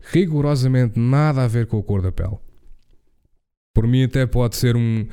Rigorosamente 0.00 0.98
nada 0.98 1.44
a 1.44 1.48
ver 1.48 1.66
com 1.66 1.78
a 1.78 1.82
cor 1.82 2.00
da 2.00 2.12
pele. 2.12 2.38
Por 3.74 3.86
mim, 3.86 4.04
até 4.04 4.24
pode 4.24 4.56
ser 4.56 4.76
um, 4.76 5.06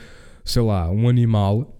sei 0.46 0.62
lá, 0.62 0.89
um 0.89 1.10
animal. 1.10 1.78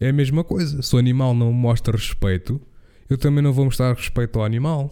É 0.00 0.08
a 0.08 0.12
mesma 0.12 0.42
coisa. 0.42 0.82
Se 0.82 0.96
o 0.96 0.98
animal 0.98 1.34
não 1.34 1.52
mostra 1.52 1.96
respeito, 1.96 2.60
eu 3.08 3.16
também 3.16 3.44
não 3.44 3.52
vou 3.52 3.66
mostrar 3.66 3.94
respeito 3.94 4.38
ao 4.40 4.44
animal. 4.44 4.90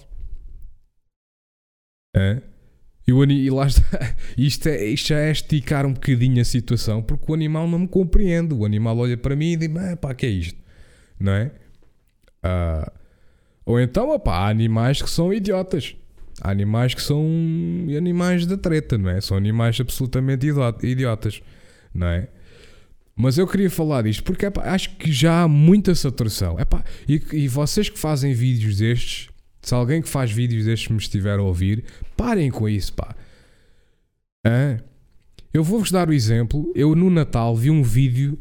E, 3.06 3.12
o, 3.12 3.24
e 3.24 3.50
lá 3.50 3.66
está. 3.66 3.86
Isto, 4.36 4.68
é, 4.68 4.84
isto 4.86 5.08
já 5.08 5.18
é 5.20 5.30
esticar 5.30 5.86
um 5.86 5.92
bocadinho 5.92 6.40
a 6.40 6.44
situação, 6.44 7.02
porque 7.02 7.30
o 7.30 7.34
animal 7.34 7.68
não 7.68 7.78
me 7.80 7.88
compreende. 7.88 8.52
O 8.52 8.64
animal 8.64 8.98
olha 8.98 9.16
para 9.16 9.36
mim 9.36 9.52
e 9.52 9.56
diz: 9.56 9.76
ah, 9.76 9.96
pá, 9.96 10.12
que 10.12 10.26
é 10.26 10.30
isto? 10.30 10.58
Não 11.18 11.32
é? 11.32 11.52
Uh, 12.44 12.90
ou 13.64 13.80
então, 13.80 14.10
opá, 14.10 14.38
há 14.38 14.48
animais 14.48 15.00
que 15.00 15.08
são 15.08 15.32
idiotas. 15.32 15.94
Há 16.40 16.50
animais 16.50 16.94
que 16.94 17.02
são 17.02 17.24
animais 17.96 18.44
da 18.44 18.56
treta, 18.56 18.98
não 18.98 19.08
é? 19.08 19.20
São 19.20 19.36
animais 19.36 19.80
absolutamente 19.80 20.46
idiotas, 20.82 21.40
não 21.94 22.06
é? 22.08 22.28
Mas 23.16 23.38
eu 23.38 23.46
queria 23.46 23.70
falar 23.70 24.02
disto 24.02 24.22
porque 24.22 24.44
epá, 24.44 24.62
acho 24.74 24.90
que 24.96 25.10
já 25.10 25.42
há 25.42 25.48
muita 25.48 25.94
saturação. 25.94 26.60
Epá, 26.60 26.84
e, 27.08 27.22
e 27.32 27.48
vocês 27.48 27.88
que 27.88 27.98
fazem 27.98 28.34
vídeos 28.34 28.76
destes, 28.76 29.30
se 29.66 29.74
alguém 29.74 30.00
que 30.00 30.08
faz 30.08 30.30
vídeos 30.30 30.64
destes 30.64 30.88
me 30.88 30.96
estiver 30.96 31.40
a 31.40 31.42
ouvir, 31.42 31.82
parem 32.16 32.52
com 32.52 32.68
isso, 32.68 32.92
pá. 32.92 33.16
Hã? 34.46 34.78
Eu 35.52 35.64
vou-vos 35.64 35.90
dar 35.90 36.08
o 36.08 36.12
exemplo. 36.12 36.70
Eu 36.72 36.94
no 36.94 37.10
Natal 37.10 37.56
vi 37.56 37.68
um 37.68 37.82
vídeo 37.82 38.38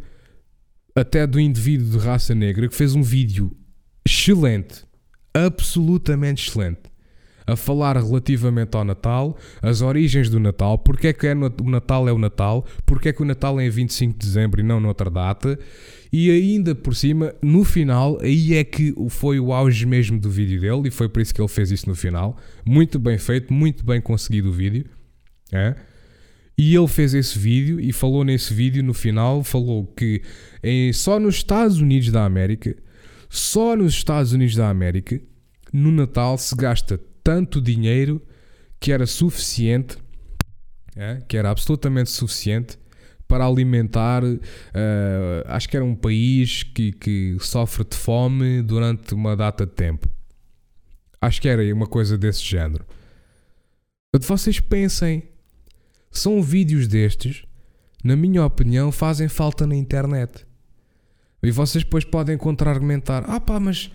até 0.94 1.26
do 1.26 1.40
indivíduo 1.40 1.90
de 1.90 1.98
raça 1.98 2.36
negra 2.36 2.68
que 2.68 2.76
fez 2.76 2.94
um 2.94 3.02
vídeo 3.02 3.58
excelente. 4.08 4.86
absolutamente 5.34 6.48
excelente. 6.48 6.82
A 7.48 7.56
falar 7.56 7.96
relativamente 7.96 8.76
ao 8.76 8.84
Natal, 8.84 9.38
as 9.62 9.82
origens 9.82 10.30
do 10.30 10.40
Natal, 10.40 10.78
porque 10.80 11.08
é 11.08 11.14
que 11.14 11.28
é 11.28 11.34
o 11.36 11.70
Natal 11.70 12.08
é 12.10 12.12
o 12.12 12.18
Natal, 12.18 12.66
porque 12.86 13.10
é 13.10 13.14
que 13.14 13.22
o 13.22 13.26
Natal 13.26 13.60
é 13.60 13.68
em 13.68 13.70
25 13.70 14.14
de 14.14 14.20
dezembro 14.26 14.60
e 14.62 14.64
não 14.64 14.80
noutra 14.80 15.10
data, 15.12 15.60
e 16.12 16.32
ainda 16.32 16.74
por 16.74 16.96
cima, 16.96 17.36
no 17.44 17.64
final, 17.64 18.18
aí 18.22 18.56
é 18.56 18.64
que 18.64 18.96
foi 19.10 19.40
o 19.40 19.54
auge 19.54 19.86
mesmo 19.86 20.20
do 20.20 20.30
vídeo 20.30 20.60
dele, 20.60 20.88
e 20.88 20.92
foi 20.92 21.08
por 21.08 21.22
isso 21.22 21.34
que 21.36 21.40
ele 21.42 21.48
fez 21.48 21.70
isso 21.70 21.88
no 21.88 21.96
final. 21.96 22.36
Muito 22.66 22.98
bem 22.98 23.18
feito, 23.18 23.54
muito 23.54 23.86
bem 23.86 24.02
conseguido 24.02 24.50
o 24.50 24.52
vídeo. 24.54 24.86
É? 25.52 25.76
E 26.58 26.74
ele 26.76 26.88
fez 26.88 27.14
esse 27.14 27.38
vídeo 27.38 27.80
e 27.80 27.92
falou 27.92 28.24
nesse 28.24 28.54
vídeo 28.54 28.82
no 28.82 28.94
final, 28.94 29.44
falou 29.44 29.86
que 29.86 30.22
em- 30.64 30.92
só 30.94 31.20
nos 31.20 31.36
Estados 31.36 31.80
Unidos 31.80 32.10
da 32.10 32.26
América, 32.26 32.76
só 33.30 33.76
nos 33.76 33.94
Estados 33.94 34.32
Unidos 34.32 34.56
da 34.56 34.70
América, 34.70 35.20
no 35.74 35.92
Natal 35.92 36.38
se 36.38 36.56
gasta 36.56 37.00
tanto 37.26 37.60
dinheiro 37.60 38.22
que 38.80 38.92
era 38.92 39.08
suficiente, 39.08 39.98
é, 40.96 41.24
que 41.28 41.36
era 41.36 41.50
absolutamente 41.50 42.12
suficiente 42.12 42.78
para 43.28 43.44
alimentar, 43.44 44.22
eh, 44.24 45.44
acho 45.48 45.68
que 45.68 45.76
era 45.76 45.84
um 45.84 45.96
país 45.96 46.62
que, 46.62 46.92
que 46.92 47.36
sofre 47.40 47.84
de 47.84 47.98
fome 47.98 48.62
durante 48.62 49.16
uma 49.16 49.36
data 49.36 49.66
de 49.66 49.72
tempo. 49.72 50.08
Acho 51.20 51.42
que 51.42 51.50
era 51.50 51.64
uma 51.74 51.88
coisa 51.88 52.20
desse 52.20 52.44
género. 52.44 52.86
Portanto, 54.12 54.28
vocês 54.28 54.60
pensem, 54.60 55.24
são 56.12 56.44
vídeos 56.44 56.88
destes, 56.88 57.44
na 58.04 58.16
minha 58.16 58.46
opinião, 58.46 58.92
fazem 58.92 59.28
falta 59.28 59.66
na 59.66 59.76
internet. 59.76 60.46
E 61.42 61.50
vocês 61.50 61.84
depois 61.84 62.04
podem 62.04 62.38
contra-argumentar: 62.38 63.24
ah 63.28 63.40
pá, 63.40 63.60
mas, 63.60 63.92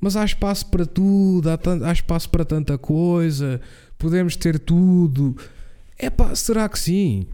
mas 0.00 0.16
há 0.16 0.24
espaço 0.24 0.66
para 0.66 0.84
tudo, 0.86 1.48
há, 1.50 1.58
há 1.88 1.92
espaço 1.92 2.28
para 2.30 2.44
tanta 2.44 2.76
coisa, 2.78 3.60
podemos 3.98 4.36
ter 4.36 4.58
tudo. 4.58 5.36
É 5.98 6.10
pá, 6.10 6.34
será 6.34 6.68
que 6.68 6.78
sim? 6.78 7.26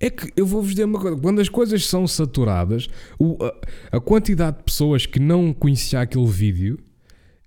É 0.00 0.10
que 0.10 0.32
eu 0.36 0.46
vou-vos 0.46 0.70
dizer 0.70 0.84
uma 0.84 1.00
coisa: 1.00 1.16
quando 1.16 1.40
as 1.40 1.48
coisas 1.48 1.84
são 1.86 2.06
saturadas, 2.06 2.88
o- 3.18 3.36
a, 3.44 3.96
a 3.96 4.00
quantidade 4.00 4.58
de 4.58 4.62
pessoas 4.64 5.06
que 5.06 5.18
não 5.18 5.52
conhecia 5.52 6.00
aquele 6.00 6.26
vídeo 6.26 6.78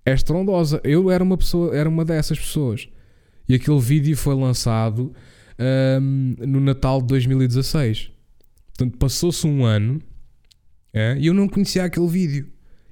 é 0.05 0.13
estrondosa. 0.13 0.82
Eu 0.84 1.09
era 1.11 1.23
uma 1.23 1.38
pessoa, 1.38 1.75
era 1.75 1.88
uma 1.88 2.03
dessas 2.03 2.39
pessoas. 2.39 2.88
E 3.47 3.53
aquele 3.55 3.79
vídeo 3.79 4.15
foi 4.17 4.36
lançado 4.36 5.13
ahm, 5.59 6.36
no 6.45 6.59
Natal 6.59 7.01
de 7.01 7.07
2016. 7.07 8.11
Portanto, 8.67 8.97
passou-se 8.97 9.45
um 9.45 9.63
ano 9.65 10.01
é, 10.93 11.17
e 11.19 11.27
eu 11.27 11.34
não 11.34 11.47
conhecia 11.47 11.84
aquele 11.84 12.07
vídeo. 12.07 12.47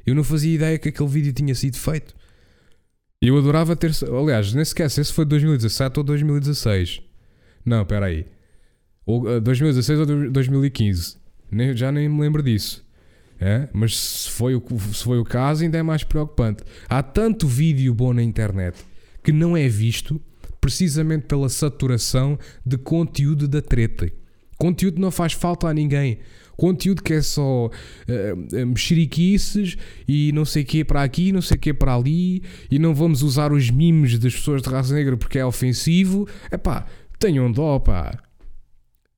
Eu 0.05 0.15
não 0.15 0.23
fazia 0.23 0.55
ideia 0.55 0.77
que 0.77 0.89
aquele 0.89 1.09
vídeo 1.09 1.33
tinha 1.33 1.53
sido 1.55 1.77
feito. 1.77 2.15
Eu 3.21 3.37
adorava 3.37 3.75
ter. 3.75 3.91
Aliás, 4.17 4.53
nem 4.53 4.63
sequer 4.63 4.89
se 4.89 5.03
foi 5.05 5.25
2017 5.25 5.99
ou 5.99 6.03
2016. 6.03 7.01
Não, 7.65 7.81
espera 7.81 8.05
aí. 8.05 8.25
Ou, 9.05 9.27
ah, 9.27 9.39
2016 9.39 9.99
ou 9.99 10.31
2015. 10.31 11.17
Nem, 11.51 11.75
já 11.75 11.91
nem 11.91 12.07
me 12.07 12.21
lembro 12.21 12.41
disso. 12.41 12.85
É? 13.39 13.69
Mas 13.71 13.97
se 13.97 14.29
foi, 14.29 14.53
o, 14.55 14.63
se 14.93 15.03
foi 15.03 15.17
o 15.17 15.23
caso, 15.23 15.63
ainda 15.63 15.77
é 15.77 15.83
mais 15.83 16.03
preocupante. 16.03 16.63
Há 16.89 17.01
tanto 17.01 17.47
vídeo 17.47 17.93
bom 17.93 18.13
na 18.13 18.21
internet 18.21 18.77
que 19.23 19.31
não 19.31 19.55
é 19.55 19.67
visto 19.67 20.21
precisamente 20.59 21.25
pela 21.25 21.47
saturação 21.49 22.37
de 22.65 22.77
conteúdo 22.77 23.47
da 23.47 23.61
treta. 23.61 24.11
Conteúdo 24.57 24.99
não 24.99 25.09
faz 25.09 25.33
falta 25.33 25.67
a 25.67 25.73
ninguém. 25.73 26.19
Conteúdo 26.59 27.01
que 27.01 27.13
é 27.13 27.21
só 27.21 27.67
uh, 27.67 28.65
mexeriquices 28.67 29.77
e 30.05 30.31
não 30.33 30.43
sei 30.43 30.63
o 30.63 30.65
que 30.65 30.83
para 30.83 31.03
aqui, 31.03 31.31
não 31.31 31.41
sei 31.41 31.55
o 31.55 31.59
que 31.59 31.73
para 31.73 31.95
ali, 31.95 32.43
e 32.69 32.77
não 32.77 32.93
vamos 32.93 33.23
usar 33.23 33.53
os 33.53 33.69
mimos 33.69 34.19
das 34.19 34.35
pessoas 34.35 34.61
de 34.61 34.69
raça 34.69 34.93
negra 34.93 35.15
porque 35.15 35.39
é 35.39 35.45
ofensivo. 35.45 36.27
É 36.51 36.57
pá, 36.57 36.85
tenham 37.17 37.49
dó, 37.49 37.79
pá. 37.79 38.21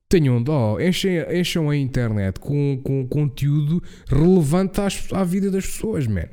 Tenham 0.08 0.40
dó, 0.40 0.78
enchem, 0.78 1.18
encham 1.32 1.68
a 1.68 1.76
internet 1.76 2.38
com, 2.38 2.80
com 2.84 3.04
conteúdo 3.08 3.82
relevante 4.06 4.80
às, 4.80 5.12
à 5.12 5.24
vida 5.24 5.50
das 5.50 5.66
pessoas, 5.66 6.06
man. 6.06 6.28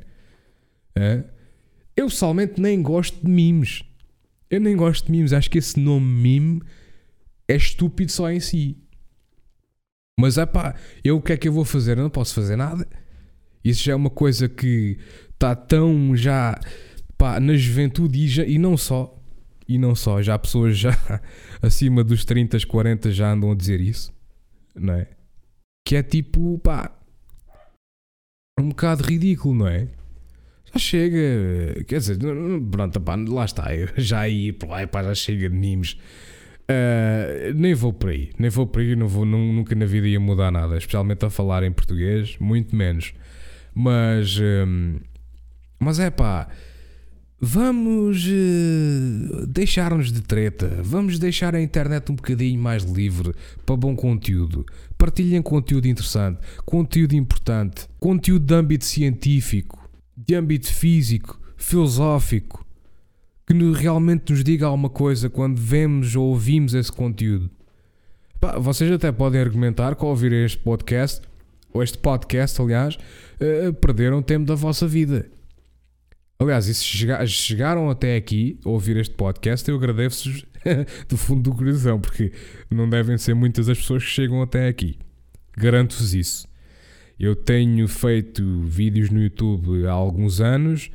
Eu 1.96 2.06
pessoalmente 2.06 2.60
nem 2.60 2.80
gosto 2.80 3.18
de 3.24 3.30
memes. 3.30 3.82
Eu 4.48 4.60
nem 4.60 4.76
gosto 4.76 5.06
de 5.06 5.12
memes. 5.12 5.32
Acho 5.32 5.50
que 5.50 5.58
esse 5.58 5.78
nome 5.80 6.06
meme 6.06 6.62
é 7.48 7.56
estúpido 7.56 8.12
só 8.12 8.30
em 8.30 8.38
si. 8.38 8.76
Mas 10.20 10.36
é 10.36 10.44
pá, 10.44 10.74
eu 11.02 11.16
o 11.16 11.22
que 11.22 11.32
é 11.32 11.36
que 11.36 11.48
eu 11.48 11.52
vou 11.52 11.64
fazer? 11.64 11.96
Eu 11.96 12.02
não 12.02 12.10
posso 12.10 12.34
fazer 12.34 12.56
nada. 12.56 12.86
Isso 13.64 13.82
já 13.82 13.92
é 13.92 13.96
uma 13.96 14.10
coisa 14.10 14.48
que 14.48 14.98
está 15.32 15.54
tão 15.54 16.14
já 16.14 16.58
pá, 17.16 17.40
na 17.40 17.54
juventude 17.54 18.18
e, 18.24 18.28
já, 18.28 18.44
e 18.44 18.58
não 18.58 18.76
só. 18.76 19.16
E 19.66 19.78
não 19.78 19.94
só, 19.94 20.20
já 20.20 20.38
pessoas 20.38 20.76
já 20.76 20.90
acima 21.62 22.02
dos 22.02 22.24
30, 22.24 22.58
40 22.66 23.12
já 23.12 23.32
andam 23.32 23.52
a 23.52 23.54
dizer 23.54 23.80
isso, 23.80 24.12
não 24.74 24.94
é? 24.94 25.06
Que 25.86 25.96
é 25.96 26.02
tipo, 26.02 26.58
pá, 26.58 26.90
um 28.58 28.70
bocado 28.70 29.04
ridículo, 29.04 29.54
não 29.54 29.68
é? 29.68 29.88
Já 30.72 30.78
chega, 30.78 31.84
quer 31.84 31.98
dizer, 31.98 32.18
pronto, 32.70 33.00
pá, 33.00 33.14
lá 33.16 33.44
está, 33.44 33.66
já 33.96 34.20
aí, 34.20 34.52
pá, 34.52 35.02
já 35.04 35.14
chega 35.14 35.48
de 35.48 35.56
memes. 35.56 35.96
Uh, 36.70 37.52
nem 37.54 37.74
vou 37.74 37.92
por 37.92 38.10
aí, 38.10 38.30
nem 38.38 38.48
vou 38.48 38.64
por 38.64 38.80
aí, 38.80 38.94
não 38.94 39.08
vou, 39.08 39.24
nunca 39.24 39.74
na 39.74 39.86
vida 39.86 40.06
ia 40.06 40.20
mudar 40.20 40.52
nada, 40.52 40.78
especialmente 40.78 41.24
a 41.24 41.30
falar 41.30 41.64
em 41.64 41.72
português, 41.72 42.36
muito 42.38 42.76
menos. 42.76 43.12
Mas, 43.74 44.38
um, 44.38 45.00
mas 45.80 45.98
é 45.98 46.10
pá, 46.10 46.46
vamos 47.40 48.24
uh, 48.24 49.46
deixar-nos 49.48 50.12
de 50.12 50.20
treta, 50.20 50.80
vamos 50.84 51.18
deixar 51.18 51.56
a 51.56 51.60
internet 51.60 52.12
um 52.12 52.14
bocadinho 52.14 52.60
mais 52.60 52.84
livre 52.84 53.34
para 53.66 53.76
bom 53.76 53.96
conteúdo. 53.96 54.64
Partilhem 54.96 55.42
conteúdo 55.42 55.88
interessante, 55.88 56.38
conteúdo 56.64 57.14
importante, 57.16 57.88
conteúdo 57.98 58.46
de 58.46 58.54
âmbito 58.54 58.84
científico, 58.84 59.90
de 60.16 60.36
âmbito 60.36 60.72
físico, 60.72 61.40
filosófico 61.56 62.64
que 63.50 63.72
realmente 63.72 64.30
nos 64.30 64.44
diga 64.44 64.66
alguma 64.66 64.88
coisa 64.88 65.28
quando 65.28 65.60
vemos 65.60 66.14
ou 66.14 66.28
ouvimos 66.28 66.72
esse 66.72 66.92
conteúdo. 66.92 67.50
Vocês 68.60 68.90
até 68.92 69.10
podem 69.10 69.40
argumentar 69.40 69.96
que 69.96 70.04
ao 70.04 70.10
ouvir 70.10 70.32
este 70.32 70.58
podcast, 70.58 71.20
ou 71.72 71.82
este 71.82 71.98
podcast, 71.98 72.62
aliás, 72.62 72.96
uh, 72.96 73.72
perderam 73.74 74.22
tempo 74.22 74.46
da 74.46 74.54
vossa 74.54 74.86
vida. 74.86 75.28
Aliás, 76.38 76.68
e 76.68 76.74
se 76.74 76.84
chega, 76.84 77.26
chegaram 77.26 77.90
até 77.90 78.16
aqui 78.16 78.56
a 78.64 78.68
ouvir 78.68 78.96
este 78.96 79.16
podcast, 79.16 79.68
eu 79.68 79.76
agradeço-vos 79.76 80.46
do 81.08 81.16
fundo 81.16 81.50
do 81.50 81.56
coração, 81.56 82.00
porque 82.00 82.32
não 82.70 82.88
devem 82.88 83.18
ser 83.18 83.34
muitas 83.34 83.68
as 83.68 83.78
pessoas 83.78 84.04
que 84.04 84.10
chegam 84.10 84.40
até 84.40 84.68
aqui. 84.68 84.96
Garanto-vos 85.58 86.14
isso. 86.14 86.48
Eu 87.18 87.34
tenho 87.34 87.88
feito 87.88 88.62
vídeos 88.62 89.10
no 89.10 89.20
YouTube 89.20 89.86
há 89.86 89.92
alguns 89.92 90.40
anos 90.40 90.88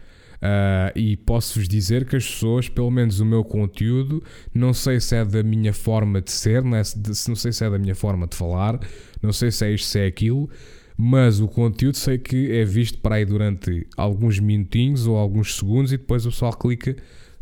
Uh, 0.46 0.92
e 0.96 1.18
posso-vos 1.18 1.68
dizer 1.68 2.06
que 2.06 2.16
as 2.16 2.28
pessoas, 2.28 2.70
pelo 2.70 2.92
menos 2.92 3.20
o 3.20 3.26
meu 3.26 3.44
conteúdo, 3.44 4.22
não 4.54 4.74
sei 4.74 5.00
se 5.00 5.16
é 5.16 5.26
da 5.26 5.42
minha 5.42 5.74
forma 5.74 6.22
de 6.22 6.30
ser, 6.30 6.64
não, 6.64 6.78
é, 6.78 6.84
não 7.28 7.36
sei 7.36 7.52
se 7.52 7.66
é 7.66 7.70
da 7.70 7.80
minha 7.80 7.96
forma 7.96 8.28
de 8.28 8.36
falar, 8.36 8.80
não 9.24 9.34
sei 9.34 9.50
se 9.50 9.66
é 9.66 9.72
isto, 9.72 9.88
se 9.88 10.00
é 10.00 10.06
aquilo, 10.06 10.48
mas 10.96 11.40
o 11.40 11.48
conteúdo 11.48 11.98
sei 11.98 12.20
que 12.20 12.52
é 12.52 12.64
visto 12.64 13.00
para 13.00 13.16
aí 13.16 13.26
durante 13.26 13.88
alguns 13.98 14.40
minutinhos 14.40 15.08
ou 15.08 15.18
alguns 15.18 15.56
segundos 15.56 15.92
e 15.92 15.98
depois 15.98 16.28
o 16.28 16.30
pessoal 16.30 16.54
clica 16.54 16.96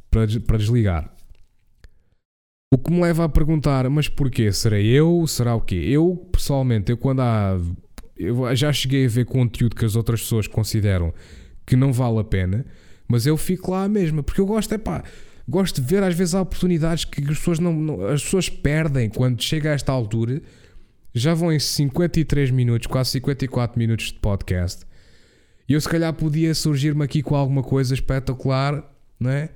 para, 0.10 0.26
para 0.40 0.58
desligar. 0.58 1.14
O 2.74 2.78
que 2.78 2.92
me 2.92 3.02
leva 3.02 3.26
a 3.26 3.30
perguntar, 3.30 3.90
mas 3.90 4.08
porquê? 4.08 4.52
Será 4.52 4.80
eu? 4.80 5.28
Será 5.28 5.56
o 5.56 5.62
quê? 5.62 5.76
Eu, 5.76 6.16
pessoalmente, 6.32 6.90
eu 6.90 6.98
quando 6.98 7.22
há. 7.22 7.60
Eu 8.16 8.56
já 8.56 8.72
cheguei 8.72 9.06
a 9.06 9.10
ver 9.10 9.26
conteúdo 9.26 9.76
que 9.76 9.86
as 9.86 9.96
outras 9.96 10.22
pessoas 10.22 10.48
consideram 10.48 11.14
que 11.66 11.76
não 11.76 11.92
vale 11.92 12.20
a 12.20 12.24
pena, 12.24 12.66
mas 13.14 13.28
eu 13.28 13.38
fico 13.38 13.70
lá 13.70 13.88
mesmo, 13.88 14.24
porque 14.24 14.42
eu 14.42 14.46
gosto, 14.48 14.74
é 14.74 14.78
pá, 14.80 15.04
gosto 15.48 15.80
de 15.80 15.88
ver 15.88 16.02
às 16.02 16.16
vezes 16.16 16.34
há 16.34 16.42
oportunidades 16.42 17.06
que 17.06 17.22
as 17.22 17.38
pessoas, 17.38 17.60
não, 17.60 17.72
não, 17.72 18.08
as 18.08 18.24
pessoas 18.24 18.50
perdem 18.50 19.08
quando 19.08 19.40
chega 19.40 19.70
a 19.70 19.74
esta 19.74 19.92
altura, 19.92 20.42
já 21.14 21.36
vão 21.36 21.54
em 21.54 21.60
53 21.60 22.50
minutos, 22.50 22.88
quase 22.88 23.12
54 23.12 23.78
minutos 23.78 24.08
de 24.08 24.16
podcast, 24.16 24.84
e 25.70 25.74
eu 25.74 25.80
se 25.80 25.88
calhar 25.88 26.12
podia 26.12 26.56
surgir-me 26.56 27.04
aqui 27.04 27.22
com 27.22 27.36
alguma 27.36 27.62
coisa 27.62 27.94
espetacular, 27.94 28.84
não 29.20 29.30
é? 29.30 29.50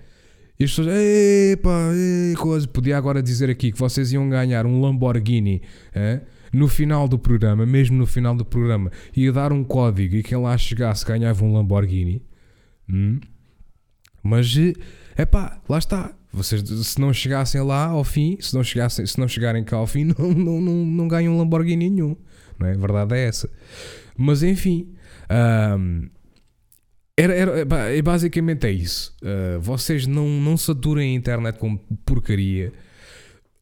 E 0.59 0.63
as 0.63 0.69
pessoas, 0.69 0.87
epá, 0.87 1.91
coisa, 2.37 2.67
podia 2.67 2.95
agora 2.95 3.23
dizer 3.23 3.49
aqui 3.49 3.71
que 3.71 3.79
vocês 3.79 4.13
iam 4.13 4.29
ganhar 4.29 4.67
um 4.67 4.79
Lamborghini, 4.79 5.63
é? 5.95 6.21
no 6.53 6.67
final 6.67 7.07
do 7.07 7.17
programa, 7.17 7.65
mesmo 7.65 7.97
no 7.97 8.05
final 8.05 8.35
do 8.35 8.45
programa, 8.45 8.91
ia 9.15 9.31
dar 9.31 9.51
um 9.51 9.63
código 9.63 10.15
e 10.15 10.21
quem 10.21 10.37
lá 10.37 10.55
chegasse 10.57 11.03
ganhava 11.03 11.43
um 11.43 11.53
Lamborghini. 11.53 12.21
Hum? 12.89 13.19
Mas 14.23 14.53
é 15.15 15.25
pá, 15.25 15.59
lá 15.67 15.77
está. 15.77 16.13
Vocês 16.31 16.61
se 16.61 16.99
não 16.99 17.11
chegassem 17.13 17.61
lá 17.61 17.85
ao 17.85 18.03
fim, 18.03 18.37
se 18.39 18.53
não, 18.53 18.63
chegassem, 18.63 19.05
se 19.05 19.19
não 19.19 19.27
chegarem 19.27 19.63
cá 19.63 19.77
ao 19.77 19.87
fim, 19.87 20.03
não, 20.17 20.33
não, 20.33 20.61
não, 20.61 20.85
não 20.85 21.07
ganham 21.07 21.37
Lamborghini 21.37 21.89
nenhum. 21.89 22.15
Não 22.59 22.67
é? 22.67 22.73
A 22.73 22.77
verdade 22.77 23.15
é 23.15 23.27
essa. 23.27 23.49
Mas 24.15 24.43
enfim, 24.43 24.93
um, 25.79 26.09
era, 27.15 27.33
era, 27.33 27.59
é 27.95 28.01
basicamente 28.01 28.67
é 28.67 28.71
isso. 28.71 29.15
Uh, 29.23 29.59
vocês 29.59 30.05
não, 30.05 30.27
não 30.27 30.55
saturem 30.55 31.13
a 31.13 31.17
internet 31.17 31.57
com 31.57 31.75
porcaria. 32.05 32.71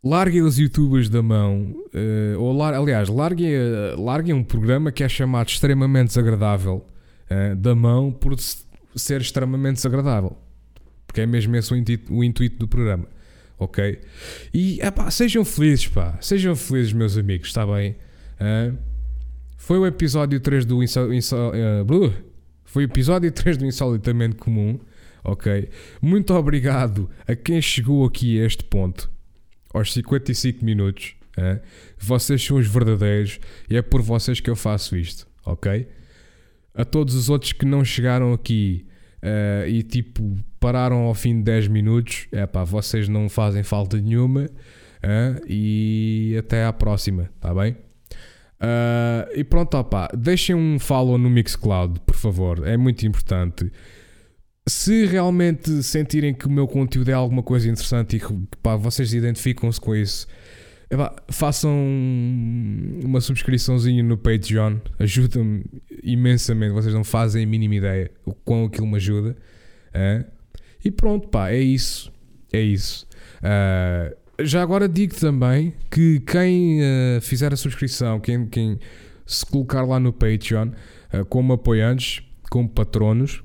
Larguem 0.03 0.41
os 0.41 0.59
youtubers 0.59 1.07
da 1.09 1.23
mão. 1.23 1.73
Uh, 1.93 2.39
ou 2.39 2.51
lar, 2.51 2.73
aliás, 2.73 3.07
larguem, 3.07 3.53
larguem 3.97 4.33
um 4.33 4.43
programa 4.43 4.91
que 4.91 5.03
é 5.03 5.09
chamado 5.09 5.47
extremamente 5.47 6.09
desagradável 6.09 6.85
uh, 7.31 7.55
da 7.55 7.73
mão 7.73 8.11
por 8.11 8.35
ser 8.95 9.21
extremamente 9.21 9.77
desagradável. 9.77 10.37
Porque 11.15 11.21
é 11.21 11.25
mesmo 11.25 11.55
esse 11.55 11.73
o 11.73 11.77
intuito, 11.77 12.13
o 12.13 12.21
intuito 12.25 12.57
do 12.57 12.67
programa. 12.67 13.07
Ok? 13.57 14.01
E 14.53 14.79
sejam 15.09 15.45
felizes, 15.45 15.87
pá. 15.87 16.17
Sejam 16.19 16.53
felizes, 16.57 16.91
meus 16.91 17.17
amigos, 17.17 17.47
está 17.47 17.65
bem? 17.65 17.95
Foi 19.55 19.77
o 19.77 19.85
episódio 19.85 20.41
3 20.41 20.65
do 20.65 20.83
Inso, 20.83 21.13
Inso, 21.13 21.37
uh, 21.37 22.13
Foi 22.65 22.83
o 22.83 22.87
episódio 22.87 23.31
3 23.31 23.55
do 23.55 23.65
Insolitamente 23.65 24.35
Comum. 24.35 24.77
Ok? 25.23 25.69
Muito 26.01 26.33
obrigado 26.33 27.09
a 27.25 27.33
quem 27.33 27.61
chegou 27.61 28.05
aqui 28.05 28.37
a 28.41 28.45
este 28.45 28.65
ponto, 28.65 29.09
aos 29.73 29.93
55 29.93 30.65
minutos. 30.65 31.15
Vocês 31.97 32.43
são 32.43 32.57
os 32.57 32.67
verdadeiros 32.67 33.39
e 33.69 33.77
é 33.77 33.81
por 33.81 34.01
vocês 34.01 34.41
que 34.41 34.49
eu 34.49 34.55
faço 34.57 34.97
isto. 34.97 35.25
Ok? 35.45 35.87
A 36.73 36.83
todos 36.83 37.15
os 37.15 37.29
outros 37.29 37.53
que 37.53 37.65
não 37.65 37.85
chegaram 37.85 38.33
aqui 38.33 38.85
uh, 39.25 39.67
e 39.67 39.81
tipo 39.81 40.37
pararam 40.59 41.03
ao 41.03 41.13
fim 41.13 41.37
de 41.37 41.43
10 41.43 41.67
minutos, 41.67 42.27
é 42.31 42.45
pá, 42.45 42.63
vocês 42.63 43.09
não 43.09 43.27
fazem 43.27 43.63
falta 43.63 43.99
nenhuma 43.99 44.45
uh, 44.45 45.45
e 45.47 46.35
até 46.37 46.65
à 46.65 46.71
próxima, 46.71 47.29
tá 47.39 47.53
bem? 47.53 47.73
Uh, 48.55 49.29
e 49.35 49.43
pronto, 49.43 49.77
opá, 49.77 50.09
deixem 50.15 50.55
um 50.55 50.79
follow 50.79 51.17
no 51.17 51.29
Mixcloud, 51.29 51.99
por 51.99 52.15
favor, 52.15 52.65
é 52.67 52.77
muito 52.77 53.05
importante. 53.05 53.71
Se 54.67 55.05
realmente 55.05 55.83
sentirem 55.83 56.33
que 56.33 56.47
o 56.47 56.51
meu 56.51 56.67
conteúdo 56.67 57.09
é 57.09 57.13
alguma 57.13 57.43
coisa 57.43 57.69
interessante 57.69 58.15
e 58.15 58.19
que 58.19 58.33
pá, 58.63 58.75
vocês 58.75 59.13
identificam-se 59.13 59.79
com 59.79 59.95
isso, 59.95 60.25
Façam 61.29 61.75
uma 63.03 63.19
subscriçãozinha 63.19 64.03
no 64.03 64.17
Patreon, 64.17 64.77
ajuda-me 64.99 65.63
imensamente. 66.03 66.73
Vocês 66.73 66.93
não 66.93 67.03
fazem 67.03 67.43
a 67.43 67.47
mínima 67.47 67.75
ideia 67.75 68.11
o 68.25 68.33
quão 68.33 68.65
aquilo 68.65 68.87
me 68.87 68.95
ajuda. 68.95 69.35
E 70.83 70.91
pronto, 70.91 71.27
pá, 71.29 71.49
é 71.49 71.59
isso. 71.59 72.13
É 72.53 72.61
isso. 72.61 73.07
Uh, 73.41 74.15
já 74.45 74.61
agora 74.61 74.87
digo 74.87 75.15
também 75.15 75.73
que 75.89 76.19
quem 76.19 76.79
uh, 76.79 77.21
fizer 77.21 77.51
a 77.51 77.57
subscrição, 77.57 78.19
quem, 78.19 78.45
quem 78.47 78.79
se 79.25 79.45
colocar 79.45 79.83
lá 79.83 79.99
no 79.99 80.13
Patreon 80.13 80.69
uh, 81.13 81.25
como 81.25 81.53
apoiantes, 81.53 82.23
como 82.49 82.69
patronos, 82.69 83.43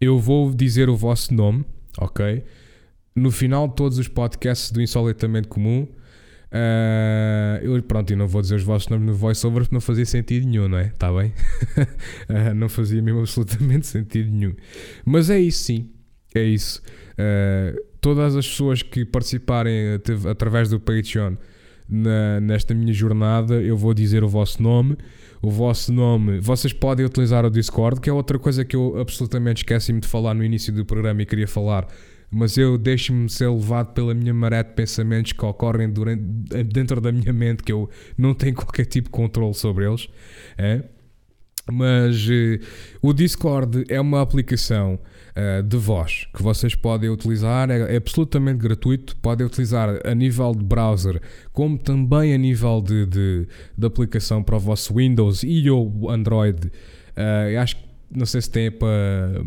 eu 0.00 0.18
vou 0.18 0.52
dizer 0.52 0.88
o 0.88 0.96
vosso 0.96 1.34
nome, 1.34 1.64
ok? 1.98 2.42
No 3.14 3.30
final 3.30 3.68
de 3.68 3.76
todos 3.76 3.98
os 3.98 4.08
podcasts 4.08 4.72
do 4.72 4.80
Insolitamente 4.80 5.48
Comum 5.48 5.86
Uh, 6.52 7.64
eu, 7.64 7.82
pronto, 7.82 8.12
e 8.12 8.16
não 8.16 8.28
vou 8.28 8.42
dizer 8.42 8.56
os 8.56 8.62
vossos 8.62 8.86
nomes 8.88 9.06
no 9.06 9.14
voiceover 9.14 9.62
porque 9.62 9.74
não 9.74 9.80
fazia 9.80 10.04
sentido 10.04 10.46
nenhum, 10.46 10.68
não 10.68 10.76
é? 10.76 10.88
Está 10.88 11.10
bem? 11.10 11.32
uh, 12.28 12.52
não 12.54 12.68
fazia 12.68 13.00
mesmo 13.00 13.20
absolutamente 13.20 13.86
sentido 13.88 14.30
nenhum. 14.30 14.54
Mas 15.04 15.30
é 15.30 15.40
isso, 15.40 15.64
sim. 15.64 15.90
É 16.34 16.42
isso. 16.42 16.82
Uh, 17.12 17.80
todas 18.02 18.36
as 18.36 18.46
pessoas 18.46 18.82
que 18.82 19.04
participarem 19.04 19.98
através 20.30 20.68
do 20.68 20.78
Patreon 20.78 21.36
na, 21.88 22.40
nesta 22.40 22.74
minha 22.74 22.92
jornada, 22.92 23.54
eu 23.54 23.76
vou 23.76 23.94
dizer 23.94 24.22
o 24.22 24.28
vosso 24.28 24.62
nome. 24.62 24.96
O 25.40 25.50
vosso 25.50 25.92
nome, 25.92 26.38
vocês 26.38 26.72
podem 26.72 27.04
utilizar 27.04 27.44
o 27.44 27.50
Discord, 27.50 28.00
que 28.00 28.08
é 28.08 28.12
outra 28.12 28.38
coisa 28.38 28.64
que 28.64 28.76
eu 28.76 29.00
absolutamente 29.00 29.62
esqueci-me 29.62 30.00
de 30.00 30.06
falar 30.06 30.34
no 30.34 30.44
início 30.44 30.72
do 30.72 30.84
programa 30.84 31.22
e 31.22 31.26
queria 31.26 31.48
falar 31.48 31.88
mas 32.32 32.56
eu 32.56 32.78
deixo-me 32.78 33.28
ser 33.28 33.48
levado 33.50 33.92
pela 33.92 34.14
minha 34.14 34.32
maré 34.32 34.62
de 34.62 34.72
pensamentos 34.72 35.32
que 35.32 35.44
ocorrem 35.44 35.90
durante, 35.90 36.22
dentro 36.64 36.98
da 36.98 37.12
minha 37.12 37.32
mente, 37.32 37.62
que 37.62 37.70
eu 37.70 37.90
não 38.16 38.32
tenho 38.32 38.54
qualquer 38.56 38.86
tipo 38.86 39.08
de 39.08 39.12
controle 39.12 39.52
sobre 39.52 39.86
eles. 39.86 40.08
É? 40.56 40.82
Mas 41.70 42.26
uh, 42.26 42.58
o 43.02 43.12
Discord 43.12 43.84
é 43.88 44.00
uma 44.00 44.22
aplicação 44.22 44.98
uh, 45.36 45.62
de 45.62 45.76
voz 45.76 46.26
que 46.34 46.42
vocês 46.42 46.74
podem 46.74 47.10
utilizar, 47.10 47.70
é, 47.70 47.94
é, 47.94 47.96
absolutamente 47.96 48.58
gratuito. 48.58 49.14
Podem 49.16 49.46
utilizar 49.46 50.00
a 50.02 50.14
nível 50.14 50.52
de 50.52 50.64
browser, 50.64 51.20
como 51.52 51.78
também 51.78 52.32
a 52.32 52.38
nível 52.38 52.80
de, 52.80 53.04
de, 53.04 53.48
de 53.76 53.86
aplicação 53.86 54.42
para 54.42 54.56
o 54.56 54.58
vosso 54.58 54.94
Windows 54.94 55.42
e 55.44 55.70
o 55.70 56.08
Android. 56.08 56.68
Uh, 57.14 57.60
acho 57.60 57.76
que 57.76 57.82
não 58.10 58.24
sei 58.24 58.40
se 58.40 58.50
tem 58.50 58.70
para, 58.70 59.44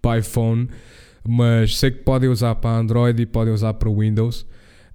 para 0.00 0.20
iPhone 0.20 0.68
mas 1.28 1.78
sei 1.78 1.90
que 1.90 1.98
podem 1.98 2.28
usar 2.28 2.54
para 2.56 2.78
Android 2.78 3.20
e 3.22 3.26
podem 3.26 3.52
usar 3.52 3.74
para 3.74 3.90
Windows. 3.90 4.46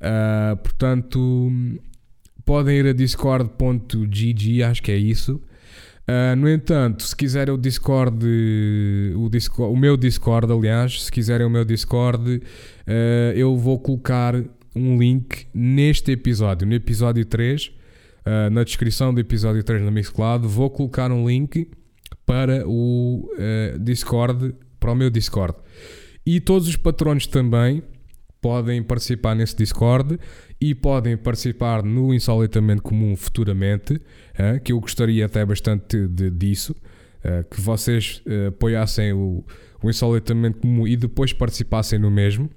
Uh, 0.02 0.58
portanto, 0.58 1.52
podem 2.44 2.78
ir 2.78 2.88
a 2.88 2.94
discord.gg, 2.94 4.64
acho 4.64 4.82
que 4.82 4.92
é 4.92 4.98
isso. 4.98 5.40
Uh, 6.02 6.36
no 6.36 6.50
entanto, 6.50 7.04
se 7.04 7.16
quiserem 7.16 7.54
o 7.54 7.58
Discord, 7.58 8.26
o 9.16 9.30
Discord, 9.30 9.74
o 9.74 9.78
meu 9.78 9.96
Discord, 9.96 10.52
aliás, 10.52 11.04
se 11.04 11.12
quiserem 11.12 11.46
o 11.46 11.50
meu 11.50 11.64
Discord, 11.64 12.38
uh, 12.38 12.42
eu 13.36 13.56
vou 13.56 13.80
colocar 13.80 14.36
um 14.76 14.98
link 14.98 15.46
neste 15.54 16.12
episódio, 16.12 16.68
no 16.68 16.74
episódio 16.74 17.26
3, 17.26 17.74
na 18.52 18.64
descrição 18.64 19.14
do 19.14 19.20
episódio 19.20 19.64
3 19.64 19.82
no 19.82 19.92
Mixcloud, 19.92 20.48
vou 20.48 20.70
colocar 20.70 21.12
um 21.12 21.28
link 21.28 21.70
para 22.26 22.64
o 22.66 23.30
Discord, 23.82 24.56
para 24.80 24.92
o 24.94 24.96
meu 24.96 25.10
Discord. 25.10 25.56
E 26.26 26.40
todos 26.40 26.68
os 26.68 26.76
patronos 26.76 27.26
também 27.28 27.84
podem 28.42 28.82
participar 28.82 29.36
nesse 29.36 29.56
Discord 29.56 30.20
e 30.60 30.74
podem 30.74 31.16
participar 31.16 31.84
no 31.84 32.14
Insolitamente 32.14 32.82
Comum 32.82 33.16
futuramente, 33.16 33.94
uh, 33.94 34.60
que 34.64 34.72
eu 34.72 34.80
gostaria 34.80 35.26
até 35.26 35.46
bastante 35.46 36.08
de, 36.08 36.30
disso, 36.32 36.76
uh, 37.24 37.48
que 37.50 37.62
vocês 37.62 38.22
uh, 38.26 38.48
apoiassem 38.48 39.14
o, 39.14 39.46
o 39.82 39.90
Insolitamente 39.90 40.58
Comum 40.58 40.88
e 40.88 40.98
depois 40.98 41.32
participassem 41.32 42.00
no 42.00 42.10
mesmo. 42.10 42.50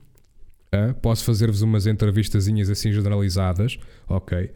posso 1.01 1.25
fazer-vos 1.25 1.63
umas 1.63 1.87
entrevistazinhas 1.87 2.69
assim 2.69 2.91
generalizadas, 2.91 3.79
ok? 4.09 4.51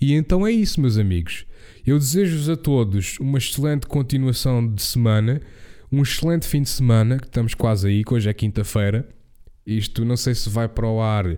E 0.00 0.14
então 0.14 0.44
é 0.46 0.50
isso, 0.50 0.80
meus 0.80 0.98
amigos. 0.98 1.46
Eu 1.86 1.98
desejo-vos 1.98 2.48
a 2.48 2.56
todos 2.56 3.18
uma 3.20 3.38
excelente 3.38 3.86
continuação 3.86 4.66
de 4.66 4.82
semana 4.82 5.40
um 5.92 6.02
excelente 6.02 6.46
fim 6.46 6.62
de 6.62 6.68
semana, 6.68 7.18
que 7.18 7.26
estamos 7.26 7.54
quase 7.54 7.88
aí, 7.88 8.04
que 8.04 8.14
hoje 8.14 8.28
é 8.28 8.32
quinta-feira. 8.32 9.08
Isto 9.66 10.04
não 10.04 10.16
sei 10.16 10.34
se 10.34 10.48
vai 10.48 10.68
para 10.68 10.86
o 10.86 11.00
ar 11.00 11.36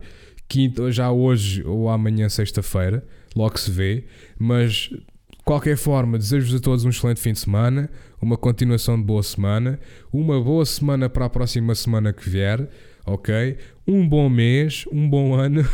quinta, 0.48 0.92
já 0.92 1.11
hoje 1.11 1.64
ou 1.64 1.88
amanhã, 1.88 2.28
sexta-feira, 2.28 3.03
logo 3.34 3.59
se 3.59 3.70
vê. 3.70 4.05
Mas 4.38 4.90
de 4.90 5.03
qualquer 5.44 5.76
forma, 5.76 6.18
desejo-vos 6.18 6.55
a 6.55 6.61
todos 6.61 6.84
um 6.84 6.90
excelente 6.90 7.20
fim 7.20 7.32
de 7.32 7.38
semana, 7.38 7.90
uma 8.20 8.36
continuação 8.36 8.98
de 8.98 9.05
boa 9.05 9.22
semana, 9.22 9.80
uma 10.12 10.40
boa 10.40 10.66
semana 10.66 11.09
para 11.09 11.24
a 11.24 11.30
próxima 11.30 11.74
semana 11.74 12.12
que 12.12 12.28
vier, 12.28 12.68
ok? 13.07 13.57
Um 13.86 14.07
bom 14.07 14.28
mês, 14.28 14.84
um 14.92 15.09
bom 15.09 15.34
ano 15.34 15.66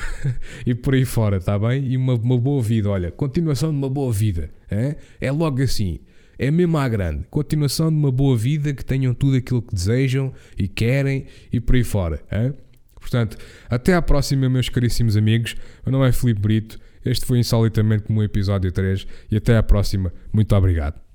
e 0.65 0.75
por 0.75 0.95
aí 0.95 1.05
fora, 1.05 1.41
tá 1.41 1.59
bem? 1.59 1.85
E 1.85 1.97
uma, 1.97 2.15
uma 2.15 2.39
boa 2.39 2.63
vida, 2.63 2.89
olha, 2.89 3.11
continuação 3.11 3.71
de 3.71 3.77
uma 3.77 3.91
boa 3.91 4.13
vida, 4.13 4.51
é, 4.71 4.97
é 5.21 5.33
logo 5.33 5.61
assim 5.61 5.99
é 6.39 6.51
mesmo 6.51 6.79
à 6.79 6.89
grande. 6.89 7.25
Continuação 7.31 7.91
de 7.91 7.97
uma 7.97 8.13
boa 8.13 8.37
vida, 8.37 8.73
que 8.73 8.85
tenham 8.85 9.13
tudo 9.13 9.37
aquilo 9.37 9.61
que 9.61 9.75
desejam 9.75 10.33
e 10.57 10.69
querem 10.69 11.27
e 11.53 11.61
por 11.61 11.75
aí 11.75 11.85
fora. 11.85 12.23
Hein? 12.31 12.55
Portanto, 12.95 13.37
até 13.69 13.95
à 13.95 14.03
próxima, 14.03 14.49
meus 14.49 14.69
caríssimos 14.69 15.17
amigos. 15.17 15.57
Meu 15.85 15.93
nome 15.93 16.09
é 16.09 16.13
Filipe 16.13 16.41
Brito. 16.41 16.79
Este 17.05 17.25
foi 17.25 17.39
insolitamente 17.39 18.05
como 18.05 18.21
o 18.21 18.23
episódio 18.23 18.71
3 18.71 19.07
e 19.31 19.37
até 19.37 19.57
à 19.57 19.63
próxima. 19.63 20.13
Muito 20.33 20.55
obrigado. 20.55 21.08